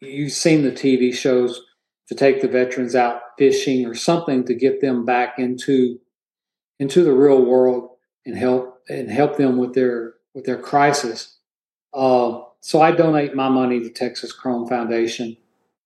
You've 0.00 0.32
seen 0.32 0.62
the 0.62 0.72
TV 0.72 1.14
shows 1.14 1.62
to 2.08 2.14
take 2.14 2.40
the 2.40 2.48
veterans 2.48 2.94
out 2.94 3.20
fishing 3.38 3.86
or 3.86 3.94
something 3.94 4.44
to 4.44 4.54
get 4.54 4.80
them 4.80 5.04
back 5.04 5.38
into 5.38 6.00
into 6.78 7.02
the 7.02 7.12
real 7.12 7.44
world 7.44 7.90
and 8.26 8.36
help 8.36 8.80
and 8.88 9.10
help 9.10 9.36
them 9.36 9.56
with 9.56 9.74
their 9.74 10.14
with 10.34 10.44
their 10.44 10.58
crisis. 10.58 11.38
Uh, 11.92 12.40
so 12.60 12.80
I 12.80 12.90
donate 12.90 13.34
my 13.34 13.48
money 13.48 13.80
to 13.80 13.90
Texas 13.90 14.32
Chrome 14.32 14.66
Foundation, 14.66 15.36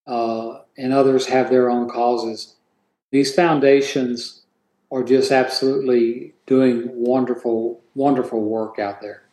uh, 0.07 0.61
and 0.77 0.93
others 0.93 1.27
have 1.27 1.51
their 1.51 1.71
own 1.71 1.89
causes. 1.89 2.57
These 3.11 3.35
foundations 3.35 4.43
are 4.91 5.03
just 5.03 5.31
absolutely 5.31 6.35
doing 6.47 6.89
wonderful, 6.93 7.83
wonderful 7.95 8.43
work 8.43 8.79
out 8.79 9.01
there. 9.01 9.25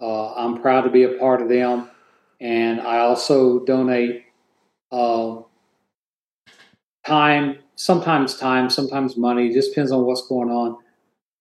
Uh, 0.00 0.34
I'm 0.34 0.60
proud 0.60 0.82
to 0.82 0.90
be 0.90 1.02
a 1.02 1.18
part 1.18 1.42
of 1.42 1.48
them, 1.48 1.90
and 2.40 2.80
I 2.80 2.98
also 2.98 3.64
donate 3.64 4.24
uh, 4.92 5.38
time, 7.04 7.58
sometimes 7.74 8.36
time, 8.36 8.70
sometimes 8.70 9.16
money. 9.16 9.52
Just 9.52 9.70
depends 9.70 9.92
on 9.92 10.04
what's 10.04 10.26
going 10.26 10.50
on. 10.50 10.78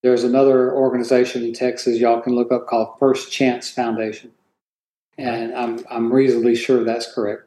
There's 0.04 0.24
another 0.24 0.74
organization 0.74 1.44
in 1.44 1.54
Texas 1.54 2.00
y'all 2.00 2.22
can 2.22 2.34
look 2.34 2.52
up 2.52 2.68
called 2.68 2.98
First 3.00 3.32
Chance 3.32 3.70
Foundation, 3.70 4.32
and 5.18 5.54
I'm 5.56 5.86
I'm 5.90 6.12
reasonably 6.12 6.56
sure 6.56 6.84
that's 6.84 7.14
correct. 7.14 7.44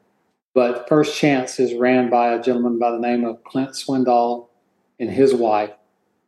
But 0.55 0.89
First 0.89 1.19
Chance 1.19 1.61
is 1.61 1.75
ran 1.75 2.11
by 2.11 2.33
a 2.33 2.43
gentleman 2.43 2.79
by 2.79 2.91
the 2.91 2.99
name 2.99 3.25
of 3.25 3.43
Clint 3.45 3.71
Swindoll 3.71 4.49
and 4.99 5.11
his 5.11 5.35
wife. 5.35 5.71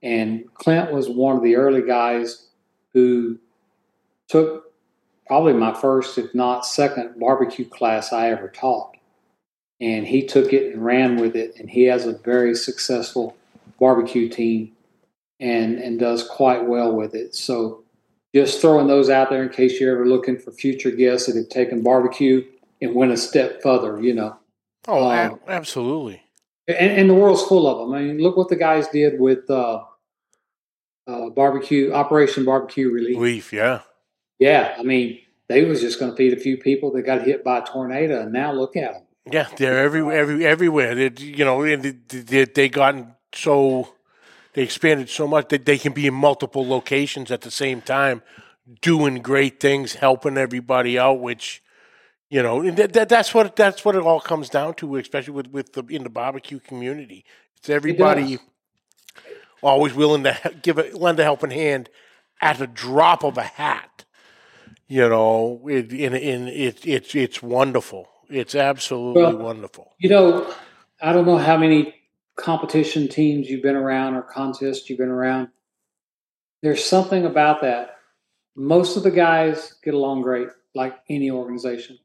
And 0.03 0.53
Clint 0.55 0.93
was 0.93 1.09
one 1.09 1.37
of 1.37 1.43
the 1.43 1.57
early 1.57 1.83
guys 1.83 2.49
who 2.93 3.39
took 4.29 4.73
probably 5.27 5.53
my 5.53 5.73
first, 5.73 6.19
if 6.19 6.35
not 6.35 6.67
second, 6.67 7.19
barbecue 7.19 7.65
class 7.65 8.13
I 8.13 8.31
ever 8.31 8.49
taught. 8.49 8.97
And 9.81 10.07
he 10.07 10.27
took 10.27 10.53
it 10.53 10.73
and 10.73 10.85
ran 10.85 11.17
with 11.17 11.37
it. 11.37 11.55
And 11.59 11.71
he 11.71 11.85
has 11.85 12.07
a 12.07 12.13
very 12.19 12.55
successful 12.55 13.37
barbecue 13.79 14.29
team 14.29 14.73
and, 15.41 15.79
and 15.79 15.99
does 15.99 16.27
quite 16.27 16.67
well 16.67 16.95
with 16.95 17.15
it. 17.15 17.35
So 17.35 17.83
just 18.35 18.61
throwing 18.61 18.87
those 18.87 19.11
out 19.11 19.31
there 19.31 19.43
in 19.43 19.49
case 19.49 19.81
you're 19.81 19.95
ever 19.95 20.07
looking 20.07 20.39
for 20.39 20.53
future 20.53 20.91
guests 20.91 21.27
that 21.27 21.37
have 21.37 21.49
taken 21.49 21.83
barbecue 21.83 22.45
and 22.81 22.95
went 22.95 23.13
a 23.13 23.17
step 23.17 23.63
further, 23.63 24.01
you 24.01 24.15
know. 24.15 24.37
Oh, 24.89 25.09
um, 25.11 25.39
absolutely. 25.47 26.23
And, 26.67 26.93
and, 26.93 27.11
the 27.11 27.15
world's 27.15 27.43
full 27.43 27.67
of 27.67 27.79
them. 27.79 27.95
I 27.95 28.03
mean, 28.03 28.19
look 28.19 28.37
what 28.37 28.49
the 28.49 28.57
guys 28.57 28.89
did 28.89 29.21
with 29.21 29.49
uh, 29.51 29.83
uh, 31.13 31.31
barbecue 31.31 31.93
Operation 31.93 32.45
Barbecue 32.45 32.91
Relief. 32.91 33.17
Relief, 33.17 33.53
yeah, 33.53 33.81
yeah. 34.39 34.75
I 34.79 34.83
mean, 34.83 35.21
they 35.49 35.65
was 35.65 35.81
just 35.81 35.99
going 35.99 36.11
to 36.11 36.17
feed 36.17 36.33
a 36.33 36.41
few 36.41 36.57
people 36.57 36.93
that 36.93 37.03
got 37.03 37.23
hit 37.23 37.45
by 37.45 37.59
a 37.59 37.65
tornado, 37.65 38.23
and 38.23 38.33
now 38.33 38.53
look 38.53 38.77
at 38.77 38.95
them. 38.95 39.03
Yeah, 39.31 39.49
they're 39.57 39.79
every, 39.79 40.01
every 40.17 40.47
everywhere. 40.47 40.95
They, 40.95 41.11
you 41.23 41.45
know, 41.45 41.63
they, 41.63 41.77
they, 41.77 42.45
they 42.45 42.69
gotten 42.69 43.15
so 43.35 43.95
they 44.55 44.63
expanded 44.63 45.09
so 45.09 45.29
much 45.29 45.49
that 45.49 45.65
they 45.65 45.79
can 45.79 45.93
be 45.93 46.07
in 46.07 46.15
multiple 46.15 46.67
locations 46.67 47.31
at 47.31 47.43
the 47.43 47.51
same 47.51 47.81
time, 47.81 48.23
doing 48.81 49.17
great 49.23 49.61
things, 49.61 49.95
helping 49.95 50.37
everybody 50.37 50.99
out. 50.99 51.21
Which 51.21 51.63
you 52.31 52.43
know, 52.43 52.69
that, 52.71 52.95
that, 52.95 53.09
that's 53.09 53.35
what 53.35 53.55
that's 53.55 53.85
what 53.85 53.95
it 53.95 54.03
all 54.03 54.21
comes 54.21 54.49
down 54.49 54.75
to, 54.75 54.97
especially 54.97 55.35
with 55.35 55.49
with 55.49 55.73
the 55.75 55.85
in 55.85 56.03
the 56.03 56.11
barbecue 56.11 56.59
community. 56.59 57.25
It's 57.59 57.71
everybody. 57.71 58.35
It 58.35 58.41
always 59.63 59.95
willing 59.95 60.25
to 60.25 60.55
give 60.63 60.79
a 60.79 60.91
lend 60.97 61.21
a 61.21 61.25
helping 61.25 61.51
hand 61.51 61.89
at 62.41 62.61
a 62.61 62.67
drop 62.67 63.25
of 63.25 63.39
a 63.39 63.43
hat. 63.43 64.05
You 64.89 65.09
know, 65.09 65.67
it, 65.69 65.93
in 65.93 66.15
in 66.15 66.49
it, 66.49 66.87
it's 66.87 67.15
it's 67.15 67.43
wonderful. 67.43 68.09
It's 68.29 68.55
absolutely 68.55 69.23
well, 69.23 69.37
wonderful. 69.39 69.95
You 69.99 70.11
know, 70.11 70.55
I 71.01 71.13
don't 71.13 71.27
know 71.27 71.39
how 71.39 71.57
many 71.57 71.95
competition 72.37 73.09
teams 73.09 73.49
you've 73.49 73.63
been 73.63 73.77
around 73.77 74.15
or 74.15 74.23
contests 74.23 74.89
you've 74.89 74.99
been 74.99 75.09
around. 75.09 75.49
There's 76.63 76.85
something 76.85 77.27
about 77.27 77.61
that. 77.63 77.97
Most 78.55 78.97
of 78.97 79.03
the 79.03 79.11
guys 79.11 79.75
get 79.83 79.95
along 79.95 80.23
great, 80.23 80.49
like 80.75 80.97
any 81.09 81.31
organization. 81.31 81.99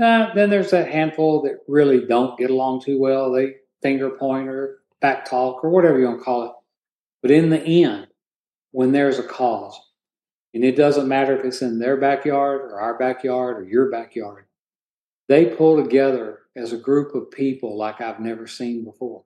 Uh, 0.00 0.32
then 0.34 0.48
there's 0.48 0.70
that 0.70 0.88
handful 0.88 1.42
that 1.42 1.58
really 1.66 2.06
don't 2.06 2.38
get 2.38 2.50
along 2.50 2.82
too 2.82 2.98
well. 3.00 3.32
They 3.32 3.56
finger 3.82 4.10
point 4.10 4.48
or 4.48 4.78
back 5.00 5.28
talk 5.28 5.64
or 5.64 5.70
whatever 5.70 5.98
you 5.98 6.06
want 6.06 6.20
to 6.20 6.24
call 6.24 6.44
it. 6.44 6.52
But 7.22 7.30
in 7.30 7.50
the 7.50 7.60
end, 7.60 8.08
when 8.70 8.92
there's 8.92 9.18
a 9.18 9.24
cause, 9.24 9.78
and 10.54 10.64
it 10.64 10.76
doesn't 10.76 11.08
matter 11.08 11.36
if 11.36 11.44
it's 11.44 11.62
in 11.62 11.78
their 11.78 11.96
backyard 11.96 12.62
or 12.62 12.80
our 12.80 12.98
backyard 12.98 13.58
or 13.58 13.64
your 13.64 13.90
backyard, 13.90 14.46
they 15.28 15.46
pull 15.46 15.82
together 15.82 16.40
as 16.56 16.72
a 16.72 16.78
group 16.78 17.14
of 17.14 17.30
people 17.30 17.76
like 17.76 18.00
I've 18.00 18.20
never 18.20 18.46
seen 18.46 18.84
before. 18.84 19.24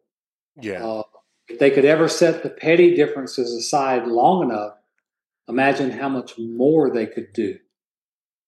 Yeah. 0.60 0.84
Uh, 0.84 1.02
if 1.48 1.58
they 1.58 1.70
could 1.70 1.84
ever 1.84 2.08
set 2.08 2.42
the 2.42 2.50
petty 2.50 2.94
differences 2.94 3.52
aside 3.52 4.06
long 4.06 4.42
enough, 4.42 4.74
imagine 5.48 5.90
how 5.90 6.08
much 6.08 6.38
more 6.38 6.90
they 6.90 7.06
could 7.06 7.32
do. 7.32 7.58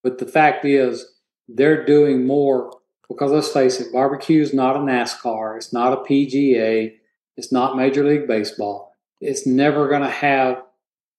But 0.02 0.18
the 0.18 0.26
fact 0.26 0.64
is, 0.64 1.06
they're 1.48 1.84
doing 1.84 2.26
more 2.26 2.78
because 3.08 3.32
let's 3.32 3.48
face 3.48 3.80
it, 3.80 3.92
barbecue 3.92 4.40
is 4.40 4.54
not 4.54 4.76
a 4.76 4.80
NASCAR, 4.80 5.56
it's 5.56 5.72
not 5.72 5.92
a 5.92 6.02
PGA, 6.02 6.94
it's 7.36 7.52
not 7.52 7.76
Major 7.76 8.04
League 8.04 8.26
Baseball 8.26 8.83
it's 9.24 9.46
never 9.46 9.88
going 9.88 10.02
to 10.02 10.10
have 10.10 10.62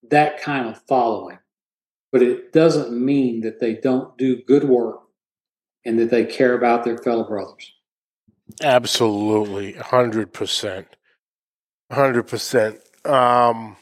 that 0.10 0.42
kind 0.42 0.68
of 0.68 0.82
following. 0.88 1.40
But 2.12 2.22
it 2.22 2.54
doesn't 2.54 2.94
mean 2.94 3.42
that 3.42 3.60
they 3.60 3.74
don't 3.76 4.18
do 4.18 4.42
good 4.44 4.64
work 4.64 5.02
and 5.84 6.00
that 6.00 6.12
they 6.12 6.26
care 6.26 6.54
about 6.54 6.84
their 6.84 6.98
fellow 6.98 7.28
brothers. 7.28 7.74
Absolutely, 8.62 9.74
100%. 9.74 10.86
100%. 11.92 13.10
Um, 13.10 13.78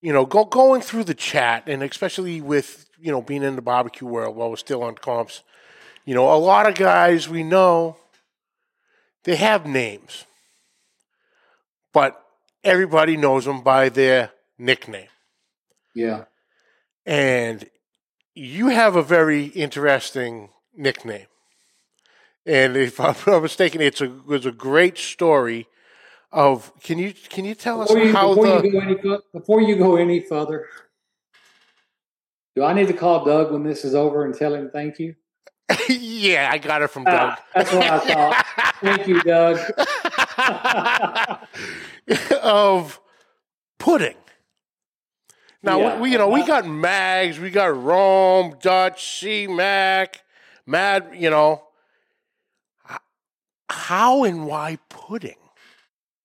you 0.00 0.12
know, 0.12 0.26
go, 0.26 0.44
going 0.44 0.82
through 0.82 1.04
the 1.04 1.14
chat, 1.14 1.64
and 1.66 1.82
especially 1.82 2.40
with, 2.40 2.86
you 2.98 3.12
know, 3.12 3.22
being 3.22 3.42
in 3.42 3.56
the 3.56 3.62
barbecue 3.62 4.08
world 4.08 4.34
while 4.34 4.50
we're 4.50 4.56
still 4.56 4.82
on 4.82 4.94
comps, 4.96 5.42
you 6.04 6.14
know, 6.14 6.34
a 6.34 6.36
lot 6.36 6.68
of 6.68 6.74
guys 6.74 7.28
we 7.28 7.42
know 7.42 7.96
they 9.24 9.36
have 9.36 9.66
names, 9.66 10.26
but 11.92 12.22
everybody 12.64 13.16
knows 13.16 13.44
them 13.44 13.62
by 13.62 13.88
their 13.88 14.32
nickname. 14.58 15.08
Yeah. 15.94 16.24
And 17.04 17.68
you 18.34 18.68
have 18.68 18.96
a 18.96 19.02
very 19.02 19.46
interesting 19.46 20.50
nickname. 20.74 21.26
And 22.44 22.76
if 22.76 22.98
I'm 22.98 23.14
not 23.26 23.42
mistaken, 23.42 23.80
it's 23.80 24.00
a 24.00 24.08
was 24.26 24.46
a 24.46 24.52
great 24.52 24.98
story 24.98 25.68
of 26.32 26.72
can 26.82 26.98
you 26.98 27.12
can 27.28 27.44
you 27.44 27.54
tell 27.54 27.80
before 27.80 27.98
us 27.98 28.06
you, 28.06 28.12
how 28.12 28.34
before 28.34 28.60
the 28.60 28.66
you 28.66 28.72
go 28.72 28.80
any, 28.80 29.18
before 29.32 29.60
you 29.60 29.76
go 29.76 29.96
any 29.96 30.20
further 30.20 30.66
do 32.54 32.64
I 32.64 32.72
need 32.72 32.88
to 32.88 32.94
call 32.94 33.24
Doug 33.24 33.52
when 33.52 33.62
this 33.62 33.84
is 33.84 33.94
over 33.94 34.24
and 34.24 34.34
tell 34.34 34.54
him 34.54 34.70
thank 34.70 34.98
you? 34.98 35.14
yeah, 35.88 36.48
I 36.50 36.58
got 36.58 36.82
it 36.82 36.88
from 36.88 37.04
Doug. 37.04 37.14
Ah, 37.14 37.44
that's 37.54 37.72
what 37.72 37.84
I 37.84 37.98
thought. 38.00 38.46
Thank 38.80 39.06
you, 39.06 39.22
Doug. 39.22 39.58
of 42.42 43.00
pudding. 43.78 44.16
Now 45.62 45.78
yeah. 45.78 46.00
we, 46.00 46.10
you 46.10 46.18
know, 46.18 46.28
we 46.28 46.44
got 46.44 46.66
mags, 46.66 47.38
we 47.38 47.50
got 47.50 47.76
Rome, 47.80 48.56
Dutch, 48.60 49.20
C 49.20 49.46
Mac, 49.46 50.22
Mad. 50.66 51.10
You 51.14 51.30
know, 51.30 51.62
how 53.70 54.24
and 54.24 54.46
why 54.46 54.78
pudding? 54.88 55.36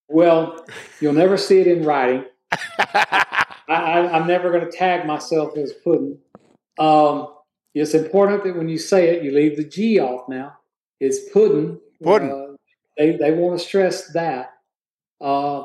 Well, 0.09 0.65
you'll 0.99 1.13
never 1.13 1.37
see 1.37 1.59
it 1.59 1.67
in 1.67 1.83
writing. 1.83 2.25
I, 3.67 4.09
am 4.11 4.27
never 4.27 4.51
going 4.51 4.65
to 4.65 4.71
tag 4.71 5.05
myself 5.05 5.57
as 5.57 5.73
pudding. 5.73 6.17
Um, 6.79 7.27
it's 7.81 7.93
important 7.93 8.43
that 8.43 8.55
when 8.55 8.69
you 8.69 8.77
say 8.77 9.09
it, 9.09 9.23
you 9.23 9.31
leave 9.31 9.57
the 9.57 9.63
G 9.63 9.99
off 9.99 10.27
now. 10.29 10.57
It's 10.99 11.29
pudding. 11.31 11.79
Pudding. 12.03 12.31
Uh, 12.31 12.55
they, 12.97 13.15
they 13.17 13.31
want 13.31 13.59
to 13.59 13.65
stress 13.65 14.11
that. 14.13 14.53
Uh, 15.21 15.63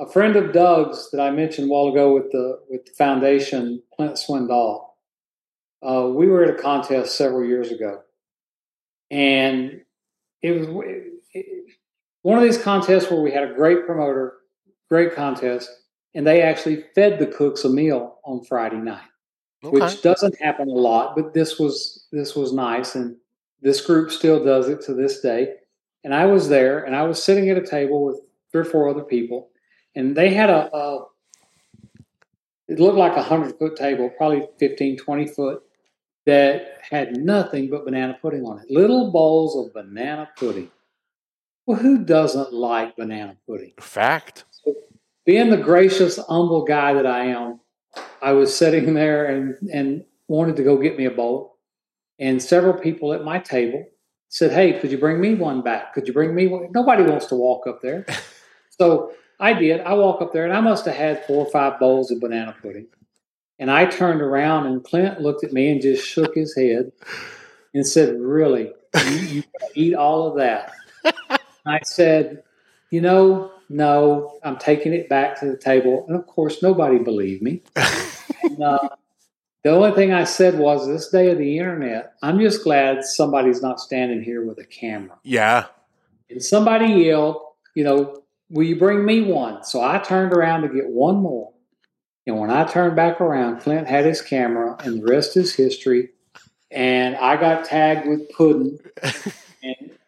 a 0.00 0.06
friend 0.06 0.36
of 0.36 0.52
Doug's 0.52 1.10
that 1.12 1.20
I 1.20 1.30
mentioned 1.30 1.68
a 1.68 1.72
while 1.72 1.88
ago 1.88 2.14
with 2.14 2.30
the 2.32 2.60
with 2.68 2.84
the 2.86 2.92
foundation, 2.92 3.82
Clint 3.94 4.14
Swindoll. 4.14 4.86
Uh, 5.86 6.08
we 6.08 6.26
were 6.26 6.44
at 6.44 6.58
a 6.58 6.60
contest 6.60 7.16
several 7.16 7.44
years 7.46 7.70
ago, 7.70 8.00
and 9.10 9.82
it 10.40 10.52
was 10.52 10.68
it, 11.34 11.64
one 12.22 12.38
of 12.38 12.44
these 12.44 12.60
contests 12.60 13.10
where 13.10 13.20
we 13.20 13.32
had 13.32 13.48
a 13.48 13.54
great 13.54 13.86
promoter, 13.86 14.34
great 14.88 15.14
contest, 15.14 15.70
and 16.14 16.26
they 16.26 16.42
actually 16.42 16.84
fed 16.94 17.18
the 17.18 17.26
cooks 17.26 17.64
a 17.64 17.68
meal 17.68 18.18
on 18.24 18.44
Friday 18.44 18.78
night 18.78 19.02
okay. 19.64 19.78
which 19.78 20.02
doesn't 20.02 20.40
happen 20.40 20.68
a 20.68 20.72
lot, 20.72 21.14
but 21.16 21.34
this 21.34 21.58
was 21.58 22.06
this 22.12 22.34
was 22.34 22.52
nice, 22.52 22.94
and 22.94 23.16
this 23.60 23.80
group 23.80 24.10
still 24.10 24.44
does 24.44 24.68
it 24.68 24.82
to 24.82 24.94
this 24.94 25.20
day. 25.20 25.54
And 26.04 26.14
I 26.14 26.26
was 26.26 26.48
there, 26.48 26.84
and 26.84 26.96
I 26.96 27.02
was 27.02 27.22
sitting 27.22 27.48
at 27.48 27.56
a 27.56 27.66
table 27.66 28.04
with 28.04 28.20
three 28.50 28.62
or 28.62 28.64
four 28.64 28.88
other 28.88 29.04
people, 29.04 29.50
and 29.94 30.16
they 30.16 30.34
had 30.34 30.50
a, 30.50 30.74
a 30.74 31.04
it 32.68 32.80
looked 32.80 32.96
like 32.96 33.16
a 33.16 33.22
hundred 33.22 33.58
foot 33.58 33.76
table, 33.76 34.10
probably 34.16 34.46
15, 34.58 34.98
20 34.98 35.26
foot, 35.28 35.62
that 36.26 36.78
had 36.88 37.16
nothing 37.16 37.68
but 37.68 37.84
banana 37.84 38.16
pudding 38.20 38.44
on 38.44 38.60
it. 38.60 38.70
Little 38.70 39.10
bowls 39.10 39.56
of 39.56 39.72
banana 39.72 40.28
pudding. 40.36 40.70
Well, 41.66 41.78
who 41.78 42.04
doesn't 42.04 42.52
like 42.52 42.96
banana 42.96 43.36
pudding? 43.46 43.72
Fact. 43.80 44.44
So, 44.50 44.74
being 45.24 45.50
the 45.50 45.56
gracious, 45.56 46.18
humble 46.18 46.64
guy 46.64 46.94
that 46.94 47.06
I 47.06 47.26
am, 47.26 47.60
I 48.20 48.32
was 48.32 48.56
sitting 48.56 48.94
there 48.94 49.26
and, 49.26 49.56
and 49.72 50.04
wanted 50.28 50.56
to 50.56 50.62
go 50.62 50.76
get 50.76 50.96
me 50.96 51.04
a 51.04 51.10
bowl. 51.10 51.58
And 52.18 52.42
several 52.42 52.74
people 52.74 53.12
at 53.12 53.24
my 53.24 53.38
table 53.38 53.84
said, 54.28 54.52
Hey, 54.52 54.78
could 54.78 54.90
you 54.90 54.98
bring 54.98 55.20
me 55.20 55.34
one 55.34 55.62
back? 55.62 55.92
Could 55.94 56.06
you 56.06 56.14
bring 56.14 56.34
me 56.34 56.46
one? 56.46 56.68
Nobody 56.72 57.02
wants 57.02 57.26
to 57.26 57.34
walk 57.34 57.66
up 57.66 57.82
there. 57.82 58.06
so 58.70 59.12
I 59.40 59.52
did. 59.52 59.80
I 59.80 59.94
walk 59.94 60.22
up 60.22 60.32
there 60.32 60.44
and 60.44 60.52
I 60.52 60.60
must 60.60 60.84
have 60.86 60.94
had 60.94 61.24
four 61.26 61.44
or 61.44 61.50
five 61.50 61.80
bowls 61.80 62.10
of 62.10 62.20
banana 62.20 62.54
pudding. 62.62 62.86
And 63.58 63.70
I 63.70 63.86
turned 63.86 64.22
around 64.22 64.66
and 64.66 64.84
Clint 64.84 65.20
looked 65.20 65.44
at 65.44 65.52
me 65.52 65.70
and 65.70 65.82
just 65.82 66.06
shook 66.06 66.34
his 66.34 66.54
head 66.56 66.92
and 67.74 67.86
said, 67.86 68.20
Really? 68.20 68.72
You, 69.06 69.18
you 69.18 69.42
eat 69.74 69.94
all 69.94 70.28
of 70.28 70.36
that? 70.36 70.72
I 71.66 71.80
said, 71.84 72.42
You 72.90 73.00
know, 73.00 73.50
no, 73.72 74.38
I'm 74.42 74.58
taking 74.58 74.92
it 74.92 75.08
back 75.08 75.38
to 75.40 75.46
the 75.46 75.56
table. 75.56 76.04
And 76.08 76.16
of 76.16 76.26
course, 76.26 76.62
nobody 76.62 76.98
believed 76.98 77.42
me. 77.42 77.62
and, 78.42 78.62
uh, 78.62 78.88
the 79.64 79.70
only 79.70 79.92
thing 79.92 80.12
I 80.12 80.24
said 80.24 80.58
was, 80.58 80.86
This 80.86 81.08
day 81.08 81.30
of 81.30 81.38
the 81.38 81.58
internet, 81.58 82.14
I'm 82.22 82.40
just 82.40 82.64
glad 82.64 83.04
somebody's 83.04 83.62
not 83.62 83.80
standing 83.80 84.22
here 84.22 84.44
with 84.44 84.58
a 84.58 84.64
camera. 84.64 85.18
Yeah. 85.22 85.66
And 86.28 86.42
somebody 86.42 86.86
yelled, 86.86 87.40
You 87.74 87.84
know, 87.84 88.22
will 88.50 88.64
you 88.64 88.76
bring 88.76 89.04
me 89.04 89.22
one? 89.22 89.64
So 89.64 89.82
I 89.82 89.98
turned 89.98 90.32
around 90.32 90.62
to 90.62 90.68
get 90.68 90.88
one 90.88 91.16
more. 91.16 91.52
And 92.26 92.38
when 92.38 92.50
I 92.50 92.64
turned 92.64 92.96
back 92.96 93.20
around, 93.20 93.60
Clint 93.60 93.88
had 93.88 94.04
his 94.04 94.22
camera, 94.22 94.76
and 94.84 95.02
the 95.02 95.06
rest 95.06 95.36
is 95.36 95.54
history. 95.54 96.10
And 96.70 97.16
I 97.16 97.36
got 97.36 97.64
tagged 97.64 98.08
with 98.08 98.30
pudding. 98.30 98.78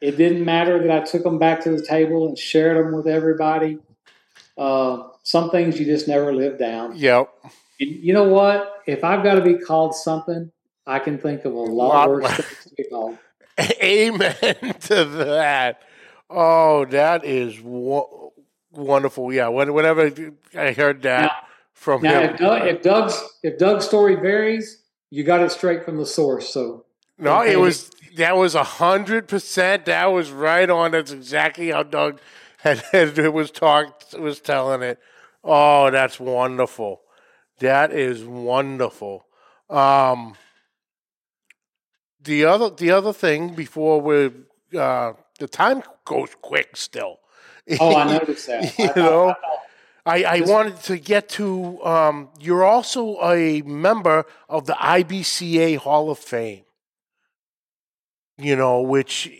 it 0.04 0.16
didn't 0.16 0.44
matter 0.44 0.78
that 0.86 0.90
I 0.90 1.04
took 1.04 1.22
them 1.22 1.38
back 1.38 1.62
to 1.64 1.70
the 1.70 1.82
table 1.84 2.28
and 2.28 2.36
shared 2.38 2.76
them 2.76 2.92
with 2.94 3.06
everybody. 3.06 3.78
Uh, 4.56 5.04
some 5.22 5.50
things 5.50 5.78
you 5.80 5.86
just 5.86 6.06
never 6.06 6.32
live 6.34 6.58
down. 6.58 6.96
Yep. 6.96 7.28
And 7.80 7.90
you 7.90 8.12
know 8.12 8.24
what? 8.28 8.82
If 8.86 9.02
I've 9.02 9.24
got 9.24 9.34
to 9.34 9.40
be 9.42 9.54
called 9.58 9.94
something, 9.94 10.52
I 10.86 10.98
can 10.98 11.18
think 11.18 11.44
of 11.44 11.54
a 11.54 11.58
lot, 11.58 11.88
Lot 11.88 12.08
worse 12.10 12.22
worse. 12.22 12.36
things 12.36 12.64
to 12.64 12.74
be 12.76 12.84
called. 12.90 13.18
Amen 13.82 14.34
to 14.80 15.04
that. 15.04 15.82
Oh, 16.30 16.84
that 16.86 17.24
is 17.24 17.60
wo- 17.60 18.32
wonderful. 18.72 19.32
Yeah. 19.32 19.48
when- 19.48 19.72
Whenever 19.74 20.12
I 20.56 20.72
heard 20.72 21.02
that 21.02 21.22
Now- 21.22 21.30
from 21.72 22.02
Now, 22.02 22.20
him, 22.20 22.30
if, 22.34 22.38
Doug, 22.38 22.66
if 22.68 22.82
Doug's 22.82 23.22
if 23.42 23.58
Doug's 23.58 23.84
story 23.86 24.14
varies, 24.16 24.82
you 25.10 25.24
got 25.24 25.40
it 25.40 25.50
straight 25.50 25.84
from 25.84 25.96
the 25.96 26.06
source. 26.06 26.48
So 26.50 26.83
no, 27.18 27.42
it 27.42 27.56
was 27.58 27.90
that 28.16 28.36
was 28.36 28.54
a 28.54 28.64
hundred 28.64 29.28
percent. 29.28 29.86
That 29.86 30.06
was 30.06 30.30
right 30.30 30.68
on. 30.68 30.92
That's 30.92 31.12
exactly 31.12 31.70
how 31.70 31.82
Doug 31.82 32.20
had, 32.58 32.78
had 32.92 33.18
was 33.28 33.50
talked 33.50 34.18
was 34.18 34.40
telling 34.40 34.82
it. 34.82 34.98
Oh, 35.42 35.90
that's 35.90 36.18
wonderful. 36.18 37.02
That 37.60 37.92
is 37.92 38.24
wonderful. 38.24 39.26
Um, 39.70 40.34
the 42.20 42.44
other 42.44 42.70
the 42.70 42.90
other 42.90 43.12
thing 43.12 43.54
before 43.54 44.00
we 44.00 44.30
uh, 44.78 45.12
the 45.38 45.48
time 45.48 45.82
goes 46.04 46.30
quick 46.40 46.76
still. 46.76 47.20
oh, 47.80 47.96
I 47.96 48.18
noticed 48.18 48.46
that. 48.46 48.78
You 48.78 48.90
I 48.90 48.92
know? 49.00 49.28
I 49.28 49.32
thought- 49.32 49.60
I, 50.06 50.22
I 50.24 50.40
wanted 50.42 50.76
to 50.82 50.98
get 50.98 51.30
to 51.30 51.82
um, 51.82 52.28
you're 52.38 52.62
also 52.62 53.18
a 53.22 53.62
member 53.62 54.26
of 54.50 54.66
the 54.66 54.74
IBCA 54.74 55.78
Hall 55.78 56.10
of 56.10 56.18
Fame. 56.18 56.64
You 58.36 58.56
know, 58.56 58.80
which 58.82 59.30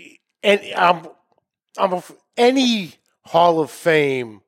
and 0.43 0.61
I'm 0.77 1.09
I'm 1.77 1.95
a, 1.95 2.03
any 2.37 2.95
Hall 3.23 3.61
of 3.61 3.71
Fame, 3.71 4.43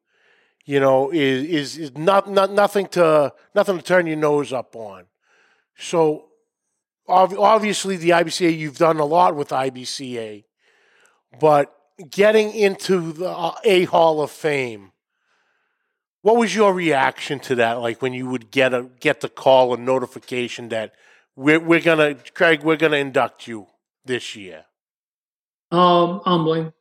you 0.65 0.79
know, 0.79 1.11
is 1.11 1.45
is 1.45 1.79
is 1.79 1.97
not 1.97 2.31
not 2.31 2.53
nothing 2.53 2.87
to 2.89 3.33
nothing 3.55 3.79
to 3.79 3.83
turn 3.83 4.07
your 4.07 4.17
nose 4.17 4.53
up 4.53 4.77
on. 4.77 5.05
So 5.77 6.27
ob- 7.09 7.39
obviously 7.39 7.97
the 7.97 8.11
IBCA 8.11 8.57
you've 8.57 8.79
done 8.79 8.99
a 8.99 9.05
lot 9.05 9.35
with 9.35 9.49
IBCA, 9.49 10.45
but 11.41 11.75
getting 12.11 12.53
into 12.55 13.13
the 13.13 13.31
uh, 13.31 13.55
a 13.65 13.85
Hall 13.85 14.23
of 14.23 14.31
Fame. 14.31 14.93
What 16.23 16.37
was 16.37 16.57
your 16.57 16.75
reaction 16.75 17.39
to 17.41 17.55
that? 17.57 17.75
Like 17.75 18.03
when 18.03 18.13
you 18.13 18.29
would 18.29 18.51
get 18.51 18.75
a 18.75 18.91
get 19.01 19.21
the 19.21 19.29
call 19.29 19.71
or 19.71 19.77
notification 19.77 20.69
that 20.71 20.93
we're 21.37 21.61
we're 21.61 21.81
gonna 21.81 22.17
Craig, 22.35 22.63
we're 22.63 22.77
gonna 22.77 22.97
induct 22.97 23.47
you 23.47 23.69
this 24.07 24.37
year. 24.37 24.65
Um, 25.71 26.21
humbling, 26.25 26.73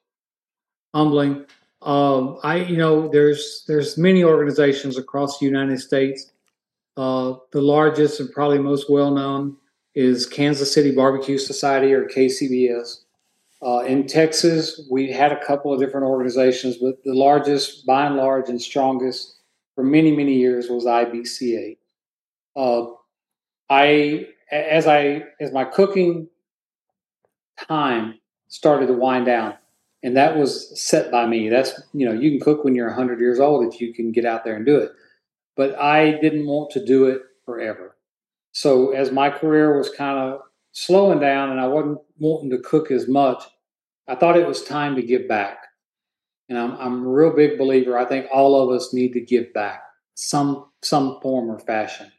humbling. 0.94 1.46
Um, 1.82 2.40
I, 2.44 2.58
you 2.58 2.78
know, 2.78 3.08
there's 3.08 3.64
there's 3.68 3.98
many 3.98 4.24
organizations 4.24 4.98
across 4.98 5.40
the 5.40 5.46
United 5.46 5.80
States. 5.80 6.32
Uh, 6.98 7.36
the 7.52 7.62
largest 7.62 8.20
and 8.20 8.32
probably 8.32 8.60
most 8.60 8.90
well 8.90 9.12
known 9.12 9.58
is 9.96 10.26
Kansas 10.26 10.74
City 10.74 10.92
Barbecue 10.92 11.38
Society 11.38 11.94
or 11.94 12.08
KCBS. 12.08 13.02
Uh, 13.62 13.80
in 13.88 14.06
Texas, 14.06 14.82
we 14.92 15.12
had 15.12 15.32
a 15.32 15.44
couple 15.46 15.74
of 15.74 15.80
different 15.80 16.06
organizations, 16.06 16.78
but 16.78 17.04
the 17.04 17.14
largest, 17.14 17.86
by 17.86 18.06
and 18.06 18.16
large, 18.16 18.50
and 18.50 18.62
strongest 18.62 19.38
for 19.74 19.84
many 19.84 20.16
many 20.16 20.34
years 20.34 20.70
was 20.70 20.86
IBCA. 20.86 21.78
Uh, 22.56 22.86
I, 23.70 24.28
as 24.52 24.88
I 24.88 25.24
as 25.40 25.52
my 25.52 25.66
cooking 25.66 26.30
time 27.58 28.20
started 28.48 28.88
to 28.88 28.94
wind 28.94 29.26
down. 29.26 29.56
And 30.04 30.16
that 30.18 30.38
was 30.38 30.80
set 30.80 31.12
by 31.12 31.26
me. 31.26 31.50
That's 31.50 31.82
you 31.94 32.06
know 32.06 32.14
you 32.14 32.32
can 32.32 32.40
cook 32.40 32.64
when 32.64 32.76
you're 32.76 32.88
100 32.88 33.20
years 33.20 33.40
old 33.40 33.66
if 33.66 33.82
you 33.82 33.94
can 33.94 34.12
get 34.12 34.26
out 34.26 34.44
there 34.44 34.56
and 34.56 34.66
do 34.66 34.78
it. 34.78 34.92
But 35.56 35.78
i 35.80 36.12
didn't 36.20 36.46
want 36.46 36.72
to 36.72 36.86
do 36.86 37.06
it 37.06 37.22
forever. 37.46 37.96
So 38.52 38.92
as 38.92 39.12
my 39.12 39.30
career 39.30 39.78
was 39.78 39.90
kind 39.90 40.18
of 40.18 40.42
slowing 40.72 41.20
down 41.20 41.50
and 41.50 41.60
i 41.60 41.68
wasn't 41.68 42.00
wanting 42.20 42.50
to 42.52 42.60
cook 42.60 42.92
as 42.92 43.08
much 43.08 43.42
i 44.10 44.16
thought 44.16 44.38
it 44.38 44.48
was 44.48 44.64
time 44.64 44.96
to 44.96 45.02
give 45.02 45.28
back. 45.28 45.58
And 46.50 46.58
i'm, 46.58 46.74
I'm 46.74 47.06
a 47.06 47.10
real 47.10 47.36
big 47.36 47.58
believer. 47.58 47.98
I 47.98 48.06
think 48.06 48.28
all 48.32 48.62
of 48.62 48.76
us 48.76 48.94
need 48.94 49.14
to 49.14 49.22
give 49.22 49.54
back 49.54 49.82
some 50.14 50.68
some 50.84 51.20
form 51.22 51.50
or 51.50 51.60
fashion. 51.60 52.12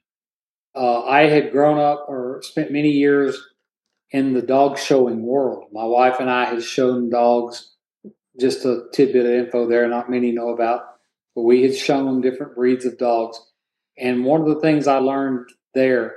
Uh, 0.75 1.03
i 1.05 1.29
had 1.29 1.53
grown 1.53 1.79
up 1.79 2.07
or 2.09 2.41
spent 2.43 2.73
many 2.73 2.91
years 2.91 3.41
in 4.11 4.35
the 4.35 4.43
dog 4.43 4.79
showing 4.79 5.23
world. 5.23 5.69
My 5.73 5.85
wife 5.85 6.21
and 6.21 6.31
I 6.31 6.45
had 6.47 6.63
shown 6.63 7.11
dogs, 7.11 7.75
just 8.39 8.65
a 8.65 8.85
tidbit 8.93 9.27
of 9.27 9.33
info 9.33 9.69
there, 9.69 9.89
not 9.89 10.11
many 10.11 10.33
know 10.33 10.51
about, 10.51 10.83
but 11.35 11.43
we 11.43 11.63
had 11.63 11.75
shown 11.75 12.21
different 12.21 12.55
breeds 12.55 12.85
of 12.85 12.99
dogs. 12.99 13.39
And 13.99 14.25
one 14.25 14.41
of 14.41 14.49
the 14.49 14.61
things 14.61 14.87
I 14.87 14.99
learned 14.99 15.49
there, 15.75 16.15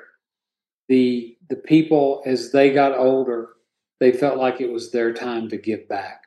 the 0.87 1.35
the 1.49 1.55
people 1.55 2.21
as 2.25 2.51
they 2.51 2.71
got 2.71 2.97
older, 2.97 3.49
they 3.99 4.11
felt 4.11 4.37
like 4.37 4.61
it 4.61 4.71
was 4.71 4.91
their 4.91 5.13
time 5.13 5.49
to 5.49 5.57
give 5.57 5.87
back. 5.87 6.23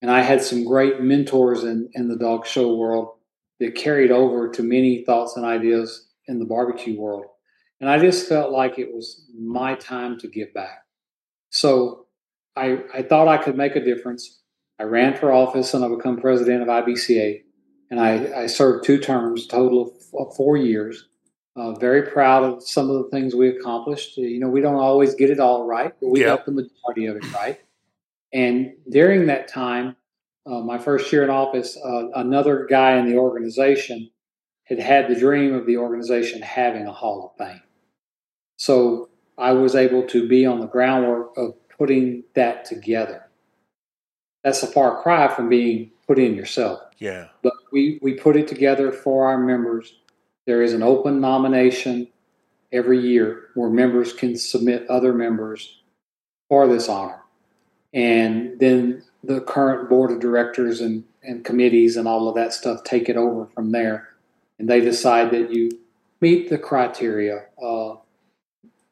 And 0.00 0.10
I 0.10 0.22
had 0.22 0.42
some 0.42 0.64
great 0.64 1.00
mentors 1.00 1.64
in, 1.64 1.88
in 1.94 2.08
the 2.08 2.16
dog 2.16 2.46
show 2.46 2.74
world 2.74 3.16
that 3.60 3.74
carried 3.74 4.10
over 4.10 4.50
to 4.50 4.62
many 4.62 5.04
thoughts 5.04 5.36
and 5.36 5.44
ideas 5.44 6.08
in 6.26 6.38
the 6.38 6.44
barbecue 6.44 6.98
world. 6.98 7.26
And 7.80 7.90
I 7.90 7.98
just 7.98 8.28
felt 8.28 8.52
like 8.52 8.78
it 8.78 8.92
was 8.92 9.26
my 9.38 9.74
time 9.74 10.18
to 10.20 10.28
give 10.28 10.52
back. 10.54 10.83
So 11.54 12.06
I, 12.56 12.80
I 12.92 13.02
thought 13.02 13.28
I 13.28 13.38
could 13.38 13.56
make 13.56 13.76
a 13.76 13.84
difference. 13.84 14.40
I 14.80 14.82
ran 14.82 15.16
for 15.16 15.32
office 15.32 15.72
and 15.72 15.84
I 15.84 15.88
become 15.88 16.20
president 16.20 16.62
of 16.62 16.68
IBCA. 16.68 17.42
And 17.92 18.00
I, 18.00 18.42
I 18.42 18.46
served 18.46 18.84
two 18.84 18.98
terms, 18.98 19.46
total 19.46 19.82
of, 19.82 19.90
of 20.28 20.34
four 20.34 20.56
years. 20.56 21.06
Uh, 21.54 21.72
very 21.74 22.02
proud 22.02 22.42
of 22.42 22.66
some 22.66 22.90
of 22.90 22.96
the 22.96 23.08
things 23.10 23.36
we 23.36 23.48
accomplished. 23.48 24.16
You 24.16 24.40
know, 24.40 24.48
we 24.48 24.60
don't 24.60 24.74
always 24.74 25.14
get 25.14 25.30
it 25.30 25.38
all 25.38 25.64
right, 25.64 25.94
but 26.00 26.08
we 26.08 26.20
Yep. 26.20 26.38
got 26.38 26.46
the 26.46 26.52
majority 26.52 27.06
of 27.06 27.16
it 27.16 27.32
right. 27.32 27.60
And 28.32 28.72
during 28.90 29.26
that 29.26 29.46
time, 29.46 29.94
uh, 30.46 30.58
my 30.58 30.76
first 30.78 31.12
year 31.12 31.22
in 31.22 31.30
office, 31.30 31.78
uh, 31.84 32.08
another 32.16 32.66
guy 32.68 32.96
in 32.98 33.08
the 33.08 33.16
organization 33.16 34.10
had 34.64 34.80
had 34.80 35.06
the 35.06 35.14
dream 35.14 35.54
of 35.54 35.66
the 35.66 35.76
organization 35.76 36.42
having 36.42 36.88
a 36.88 36.92
Hall 36.92 37.32
of 37.32 37.46
Fame. 37.46 37.62
So 38.56 39.10
I 39.38 39.52
was 39.52 39.74
able 39.74 40.02
to 40.08 40.28
be 40.28 40.46
on 40.46 40.60
the 40.60 40.66
groundwork 40.66 41.36
of 41.36 41.54
putting 41.68 42.24
that 42.34 42.64
together. 42.64 43.28
That's 44.42 44.62
a 44.62 44.66
far 44.66 45.02
cry 45.02 45.28
from 45.28 45.48
being 45.48 45.90
put 46.06 46.18
in 46.18 46.34
yourself. 46.34 46.80
Yeah. 46.98 47.28
But 47.42 47.54
we, 47.72 47.98
we 48.02 48.14
put 48.14 48.36
it 48.36 48.46
together 48.46 48.92
for 48.92 49.26
our 49.26 49.38
members. 49.38 49.94
There 50.46 50.62
is 50.62 50.72
an 50.72 50.82
open 50.82 51.20
nomination 51.20 52.08
every 52.72 53.00
year 53.00 53.48
where 53.54 53.70
members 53.70 54.12
can 54.12 54.36
submit 54.36 54.86
other 54.88 55.12
members 55.12 55.80
for 56.48 56.68
this 56.68 56.88
honor. 56.88 57.20
And 57.92 58.58
then 58.58 59.02
the 59.22 59.40
current 59.40 59.88
board 59.88 60.10
of 60.10 60.20
directors 60.20 60.80
and, 60.80 61.04
and 61.22 61.44
committees 61.44 61.96
and 61.96 62.06
all 62.06 62.28
of 62.28 62.34
that 62.34 62.52
stuff 62.52 62.84
take 62.84 63.08
it 63.08 63.16
over 63.16 63.46
from 63.54 63.70
there. 63.70 64.08
And 64.58 64.68
they 64.68 64.80
decide 64.80 65.30
that 65.30 65.52
you 65.52 65.70
meet 66.20 66.50
the 66.50 66.58
criteria. 66.58 67.46
Uh, 67.62 67.73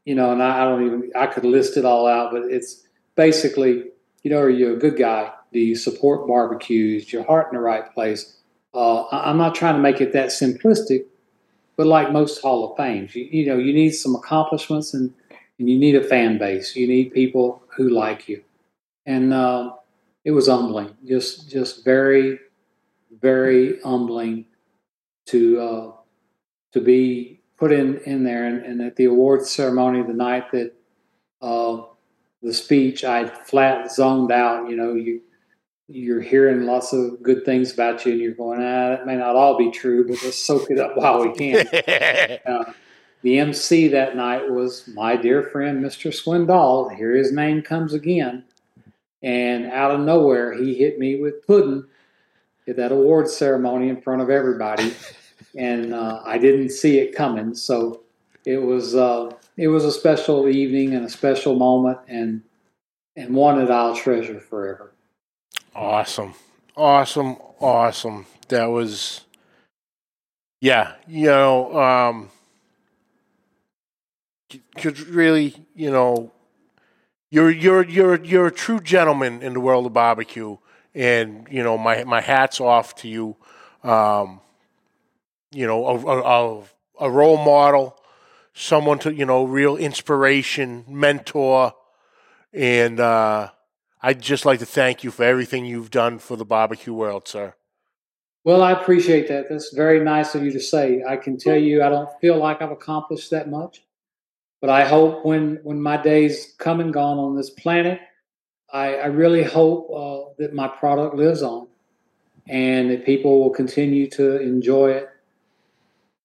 you 0.04 0.14
know, 0.14 0.32
and 0.32 0.42
I, 0.42 0.62
I 0.62 0.64
don't 0.64 0.86
even 0.86 1.10
I 1.14 1.26
could 1.26 1.44
list 1.44 1.76
it 1.76 1.84
all 1.84 2.06
out, 2.06 2.32
but 2.32 2.42
it's 2.44 2.86
basically, 3.16 3.84
you 4.22 4.30
know, 4.30 4.40
are 4.40 4.50
you 4.50 4.74
a 4.74 4.78
good 4.78 4.96
guy? 4.96 5.32
Do 5.52 5.60
you 5.60 5.76
support 5.76 6.26
barbecues? 6.26 7.12
Your 7.12 7.24
heart 7.24 7.48
in 7.52 7.56
the 7.56 7.62
right 7.62 7.92
place? 7.92 8.36
Uh, 8.74 9.04
I'm 9.10 9.36
not 9.36 9.54
trying 9.54 9.74
to 9.74 9.80
make 9.80 10.00
it 10.00 10.12
that 10.14 10.30
simplistic, 10.30 11.04
but 11.76 11.86
like 11.86 12.10
most 12.10 12.40
Hall 12.40 12.70
of 12.70 12.76
Fames, 12.76 13.14
you, 13.14 13.24
you 13.24 13.46
know, 13.46 13.58
you 13.58 13.72
need 13.74 13.90
some 13.90 14.14
accomplishments 14.14 14.94
and, 14.94 15.12
and 15.58 15.68
you 15.68 15.78
need 15.78 15.94
a 15.94 16.02
fan 16.02 16.38
base. 16.38 16.74
You 16.74 16.88
need 16.88 17.12
people 17.12 17.62
who 17.76 17.90
like 17.90 18.28
you, 18.28 18.42
and 19.04 19.32
uh, 19.34 19.72
it 20.24 20.30
was 20.30 20.48
humbling, 20.48 20.96
just 21.06 21.50
just 21.50 21.84
very, 21.84 22.38
very 23.20 23.78
humbling 23.82 24.46
to 25.26 25.60
uh, 25.60 25.92
to 26.72 26.80
be 26.80 27.41
put 27.62 27.70
in 27.70 27.98
in 27.98 28.24
there. 28.24 28.44
And, 28.44 28.64
and 28.64 28.82
at 28.82 28.96
the 28.96 29.04
awards 29.04 29.48
ceremony, 29.48 30.02
the 30.02 30.12
night 30.12 30.50
that 30.50 30.72
uh, 31.40 31.82
the 32.42 32.52
speech, 32.52 33.04
I 33.04 33.28
flat 33.28 33.92
zoned 33.92 34.32
out. 34.32 34.68
You 34.68 34.74
know, 34.74 34.94
you 34.94 35.20
you're 35.86 36.20
hearing 36.20 36.66
lots 36.66 36.92
of 36.92 37.22
good 37.22 37.44
things 37.44 37.72
about 37.72 38.04
you, 38.04 38.12
and 38.12 38.20
you're 38.20 38.34
going, 38.34 38.58
ah, 38.58 38.88
that 38.88 39.06
may 39.06 39.14
not 39.14 39.36
all 39.36 39.56
be 39.56 39.70
true, 39.70 40.08
but 40.08 40.20
let's 40.24 40.40
soak 40.40 40.72
it 40.72 40.80
up 40.80 40.96
while 40.96 41.20
we 41.20 41.32
can. 41.34 41.68
uh, 42.46 42.72
the 43.22 43.38
MC 43.38 43.86
that 43.88 44.16
night 44.16 44.50
was 44.50 44.88
my 44.88 45.14
dear 45.14 45.44
friend, 45.44 45.84
Mr. 45.84 46.10
Swindoll. 46.10 46.92
Here 46.96 47.14
his 47.14 47.30
name 47.30 47.62
comes 47.62 47.94
again. 47.94 48.42
And 49.22 49.66
out 49.66 49.92
of 49.92 50.00
nowhere, 50.00 50.52
he 50.52 50.74
hit 50.74 50.98
me 50.98 51.20
with 51.20 51.46
pudding 51.46 51.84
at 52.66 52.74
that 52.74 52.90
award 52.90 53.28
ceremony 53.28 53.88
in 53.88 54.00
front 54.00 54.20
of 54.20 54.30
everybody. 54.30 54.92
and 55.56 55.94
uh, 55.94 56.22
I 56.24 56.38
didn't 56.38 56.70
see 56.70 56.98
it 56.98 57.14
coming. 57.14 57.54
So 57.54 58.02
it 58.44 58.58
was 58.58 58.94
uh, 58.94 59.32
it 59.56 59.68
was 59.68 59.84
a 59.84 59.92
special 59.92 60.48
evening 60.48 60.94
and 60.94 61.04
a 61.04 61.10
special 61.10 61.56
moment, 61.56 61.98
and 62.08 62.42
and 63.16 63.34
one 63.34 63.58
that 63.58 63.70
I'll 63.70 63.96
treasure 63.96 64.40
forever. 64.40 64.92
Awesome, 65.74 66.34
awesome, 66.76 67.36
awesome. 67.60 68.26
That 68.48 68.66
was, 68.66 69.22
yeah, 70.60 70.94
you 71.08 71.26
know, 71.26 71.78
um, 71.78 72.30
could 74.76 75.00
really, 75.00 75.54
you 75.74 75.90
know, 75.90 76.32
you're 77.30 77.50
you're 77.50 77.84
you're 77.84 78.22
you're 78.22 78.46
a 78.48 78.52
true 78.52 78.80
gentleman 78.80 79.42
in 79.42 79.54
the 79.54 79.60
world 79.60 79.86
of 79.86 79.94
barbecue, 79.94 80.58
and 80.94 81.46
you 81.50 81.62
know, 81.62 81.78
my 81.78 82.04
my 82.04 82.20
hats 82.20 82.60
off 82.60 82.94
to 82.96 83.08
you. 83.08 83.36
Um, 83.82 84.41
you 85.52 85.66
know, 85.66 85.86
a, 85.86 86.20
a, 86.20 87.06
a 87.06 87.10
role 87.10 87.38
model, 87.38 87.96
someone 88.54 88.98
to 89.00 89.14
you 89.14 89.26
know, 89.26 89.44
real 89.44 89.76
inspiration, 89.76 90.84
mentor, 90.88 91.74
and. 92.52 93.00
uh 93.00 93.50
I'd 94.04 94.20
just 94.20 94.44
like 94.44 94.58
to 94.58 94.66
thank 94.66 95.04
you 95.04 95.12
for 95.12 95.22
everything 95.22 95.64
you've 95.64 95.92
done 95.92 96.18
for 96.18 96.36
the 96.36 96.44
barbecue 96.44 96.92
world, 96.92 97.28
sir. 97.28 97.54
Well, 98.42 98.60
I 98.60 98.72
appreciate 98.72 99.28
that. 99.28 99.48
That's 99.48 99.72
very 99.72 100.00
nice 100.00 100.34
of 100.34 100.42
you 100.42 100.50
to 100.50 100.58
say. 100.60 101.04
I 101.08 101.16
can 101.16 101.38
tell 101.38 101.56
you 101.56 101.84
I 101.84 101.88
don't 101.88 102.10
feel 102.20 102.36
like 102.36 102.60
I've 102.60 102.72
accomplished 102.72 103.30
that 103.30 103.48
much, 103.48 103.84
but 104.60 104.70
I 104.70 104.84
hope 104.84 105.24
when 105.24 105.60
when 105.62 105.80
my 105.80 105.96
days 106.02 106.52
come 106.58 106.80
and 106.80 106.92
gone 106.92 107.18
on 107.18 107.36
this 107.36 107.50
planet, 107.50 108.00
I, 108.72 108.96
I 108.96 109.06
really 109.06 109.44
hope 109.44 109.88
uh, 109.94 110.34
that 110.38 110.52
my 110.52 110.66
product 110.66 111.14
lives 111.14 111.42
on, 111.44 111.68
and 112.48 112.90
that 112.90 113.06
people 113.06 113.38
will 113.40 113.50
continue 113.50 114.10
to 114.10 114.42
enjoy 114.42 114.90
it. 114.90 115.10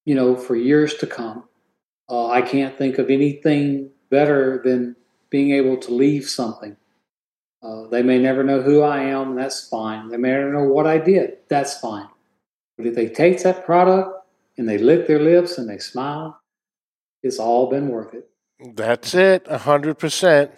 You 0.07 0.15
know, 0.15 0.35
for 0.35 0.55
years 0.55 0.95
to 0.95 1.07
come. 1.07 1.43
Uh, 2.09 2.27
I 2.29 2.41
can't 2.41 2.77
think 2.77 2.97
of 2.97 3.09
anything 3.09 3.91
better 4.09 4.61
than 4.63 4.95
being 5.29 5.51
able 5.51 5.77
to 5.77 5.93
leave 5.93 6.25
something 6.29 6.77
uh, 7.63 7.87
they 7.87 8.03
may 8.03 8.19
never 8.19 8.43
know 8.43 8.61
who 8.61 8.81
I 8.81 9.03
am, 9.03 9.31
and 9.31 9.37
that's 9.37 9.67
fine. 9.67 10.09
They 10.09 10.17
may 10.17 10.31
never 10.31 10.53
know 10.53 10.63
what 10.63 10.87
I 10.87 10.97
did, 10.99 11.37
that's 11.49 11.79
fine. 11.79 12.07
But 12.77 12.85
if 12.85 12.95
they 12.95 13.09
taste 13.09 13.43
that 13.43 13.65
product 13.65 14.11
and 14.57 14.69
they 14.69 14.77
lick 14.77 15.07
their 15.07 15.19
lips 15.19 15.57
and 15.57 15.67
they 15.67 15.79
smile, 15.79 16.39
it's 17.23 17.39
all 17.39 17.69
been 17.69 17.89
worth 17.89 18.13
it. 18.13 18.29
That's 18.75 19.13
it, 19.15 19.47
a 19.49 19.57
hundred 19.57 19.97
percent. 19.97 20.51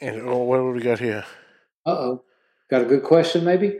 And 0.00 0.20
oh, 0.22 0.38
what 0.38 0.58
do 0.58 0.70
we 0.72 0.80
got 0.80 0.98
here? 0.98 1.24
Uh 1.86 1.90
oh, 1.90 2.24
got 2.70 2.82
a 2.82 2.86
good 2.86 3.04
question, 3.04 3.44
maybe. 3.44 3.78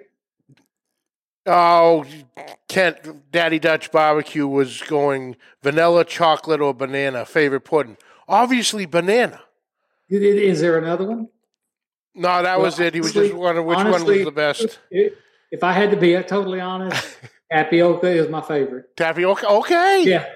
Oh, 1.47 2.05
Kent, 2.69 3.31
Daddy 3.33 3.59
Dutch 3.59 3.91
Barbecue 3.91 4.47
was 4.47 4.81
going 4.83 5.37
vanilla, 5.63 6.05
chocolate, 6.05 6.61
or 6.61 6.73
banana. 6.73 7.25
Favorite 7.25 7.63
pudding? 7.63 7.97
Obviously, 8.29 8.87
banana. 8.87 9.41
Is 10.09 10.61
there 10.61 10.79
another 10.79 11.05
one? 11.05 11.29
No, 12.15 12.43
that 12.43 12.57
well, 12.57 12.67
was 12.67 12.79
it. 12.79 12.95
He 12.95 13.01
was 13.01 13.13
just 13.13 13.35
wondering 13.35 13.67
which 13.67 13.79
honestly, 13.79 14.19
one 14.19 14.19
was 14.19 14.25
the 14.25 14.33
best. 14.33 14.79
If 14.91 15.65
I 15.65 15.73
had 15.73 15.91
to 15.91 15.97
be 15.97 16.15
totally 16.23 16.61
honest, 16.61 17.17
tapioca 17.53 18.09
is 18.09 18.29
my 18.29 18.41
favorite. 18.41 18.97
Tapioca, 18.97 19.49
okay. 19.49 20.05
Yeah, 20.07 20.27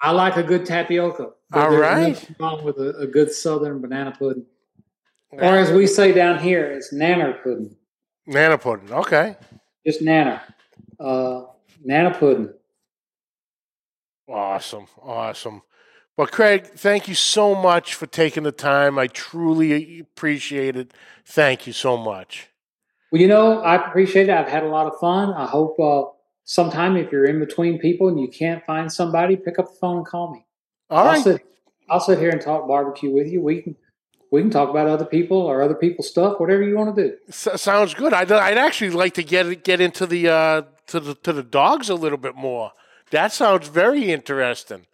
I 0.00 0.12
like 0.12 0.36
a 0.36 0.42
good 0.42 0.64
tapioca. 0.64 1.30
All 1.52 1.76
right. 1.76 2.30
Wrong 2.38 2.64
with 2.64 2.78
a, 2.78 2.96
a, 2.98 3.06
good 3.06 3.30
southern 3.30 3.80
banana 3.80 4.12
pudding, 4.16 4.46
or 5.30 5.42
as 5.42 5.70
we 5.70 5.86
say 5.86 6.12
down 6.12 6.38
here, 6.40 6.70
it's 6.72 6.92
nanner 6.92 7.40
pudding. 7.42 7.76
Nana 8.26 8.58
pudding, 8.58 8.92
okay. 8.92 9.36
Just 9.86 10.02
Nana. 10.02 10.42
uh, 11.00 11.42
nana 11.84 12.16
pudding. 12.18 12.50
Awesome, 14.28 14.86
awesome. 15.02 15.62
Well, 16.16 16.26
Craig, 16.28 16.66
thank 16.66 17.08
you 17.08 17.14
so 17.14 17.54
much 17.54 17.94
for 17.94 18.06
taking 18.06 18.44
the 18.44 18.52
time. 18.52 18.98
I 18.98 19.08
truly 19.08 20.00
appreciate 20.00 20.76
it. 20.76 20.94
Thank 21.26 21.66
you 21.66 21.72
so 21.72 21.96
much. 21.96 22.48
Well, 23.10 23.20
you 23.20 23.28
know, 23.28 23.60
I 23.60 23.74
appreciate 23.76 24.28
it. 24.28 24.32
I've 24.32 24.48
had 24.48 24.62
a 24.62 24.68
lot 24.68 24.86
of 24.86 24.98
fun. 24.98 25.34
I 25.34 25.46
hope 25.46 25.78
uh, 25.78 26.04
sometime 26.44 26.96
if 26.96 27.12
you're 27.12 27.26
in 27.26 27.38
between 27.40 27.78
people 27.78 28.08
and 28.08 28.18
you 28.18 28.28
can't 28.28 28.64
find 28.64 28.90
somebody, 28.92 29.36
pick 29.36 29.58
up 29.58 29.66
the 29.68 29.76
phone 29.80 29.98
and 29.98 30.06
call 30.06 30.32
me. 30.32 30.46
All 30.88 30.98
I'll 31.00 31.12
right. 31.12 31.22
Sit, 31.22 31.42
I'll 31.90 32.00
sit 32.00 32.18
here 32.18 32.30
and 32.30 32.40
talk 32.40 32.66
barbecue 32.66 33.10
with 33.10 33.28
you. 33.28 33.42
We 33.42 33.62
can 33.62 33.76
we 34.34 34.42
can 34.42 34.50
talk 34.50 34.68
about 34.68 34.88
other 34.88 35.04
people 35.04 35.38
or 35.38 35.62
other 35.62 35.76
people's 35.76 36.08
stuff, 36.08 36.40
whatever 36.40 36.64
you 36.64 36.76
want 36.76 36.96
to 36.96 37.08
do. 37.08 37.16
Sounds 37.30 37.94
good. 37.94 38.12
I'd, 38.12 38.32
I'd 38.32 38.58
actually 38.58 38.90
like 38.90 39.14
to 39.14 39.22
get 39.22 39.62
get 39.62 39.80
into 39.80 40.06
the 40.06 40.28
uh, 40.28 40.62
to 40.88 40.98
the 40.98 41.14
to 41.14 41.32
the 41.32 41.44
dogs 41.44 41.88
a 41.88 41.94
little 41.94 42.18
bit 42.18 42.34
more. 42.34 42.72
That 43.12 43.32
sounds 43.32 43.68
very 43.68 44.10
interesting. 44.10 44.86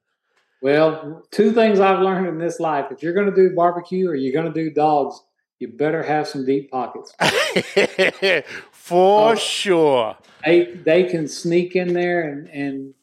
Well, 0.60 1.22
two 1.30 1.52
things 1.52 1.80
I've 1.80 2.00
learned 2.00 2.26
in 2.26 2.38
this 2.38 2.60
life: 2.60 2.92
if 2.92 3.02
you're 3.02 3.14
going 3.14 3.30
to 3.30 3.34
do 3.34 3.54
barbecue 3.56 4.10
or 4.10 4.14
you're 4.14 4.34
going 4.34 4.52
to 4.52 4.62
do 4.62 4.70
dogs, 4.70 5.18
you 5.58 5.68
better 5.68 6.02
have 6.02 6.28
some 6.28 6.44
deep 6.44 6.70
pockets. 6.70 7.14
For 8.72 9.32
uh, 9.32 9.36
sure. 9.36 10.18
They 10.44 10.64
they 10.64 11.04
can 11.04 11.28
sneak 11.28 11.76
in 11.76 11.94
there, 11.94 12.28
and 12.28 12.46
and 12.50 12.94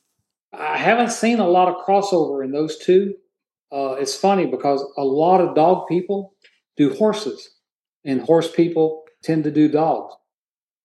I 0.54 0.78
haven't 0.78 1.10
seen 1.10 1.40
a 1.40 1.48
lot 1.48 1.68
of 1.68 1.84
crossover 1.84 2.46
in 2.46 2.52
those 2.52 2.78
two. 2.78 3.16
Uh, 3.72 3.96
it's 4.00 4.16
funny 4.16 4.46
because 4.46 4.84
a 4.98 5.04
lot 5.04 5.42
of 5.42 5.56
dog 5.56 5.88
people 5.88 6.34
do 6.78 6.94
horses, 6.94 7.50
and 8.06 8.22
horse 8.22 8.50
people 8.50 9.04
tend 9.24 9.44
to 9.44 9.52
do 9.52 9.68
dogs. 9.68 10.14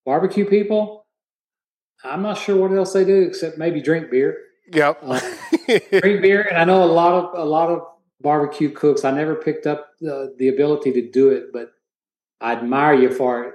Barbecue 0.05 0.45
people, 0.45 1.07
I'm 2.05 2.22
not 2.22 2.39
sure 2.39 2.57
what 2.57 2.76
else 2.76 2.93
they 2.93 3.05
do 3.05 3.22
except 3.22 3.59
maybe 3.59 3.80
drink 3.80 4.11
beer. 4.11 4.37
Yep. 4.72 4.99
uh, 5.03 5.20
drink 6.01 6.22
beer, 6.22 6.43
and 6.43 6.59
I 6.59 6.64
know 6.64 6.83
a 6.83 6.87
lot 6.87 7.12
of 7.12 7.39
a 7.39 7.45
lot 7.45 7.70
of 7.70 7.83
barbecue 8.20 8.70
cooks. 8.70 9.05
I 9.05 9.11
never 9.11 9.35
picked 9.35 9.66
up 9.66 9.91
the, 10.01 10.35
the 10.39 10.49
ability 10.49 10.93
to 10.93 11.11
do 11.11 11.30
it, 11.30 11.53
but 11.53 11.72
I 12.41 12.53
admire 12.53 12.95
you 12.95 13.11
for 13.11 13.45
it. 13.45 13.55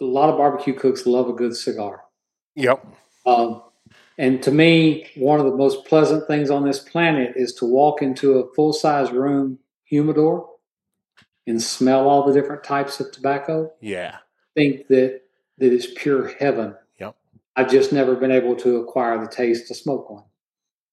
A 0.00 0.04
lot 0.04 0.30
of 0.30 0.36
barbecue 0.36 0.74
cooks 0.74 1.06
love 1.06 1.28
a 1.28 1.32
good 1.32 1.56
cigar. 1.56 2.02
Yep. 2.54 2.86
Um, 3.24 3.62
and 4.18 4.42
to 4.42 4.50
me, 4.50 5.08
one 5.16 5.40
of 5.40 5.46
the 5.46 5.56
most 5.56 5.84
pleasant 5.84 6.26
things 6.26 6.50
on 6.50 6.64
this 6.64 6.78
planet 6.78 7.34
is 7.36 7.52
to 7.54 7.66
walk 7.66 8.02
into 8.02 8.38
a 8.38 8.54
full 8.54 8.72
size 8.72 9.10
room 9.10 9.58
humidor 9.84 10.48
and 11.46 11.62
smell 11.62 12.08
all 12.08 12.26
the 12.26 12.32
different 12.32 12.64
types 12.64 12.98
of 12.98 13.12
tobacco. 13.12 13.72
Yeah. 13.80 14.18
Think 14.54 14.88
that 14.88 15.22
that 15.58 15.72
is 15.72 15.86
pure 15.86 16.28
heaven 16.28 16.74
Yep. 16.98 17.16
I've 17.56 17.70
just 17.70 17.92
never 17.92 18.16
been 18.16 18.30
able 18.30 18.56
to 18.56 18.76
acquire 18.76 19.18
the 19.20 19.28
taste 19.28 19.68
to 19.68 19.74
smoke 19.74 20.10
one. 20.10 20.24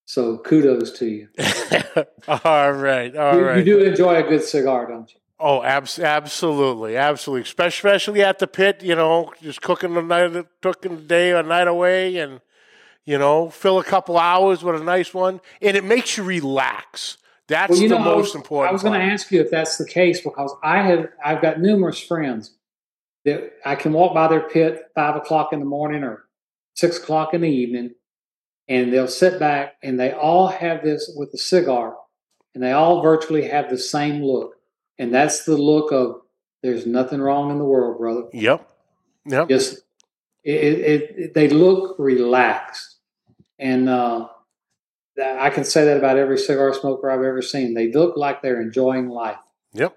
So 0.05 0.37
kudos 0.39 0.91
to 0.99 1.05
you. 1.07 1.29
all 2.27 2.73
right, 2.73 3.15
all 3.15 3.35
you, 3.35 3.45
right. 3.45 3.57
you, 3.57 3.63
do 3.63 3.79
enjoy 3.79 4.15
a 4.15 4.23
good 4.23 4.43
cigar, 4.43 4.87
don't 4.87 5.11
you? 5.13 5.19
Oh, 5.39 5.63
abs- 5.63 5.99
absolutely, 5.99 6.95
absolutely. 6.97 7.49
Especially 7.65 8.21
at 8.21 8.39
the 8.39 8.47
pit, 8.47 8.83
you 8.83 8.95
know, 8.95 9.33
just 9.41 9.61
cooking 9.61 9.93
the 9.93 10.01
night, 10.01 10.45
cooking 10.61 10.97
the 10.97 11.01
day 11.01 11.31
or 11.31 11.43
night 11.43 11.67
away, 11.67 12.17
and 12.17 12.41
you 13.05 13.17
know, 13.17 13.49
fill 13.49 13.79
a 13.79 13.83
couple 13.83 14.17
hours 14.17 14.63
with 14.63 14.79
a 14.79 14.83
nice 14.83 15.13
one, 15.13 15.41
and 15.61 15.75
it 15.75 15.83
makes 15.83 16.17
you 16.17 16.23
relax. 16.23 17.17
That's 17.47 17.71
well, 17.71 17.81
you 17.81 17.89
the 17.89 17.99
most 17.99 18.27
was, 18.27 18.35
important. 18.35 18.69
I 18.69 18.73
was 18.73 18.83
going 18.83 18.99
to 18.99 19.05
ask 19.05 19.29
you 19.31 19.41
if 19.41 19.51
that's 19.51 19.77
the 19.77 19.85
case 19.85 20.21
because 20.21 20.53
I 20.63 20.81
have 20.81 21.09
I've 21.23 21.41
got 21.41 21.59
numerous 21.59 21.99
friends 21.99 22.55
that 23.25 23.53
I 23.65 23.75
can 23.75 23.93
walk 23.93 24.13
by 24.13 24.27
their 24.27 24.47
pit 24.49 24.83
five 24.95 25.15
o'clock 25.15 25.51
in 25.53 25.59
the 25.59 25.65
morning 25.65 26.03
or 26.03 26.25
six 26.75 26.97
o'clock 26.97 27.33
in 27.33 27.41
the 27.41 27.49
evening, 27.49 27.91
and 28.67 28.93
they'll 28.93 29.07
sit 29.07 29.39
back 29.39 29.75
and 29.83 29.99
they 29.99 30.11
all 30.13 30.47
have 30.47 30.83
this 30.83 31.11
with 31.15 31.33
a 31.33 31.37
cigar, 31.37 31.95
and 32.53 32.63
they 32.63 32.71
all 32.71 33.01
virtually 33.01 33.47
have 33.47 33.69
the 33.69 33.77
same 33.77 34.23
look. 34.23 34.55
And 34.97 35.13
that's 35.13 35.43
the 35.43 35.57
look 35.57 35.91
of 35.91 36.21
there's 36.61 36.85
nothing 36.85 37.19
wrong 37.19 37.51
in 37.51 37.57
the 37.57 37.65
world, 37.65 37.97
brother. 37.97 38.23
Yep. 38.31 38.69
Yep. 39.25 39.49
Just 39.49 39.83
it, 40.43 40.51
it, 40.53 41.15
it 41.17 41.33
they 41.33 41.49
look 41.49 41.95
relaxed, 41.97 42.92
and 43.59 43.89
uh, 43.89 44.27
I 45.21 45.49
can 45.49 45.63
say 45.63 45.85
that 45.85 45.97
about 45.97 46.17
every 46.17 46.37
cigar 46.37 46.73
smoker 46.73 47.09
I've 47.09 47.23
ever 47.23 47.41
seen. 47.41 47.73
They 47.73 47.91
look 47.91 48.17
like 48.17 48.41
they're 48.41 48.61
enjoying 48.61 49.09
life. 49.09 49.37
Yep. 49.73 49.95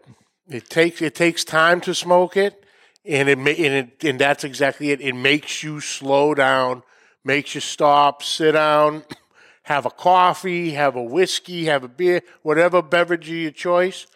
It 0.48 0.70
takes 0.70 1.02
it 1.02 1.14
takes 1.14 1.44
time 1.44 1.80
to 1.82 1.94
smoke 1.94 2.36
it, 2.36 2.64
and 3.04 3.28
it, 3.28 3.38
and 3.38 3.48
it 3.48 4.04
and 4.04 4.18
that's 4.18 4.44
exactly 4.44 4.90
it. 4.90 5.00
It 5.00 5.14
makes 5.14 5.62
you 5.62 5.80
slow 5.80 6.34
down, 6.34 6.82
makes 7.24 7.54
you 7.54 7.61
stop, 7.61 8.22
sit 8.22 8.52
down, 8.52 9.04
have 9.64 9.86
a 9.86 9.90
coffee, 9.90 10.70
have 10.72 10.94
a 10.94 11.02
whiskey, 11.02 11.64
have 11.64 11.82
a 11.82 11.88
beer, 11.88 12.22
whatever 12.42 12.80
beverage 12.80 13.28
of 13.28 13.34
your 13.34 13.50
choice. 13.50 14.07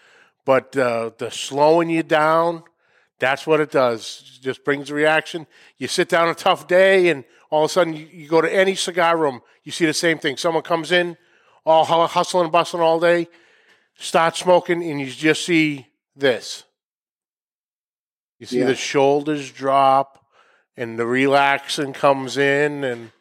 But 0.44 0.76
uh, 0.76 1.10
the 1.18 1.30
slowing 1.30 1.90
you 1.90 2.02
down, 2.02 2.62
that's 3.18 3.46
what 3.46 3.60
it 3.60 3.70
does. 3.70 4.22
It 4.36 4.42
just 4.42 4.64
brings 4.64 4.90
a 4.90 4.94
reaction. 4.94 5.46
You 5.78 5.88
sit 5.88 6.08
down 6.08 6.28
a 6.28 6.34
tough 6.34 6.68
day, 6.68 7.08
and 7.08 7.24
all 7.50 7.64
of 7.64 7.70
a 7.70 7.72
sudden 7.72 7.94
you, 7.94 8.06
you 8.10 8.28
go 8.28 8.40
to 8.40 8.52
any 8.52 8.74
cigar 8.74 9.16
room, 9.16 9.42
you 9.64 9.72
see 9.72 9.86
the 9.86 9.94
same 9.94 10.18
thing. 10.18 10.36
Someone 10.36 10.62
comes 10.62 10.92
in, 10.92 11.16
all 11.66 11.84
hustling 11.84 12.44
and 12.44 12.52
bustling 12.52 12.82
all 12.82 12.98
day, 13.00 13.28
start 13.96 14.36
smoking, 14.36 14.82
and 14.82 15.00
you 15.00 15.06
just 15.10 15.44
see 15.44 15.86
this. 16.16 16.64
You 18.38 18.46
see 18.46 18.60
Yeah. 18.60 18.66
the 18.66 18.74
shoulders 18.74 19.50
drop, 19.50 20.24
and 20.76 20.98
the 20.98 21.06
relaxing 21.06 21.92
comes 21.92 22.38
in, 22.38 22.84
and 22.84 23.12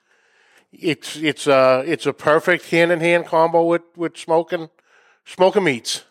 it's 0.72 1.18
it's 1.18 1.48
a 1.48 1.84
it's 1.86 2.06
a 2.06 2.14
perfect 2.14 2.70
hand 2.70 2.92
in 2.92 3.00
hand 3.00 3.26
combo 3.26 3.64
with 3.66 3.82
with 3.98 4.18
smoking 4.18 4.70
smoking 5.26 5.64
meats. 5.64 6.06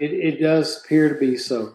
It, 0.00 0.12
it 0.12 0.40
does 0.40 0.82
appear 0.82 1.08
to 1.08 1.14
be 1.14 1.36
so. 1.36 1.74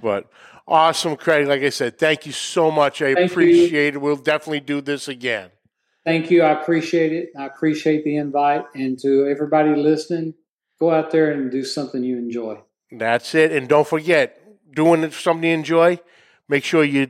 But 0.00 0.28
awesome, 0.66 1.16
Craig. 1.16 1.46
Like 1.46 1.62
I 1.62 1.70
said, 1.70 1.98
thank 1.98 2.26
you 2.26 2.32
so 2.32 2.70
much. 2.70 3.02
I 3.02 3.14
Thank 3.14 3.18
you. 3.18 3.24
appreciate 3.24 3.94
it. 3.94 3.98
We'll 4.00 4.16
definitely 4.16 4.60
do 4.60 4.80
this 4.80 5.08
again. 5.08 5.50
Thank 6.04 6.30
you. 6.30 6.42
I 6.42 6.60
appreciate 6.60 7.12
it. 7.12 7.30
I 7.38 7.46
appreciate 7.46 8.04
the 8.04 8.16
invite. 8.16 8.64
And 8.74 8.98
to 9.00 9.26
everybody 9.26 9.74
listening, 9.74 10.34
go 10.78 10.90
out 10.90 11.10
there 11.10 11.30
and 11.32 11.50
do 11.50 11.64
something 11.64 12.02
you 12.04 12.18
enjoy. 12.18 12.60
That's 12.92 13.34
it. 13.34 13.52
And 13.52 13.68
don't 13.68 13.86
forget, 13.88 14.38
doing 14.74 15.02
it 15.02 15.12
something 15.14 15.48
you 15.48 15.54
enjoy, 15.54 15.98
make 16.48 16.62
sure 16.64 16.84
you 16.84 17.08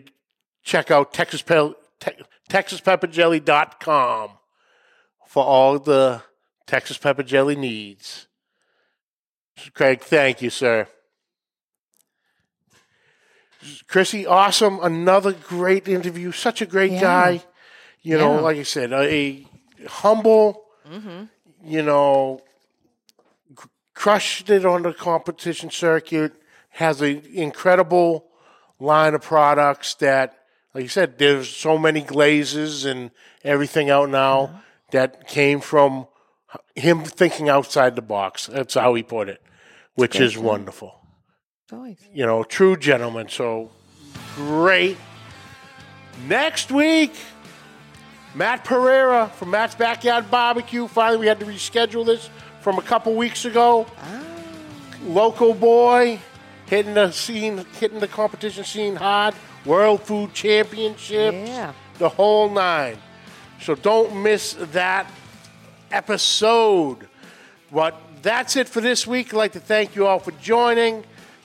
check 0.63 0.91
out 0.91 1.13
Texas 1.13 1.43
Pe- 1.43 1.73
Te- 2.01 2.23
TexasPepperJelly.com 2.49 4.31
for 5.27 5.45
all 5.45 5.79
the 5.79 6.23
Texas 6.67 6.97
Pepper 6.99 7.23
Jelly 7.23 7.57
needs. 7.57 8.29
Craig, 9.73 10.01
thank 10.01 10.41
you, 10.43 10.51
sir. 10.51 10.87
Chrissy, 13.89 14.27
awesome. 14.27 14.79
Another 14.83 15.33
great 15.33 15.89
interview. 15.89 16.33
Such 16.33 16.61
a 16.63 16.67
great 16.67 16.93
Yeah. 16.93 17.01
guy. 17.01 17.43
You 18.03 18.19
know, 18.19 18.35
Yeah. 18.35 18.41
like 18.41 18.57
I 18.59 18.63
said, 18.65 18.93
a, 18.93 19.03
a 19.05 19.47
humble, 19.89 20.65
Mm-hmm. 20.91 21.25
you 21.65 21.83
know, 21.83 22.43
cr- 23.57 23.69
crushed 23.95 24.51
it 24.51 24.67
on 24.67 24.83
the 24.83 24.93
competition 24.93 25.71
circuit, 25.71 26.33
has 26.71 27.01
an 27.01 27.23
incredible 27.33 28.27
line 28.79 29.15
of 29.15 29.23
products 29.23 29.95
that, 29.95 30.37
like 30.75 30.83
you 30.83 30.89
said, 30.89 31.19
there's 31.19 31.49
so 31.49 31.79
many 31.79 32.03
glazes 32.03 32.85
and 32.85 33.11
everything 33.43 33.89
out 33.89 34.11
now 34.11 34.61
that 34.91 35.27
came 35.27 35.61
from 35.61 36.07
him 36.75 37.03
thinking 37.05 37.49
outside 37.49 37.97
the 37.97 38.03
box. 38.03 38.47
That's 38.47 38.75
how 38.75 38.93
he 38.95 39.03
put 39.03 39.29
it, 39.31 39.41
which 39.95 40.21
is 40.21 40.37
wonderful. 40.37 41.01
Always. 41.73 41.97
You 42.13 42.27
know, 42.27 42.45
true 42.45 42.77
gentleman. 42.77 43.29
So 43.29 43.71
great. 44.37 44.97
Next 46.29 46.71
week, 46.71 47.13
Matt 48.35 48.65
Pereira 48.65 49.29
from 49.37 49.51
Matt's 49.51 49.75
Backyard 49.75 50.31
Barbecue. 50.31 50.87
Finally, 50.87 51.19
we 51.19 51.27
had 51.27 51.41
to 51.41 51.47
reschedule 51.47 52.05
this 52.05 52.29
from 52.61 52.79
a 52.79 52.83
couple 52.83 53.15
weeks 53.15 53.45
ago. 53.45 53.87
Ah. 53.99 54.21
Local 55.05 55.55
boy, 55.55 56.19
hitting 56.67 56.95
the 56.95 57.11
scene, 57.13 57.65
hitting 57.79 57.99
the 58.01 58.09
competition 58.09 58.65
scene 58.65 58.97
hard. 58.97 59.35
World 59.65 60.03
Food 60.03 60.35
Championships, 60.35 61.49
Yeah. 61.49 61.73
the 61.99 62.09
whole 62.11 62.51
nine. 62.51 62.99
So 63.63 63.75
don't 63.75 64.23
miss 64.23 64.53
that 64.73 65.11
episode. 65.91 67.09
But 67.73 67.99
that's 68.23 68.57
it 68.57 68.69
for 68.69 68.83
this 68.83 69.07
week. 69.07 69.33
I'd 69.33 69.39
like 69.39 69.53
to 69.53 69.61
thank 69.61 69.97
you 69.97 70.07
all 70.07 70.19
for 70.19 70.33
joining. 70.33 71.05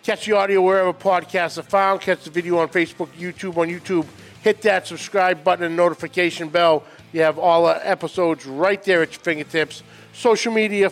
Catch 0.10 0.26
the 0.26 0.36
audio 0.36 0.60
wherever 0.64 0.92
podcasts 0.92 1.60
are 1.60 1.62
found. 1.62 2.02
Catch 2.02 2.24
the 2.24 2.32
video 2.32 2.58
on 2.58 2.68
Facebook, 2.70 3.10
YouTube. 3.10 3.58
On 3.58 3.68
YouTube, 3.68 4.08
hit 4.42 4.60
that 4.64 4.88
subscribe 4.88 5.44
button 5.44 5.66
and 5.66 5.78
notification 5.78 6.50
bell. 6.50 6.84
You 7.14 7.22
have 7.22 7.38
all 7.38 7.68
the 7.68 7.88
episodes 7.88 8.48
right 8.48 8.84
there 8.84 9.04
at 9.04 9.12
your 9.12 9.20
fingertips. 9.20 9.84
Social 10.14 10.52
media, 10.52 10.92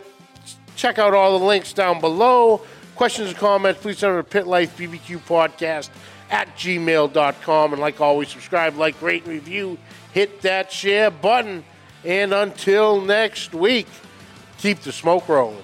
check 0.76 1.00
out 1.00 1.16
all 1.16 1.40
the 1.40 1.44
links 1.44 1.74
down 1.74 2.00
below. 2.00 2.62
Questions 2.96 3.30
and 3.30 3.38
comments, 3.40 3.82
please 3.82 3.98
send 3.98 4.14
them 4.14 4.24
to 4.24 4.30
Pit 4.30 4.46
Life 4.46 4.78
BBQ 4.78 5.18
Podcast 5.26 5.90
at 6.30 6.56
gmail.com. 6.56 7.74
And 7.74 7.82
like 7.82 8.00
always, 8.00 8.30
subscribe, 8.30 8.76
like, 8.76 9.02
rate, 9.02 9.24
and 9.24 9.34
review. 9.34 9.80
Hit 10.14 10.44
that 10.44 10.72
share 10.72 11.10
button. 11.10 11.64
And 12.06 12.36
until 12.36 13.02
next 13.02 13.56
week, 13.56 13.88
keep 14.60 14.82
the 14.82 14.92
smoke 14.92 15.28
rolling. 15.28 15.64